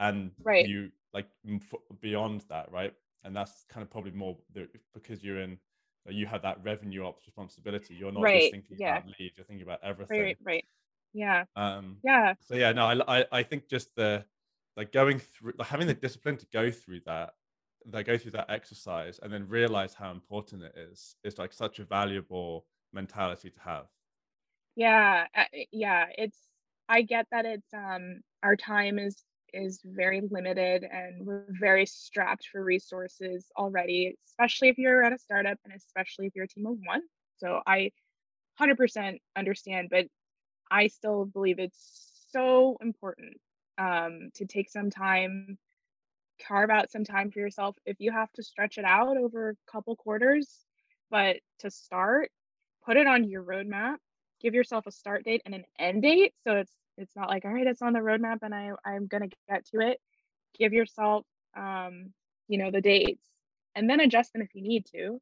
and 0.01 0.31
right. 0.43 0.67
you 0.67 0.89
like 1.13 1.27
beyond 2.01 2.43
that 2.49 2.69
right? 2.71 2.93
And 3.23 3.35
that's 3.35 3.65
kind 3.69 3.83
of 3.83 3.89
probably 3.89 4.11
more 4.11 4.35
the, 4.53 4.67
because 4.93 5.23
you're 5.23 5.39
in 5.39 5.57
you 6.07 6.25
have 6.25 6.41
that 6.41 6.57
revenue 6.63 7.05
ops 7.05 7.25
responsibility. 7.27 7.93
You're 7.93 8.11
not 8.11 8.23
right. 8.23 8.41
just 8.41 8.51
thinking 8.51 8.77
yeah. 8.79 8.97
about 8.97 9.11
leads 9.19 9.37
you're 9.37 9.45
thinking 9.45 9.63
about 9.63 9.79
everything. 9.83 10.21
right 10.21 10.37
right. 10.43 10.65
Yeah. 11.13 11.43
Um 11.55 11.97
yeah. 12.03 12.33
so 12.41 12.55
yeah 12.55 12.71
no 12.71 12.85
I, 12.85 13.19
I 13.19 13.25
i 13.31 13.43
think 13.43 13.69
just 13.69 13.95
the 13.95 14.25
like 14.75 14.91
going 14.91 15.19
through 15.19 15.53
like 15.57 15.67
having 15.67 15.87
the 15.87 15.93
discipline 15.93 16.37
to 16.37 16.47
go 16.51 16.71
through 16.71 17.01
that 17.05 17.31
they 17.85 18.03
go 18.03 18.17
through 18.17 18.31
that 18.31 18.49
exercise 18.49 19.19
and 19.21 19.31
then 19.31 19.47
realize 19.47 19.93
how 19.93 20.11
important 20.11 20.63
it 20.63 20.75
is 20.75 21.15
is 21.23 21.37
like 21.37 21.53
such 21.53 21.79
a 21.79 21.83
valuable 21.83 22.65
mentality 22.93 23.49
to 23.49 23.59
have. 23.59 23.85
Yeah 24.75 25.25
uh, 25.35 25.43
yeah 25.71 26.05
it's 26.17 26.37
i 26.89 27.01
get 27.01 27.27
that 27.31 27.45
it's 27.45 27.73
um 27.73 28.21
our 28.41 28.55
time 28.55 28.97
is 28.97 29.23
is 29.53 29.79
very 29.83 30.21
limited 30.29 30.83
and 30.83 31.25
we're 31.25 31.45
very 31.49 31.85
strapped 31.85 32.47
for 32.51 32.63
resources 32.63 33.47
already, 33.57 34.15
especially 34.27 34.69
if 34.69 34.77
you're 34.77 35.03
at 35.03 35.13
a 35.13 35.17
startup 35.17 35.57
and 35.65 35.73
especially 35.73 36.27
if 36.27 36.35
you're 36.35 36.45
a 36.45 36.47
team 36.47 36.65
of 36.65 36.77
one. 36.85 37.01
So 37.37 37.61
I 37.65 37.91
100% 38.59 39.17
understand, 39.35 39.89
but 39.89 40.07
I 40.69 40.87
still 40.87 41.25
believe 41.25 41.59
it's 41.59 42.11
so 42.31 42.77
important 42.81 43.37
um, 43.77 44.29
to 44.35 44.45
take 44.45 44.69
some 44.69 44.89
time, 44.89 45.57
carve 46.47 46.69
out 46.69 46.91
some 46.91 47.03
time 47.03 47.31
for 47.31 47.39
yourself. 47.39 47.75
If 47.85 47.97
you 47.99 48.11
have 48.11 48.31
to 48.33 48.43
stretch 48.43 48.77
it 48.77 48.85
out 48.85 49.17
over 49.17 49.49
a 49.49 49.71
couple 49.71 49.95
quarters, 49.95 50.65
but 51.09 51.37
to 51.59 51.69
start, 51.69 52.31
put 52.85 52.97
it 52.97 53.07
on 53.07 53.29
your 53.29 53.43
roadmap, 53.43 53.97
give 54.41 54.53
yourself 54.53 54.87
a 54.87 54.91
start 54.91 55.25
date 55.25 55.41
and 55.45 55.53
an 55.53 55.65
end 55.77 56.01
date. 56.03 56.33
So 56.45 56.55
it's 56.55 56.73
it's 57.01 57.15
not 57.15 57.29
like 57.29 57.45
all 57.45 57.51
right 57.51 57.67
it's 57.67 57.81
on 57.81 57.93
the 57.93 57.99
roadmap 57.99 58.39
and 58.41 58.53
i 58.53 58.71
i'm 58.85 59.07
going 59.07 59.27
to 59.27 59.35
get 59.49 59.65
to 59.67 59.79
it. 59.79 59.99
Give 60.57 60.73
yourself 60.73 61.25
um 61.57 62.13
you 62.47 62.57
know 62.57 62.71
the 62.71 62.81
dates 62.81 63.23
and 63.75 63.89
then 63.89 63.99
adjust 63.99 64.33
them 64.33 64.41
if 64.41 64.49
you 64.53 64.61
need 64.61 64.85
to 64.87 65.21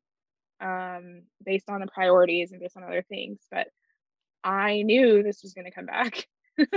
um 0.61 1.23
based 1.43 1.69
on 1.69 1.81
the 1.81 1.87
priorities 1.87 2.51
and 2.51 2.59
based 2.59 2.75
on 2.75 2.83
other 2.83 3.03
things 3.07 3.39
but 3.49 3.67
i 4.43 4.81
knew 4.81 5.23
this 5.23 5.41
was 5.43 5.53
going 5.53 5.65
to 5.65 5.71
come 5.71 5.85
back. 5.85 6.27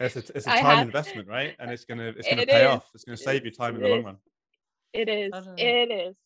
It's 0.00 0.14
a, 0.14 0.18
it's 0.20 0.46
a 0.46 0.50
time 0.50 0.64
have, 0.64 0.86
investment 0.86 1.26
right? 1.26 1.56
And 1.58 1.72
it's 1.72 1.84
going 1.84 1.98
to 1.98 2.08
it's 2.08 2.28
going 2.28 2.38
to 2.38 2.46
pay 2.46 2.64
is, 2.64 2.70
off. 2.70 2.84
It's 2.94 3.02
going 3.02 3.18
to 3.18 3.22
save 3.22 3.44
you 3.44 3.50
time 3.50 3.74
in 3.74 3.82
the 3.82 3.88
is, 3.88 3.92
long 3.92 4.04
run. 4.04 4.16
It 4.92 5.08
is. 5.08 5.32
It 5.56 5.90
is. 5.90 6.16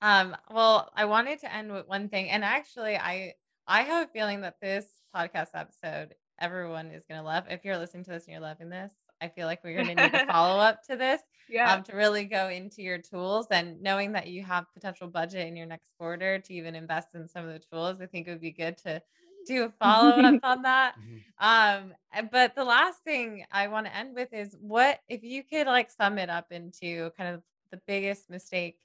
Um 0.00 0.36
well 0.50 0.90
i 0.94 1.06
wanted 1.06 1.40
to 1.40 1.54
end 1.54 1.72
with 1.72 1.88
one 1.88 2.08
thing 2.08 2.28
and 2.30 2.44
actually 2.44 2.96
i 2.96 3.34
i 3.66 3.82
have 3.82 4.08
a 4.08 4.10
feeling 4.12 4.42
that 4.42 4.56
this 4.60 4.86
podcast 5.14 5.48
episode 5.54 6.14
everyone 6.40 6.88
is 6.88 7.04
going 7.08 7.20
to 7.20 7.24
love. 7.24 7.44
If 7.48 7.64
you're 7.64 7.78
listening 7.78 8.04
to 8.04 8.10
this 8.10 8.24
and 8.24 8.32
you're 8.32 8.42
loving 8.42 8.68
this, 8.68 8.92
I 9.20 9.28
feel 9.28 9.46
like 9.46 9.64
we're 9.64 9.82
going 9.82 9.96
to 9.96 10.02
need 10.02 10.14
a 10.14 10.26
follow 10.32 10.60
up 10.60 10.84
to 10.86 10.96
this 10.96 11.22
yeah. 11.48 11.72
um, 11.72 11.82
to 11.84 11.96
really 11.96 12.24
go 12.24 12.48
into 12.48 12.82
your 12.82 12.98
tools 12.98 13.46
and 13.50 13.80
knowing 13.82 14.12
that 14.12 14.26
you 14.26 14.42
have 14.42 14.72
potential 14.74 15.08
budget 15.08 15.46
in 15.46 15.56
your 15.56 15.66
next 15.66 15.90
quarter 15.98 16.38
to 16.38 16.54
even 16.54 16.74
invest 16.74 17.08
in 17.14 17.28
some 17.28 17.46
of 17.46 17.52
the 17.52 17.58
tools. 17.58 18.00
I 18.00 18.06
think 18.06 18.26
it 18.26 18.30
would 18.30 18.40
be 18.40 18.50
good 18.50 18.76
to 18.78 19.02
do 19.46 19.64
a 19.64 19.70
follow 19.70 20.10
up 20.10 20.40
on 20.42 20.62
that. 20.62 20.94
Mm-hmm. 20.98 21.86
Um, 22.18 22.28
but 22.30 22.54
the 22.54 22.64
last 22.64 23.02
thing 23.04 23.44
I 23.50 23.68
want 23.68 23.86
to 23.86 23.96
end 23.96 24.14
with 24.14 24.32
is 24.32 24.56
what 24.60 25.00
if 25.08 25.22
you 25.22 25.42
could 25.42 25.66
like 25.66 25.90
sum 25.90 26.18
it 26.18 26.28
up 26.28 26.50
into 26.50 27.10
kind 27.16 27.34
of 27.34 27.42
the 27.70 27.80
biggest 27.86 28.28
mistake 28.28 28.78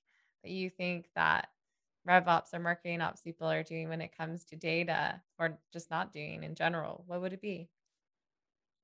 that 0.43 0.51
you 0.51 0.69
think 0.69 1.09
that 1.15 1.49
rev 2.05 2.27
ops 2.27 2.53
or 2.53 2.59
marketing 2.59 3.01
ops 3.01 3.21
people 3.21 3.47
are 3.49 3.63
doing 3.63 3.89
when 3.89 4.01
it 4.01 4.15
comes 4.17 4.43
to 4.45 4.55
data 4.55 5.21
or 5.39 5.59
just 5.71 5.91
not 5.91 6.11
doing 6.11 6.43
in 6.43 6.55
general, 6.55 7.03
what 7.07 7.21
would 7.21 7.33
it 7.33 7.41
be? 7.41 7.69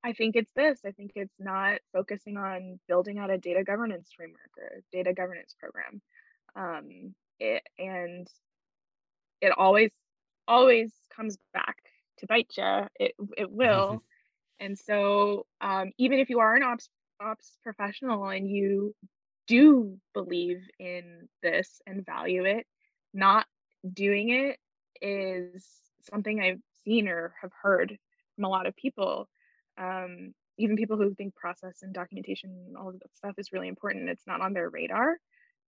I 0.03 0.13
think 0.13 0.35
it's 0.35 0.51
this. 0.55 0.79
I 0.85 0.91
think 0.91 1.11
it's 1.15 1.33
not 1.39 1.79
focusing 1.91 2.37
on 2.37 2.79
building 2.87 3.17
out 3.17 3.29
a 3.29 3.37
data 3.37 3.63
governance 3.63 4.09
framework 4.15 4.51
or 4.57 4.81
data 4.91 5.13
governance 5.13 5.55
program. 5.59 6.01
Um, 6.55 7.15
it, 7.39 7.63
and 7.77 8.27
it 9.41 9.51
always, 9.57 9.91
always 10.47 10.93
comes 11.15 11.37
back 11.53 11.77
to 12.19 12.27
bite 12.27 12.53
you. 12.57 12.87
It, 12.99 13.15
it 13.37 13.51
will. 13.51 14.03
and 14.59 14.77
so 14.77 15.45
um, 15.61 15.91
even 15.97 16.19
if 16.19 16.29
you 16.29 16.39
are 16.39 16.55
an 16.55 16.63
ops, 16.63 16.89
ops 17.19 17.57
professional 17.63 18.29
and 18.29 18.49
you 18.49 18.95
do 19.47 19.97
believe 20.13 20.61
in 20.79 21.27
this 21.41 21.81
and 21.87 22.05
value 22.05 22.45
it, 22.45 22.67
not 23.17 23.45
doing 23.91 24.29
it 24.29 24.57
is 25.01 25.65
something 26.09 26.39
I've 26.39 26.61
seen 26.85 27.07
or 27.07 27.33
have 27.41 27.51
heard 27.61 27.97
from 28.35 28.45
a 28.45 28.49
lot 28.49 28.67
of 28.67 28.75
people. 28.75 29.27
Um, 29.77 30.33
even 30.57 30.75
people 30.75 30.97
who 30.97 31.13
think 31.13 31.35
process 31.35 31.79
and 31.81 31.93
documentation 31.93 32.49
and 32.67 32.77
all 32.77 32.89
of 32.89 32.99
that 32.99 33.15
stuff 33.15 33.35
is 33.37 33.51
really 33.51 33.67
important. 33.67 34.09
It's 34.09 34.25
not 34.25 34.41
on 34.41 34.53
their 34.53 34.69
radar. 34.69 35.17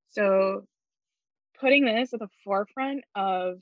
So 0.10 0.66
putting 1.60 1.86
this 1.86 2.14
at 2.14 2.20
the 2.20 2.30
forefront 2.44 3.04
of 3.16 3.60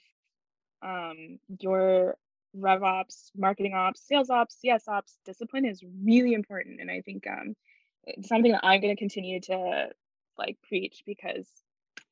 um, 0.82 1.40
your 1.60 2.16
rev 2.54 2.84
ops, 2.84 3.32
marketing 3.36 3.74
ops, 3.74 4.06
sales 4.08 4.30
ops, 4.30 4.58
CS 4.60 4.88
ops, 4.88 5.18
discipline 5.26 5.66
is 5.66 5.84
really 6.04 6.34
important. 6.34 6.80
And 6.80 6.90
I 6.90 7.02
think 7.02 7.26
um, 7.28 7.56
it's 8.06 8.30
something 8.30 8.52
that 8.52 8.64
I'm 8.64 8.82
going 8.82 8.96
to 8.96 9.00
continue 9.00 9.42
to 9.42 9.90
like 10.38 10.58
preach 10.68 11.04
because 11.06 11.48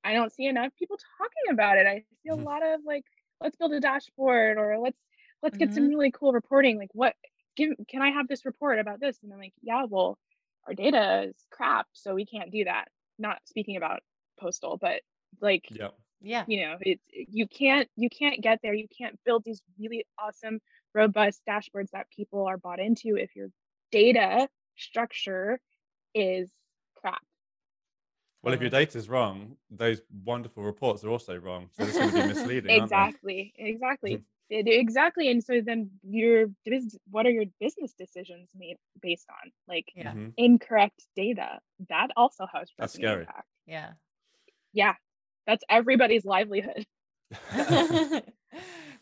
I 0.06 0.14
don't 0.14 0.32
see 0.32 0.45
enough 0.45 0.72
people 0.78 0.97
talking 1.18 1.53
about 1.53 1.78
it. 1.78 1.88
I 1.88 2.03
see 2.24 2.30
a 2.30 2.34
mm-hmm. 2.34 2.43
lot 2.43 2.64
of 2.64 2.82
like, 2.86 3.03
let's 3.41 3.56
build 3.56 3.74
a 3.74 3.80
dashboard 3.80 4.58
or 4.58 4.78
let's 4.80 4.97
let's 5.43 5.58
get 5.58 5.70
mm-hmm. 5.70 5.76
some 5.76 5.89
really 5.89 6.12
cool 6.12 6.32
reporting. 6.32 6.78
Like, 6.78 6.91
what 6.93 7.16
give 7.58 7.72
can 7.89 8.01
I 8.01 8.12
have 8.12 8.28
this 8.28 8.45
report 8.45 8.80
about 8.80 8.99
this? 8.99 9.18
And 9.24 9.34
I'm 9.34 9.39
like, 9.39 9.53
yeah, 9.62 9.86
well, 9.89 10.18
our 10.68 10.74
data 10.74 11.26
is 11.30 11.36
crap, 11.51 11.88
so 11.93 12.14
we 12.16 12.26
can't 12.26 12.51
do 12.51 12.64
that. 12.66 12.86
Not 13.20 13.39
speaking 13.45 13.78
about 13.78 14.01
postal, 14.39 14.78
but 14.78 15.01
like 15.41 15.66
yeah 15.70 15.89
yeah 16.22 16.43
you 16.47 16.66
know 16.66 16.78
it's 16.82 17.03
you 17.12 17.47
can't 17.47 17.89
you 17.95 18.10
can't 18.10 18.41
get 18.41 18.60
there 18.62 18.74
you 18.74 18.88
can't 18.97 19.20
build 19.26 19.43
these 19.43 19.62
really 19.80 20.06
awesome 20.18 20.60
robust 20.93 21.41
dashboards 21.47 21.91
that 21.91 22.10
people 22.10 22.45
are 22.45 22.58
bought 22.58 22.80
into 22.80 23.16
if 23.18 23.36
your 23.36 23.49
data 23.91 24.47
structure 24.78 25.60
is 26.14 26.49
crap 26.49 26.64
well 28.46 28.54
if 28.54 28.62
your 28.62 28.70
data 28.70 28.98
is 28.98 29.10
wrong 29.10 29.56
those 29.70 30.02
wonderful 30.24 30.64
reports 30.64 31.04
are 31.04 31.10
also 31.10 31.38
wrong 31.38 31.68
so 31.72 31.84
it's 31.84 31.98
going 31.98 32.12
to 32.12 32.22
be 32.22 32.28
misleading 32.28 32.70
exactly 32.70 33.54
exactly. 33.58 34.24
It, 34.48 34.68
exactly 34.68 35.32
and 35.32 35.43
so 35.43 35.60
then 35.60 35.89
your 36.04 36.52
what 37.10 37.26
are 37.26 37.32
your 37.32 37.46
business 37.60 37.93
decisions 37.98 38.48
made 38.56 38.78
based 39.02 39.26
on? 39.28 39.52
Like 39.68 39.91
yeah. 39.96 40.12
mm-hmm. 40.12 40.28
incorrect 40.38 41.04
data 41.16 41.58
that 41.89 42.10
also 42.16 42.46
has 42.54 42.70
that's 42.78 42.93
scary. 42.93 43.22
impact. 43.22 43.48
yeah. 43.66 43.93
Yeah 44.72 44.93
that's 45.48 45.64
everybody's 45.68 46.26
livelihood. 46.26 46.86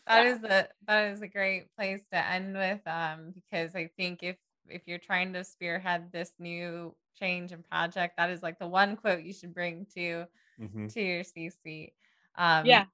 That 0.06 0.26
is 0.26 0.42
a 0.44 0.68
that 0.86 1.12
is 1.12 1.22
a 1.22 1.28
great 1.28 1.74
place 1.76 2.02
to 2.12 2.18
end 2.18 2.54
with 2.54 2.80
um 2.86 3.32
because 3.34 3.74
i 3.74 3.88
think 3.96 4.22
if 4.22 4.36
if 4.68 4.82
you're 4.86 4.98
trying 4.98 5.32
to 5.32 5.44
spearhead 5.44 6.10
this 6.12 6.32
new 6.38 6.94
change 7.18 7.52
and 7.52 7.68
project 7.68 8.16
that 8.16 8.30
is 8.30 8.42
like 8.42 8.58
the 8.58 8.66
one 8.66 8.96
quote 8.96 9.22
you 9.22 9.32
should 9.32 9.54
bring 9.54 9.86
to 9.94 10.24
mm-hmm. 10.60 10.86
to 10.86 11.02
your 11.02 11.24
c 11.24 11.50
suite 11.50 11.92
um 12.36 12.66
yeah. 12.66 12.84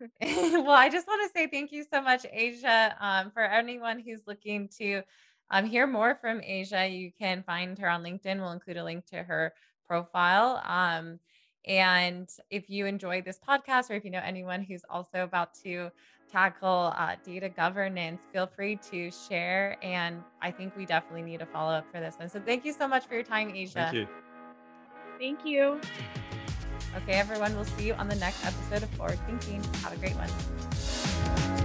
well 0.20 0.70
i 0.70 0.88
just 0.88 1.06
want 1.06 1.22
to 1.22 1.38
say 1.38 1.46
thank 1.46 1.72
you 1.72 1.84
so 1.90 2.00
much 2.00 2.26
asia 2.32 2.94
um, 3.00 3.30
for 3.30 3.42
anyone 3.42 3.98
who's 3.98 4.20
looking 4.26 4.68
to 4.68 5.02
um, 5.50 5.64
hear 5.64 5.86
more 5.86 6.18
from 6.20 6.40
asia 6.42 6.86
you 6.86 7.10
can 7.18 7.42
find 7.42 7.78
her 7.78 7.88
on 7.88 8.02
linkedin. 8.02 8.38
We'll 8.38 8.52
include 8.52 8.76
a 8.76 8.84
link 8.84 9.06
to 9.06 9.22
her 9.22 9.54
profile. 9.88 10.62
Um, 10.64 11.18
and 11.66 12.28
if 12.50 12.70
you 12.70 12.86
enjoyed 12.86 13.24
this 13.24 13.38
podcast, 13.46 13.90
or 13.90 13.94
if 13.94 14.04
you 14.04 14.10
know 14.10 14.22
anyone 14.24 14.62
who's 14.62 14.82
also 14.88 15.24
about 15.24 15.54
to 15.64 15.90
tackle 16.30 16.92
uh, 16.96 17.16
data 17.24 17.48
governance, 17.48 18.20
feel 18.32 18.46
free 18.46 18.76
to 18.90 19.10
share. 19.10 19.76
And 19.82 20.22
I 20.42 20.50
think 20.50 20.76
we 20.76 20.86
definitely 20.86 21.22
need 21.22 21.42
a 21.42 21.46
follow 21.46 21.72
up 21.72 21.86
for 21.92 22.00
this 22.00 22.16
one. 22.18 22.28
So 22.28 22.40
thank 22.40 22.64
you 22.64 22.72
so 22.72 22.86
much 22.86 23.06
for 23.06 23.14
your 23.14 23.24
time, 23.24 23.50
Asia. 23.54 23.90
Thank 23.90 23.94
you. 23.94 24.08
Thank 25.18 25.44
you. 25.44 25.80
Okay, 26.96 27.14
everyone, 27.14 27.54
we'll 27.54 27.64
see 27.64 27.86
you 27.86 27.94
on 27.94 28.08
the 28.08 28.16
next 28.16 28.44
episode 28.44 28.82
of 28.82 28.90
Forward 28.90 29.18
Thinking. 29.26 29.62
Have 29.82 29.92
a 29.92 29.96
great 29.96 30.14
one. 30.14 31.57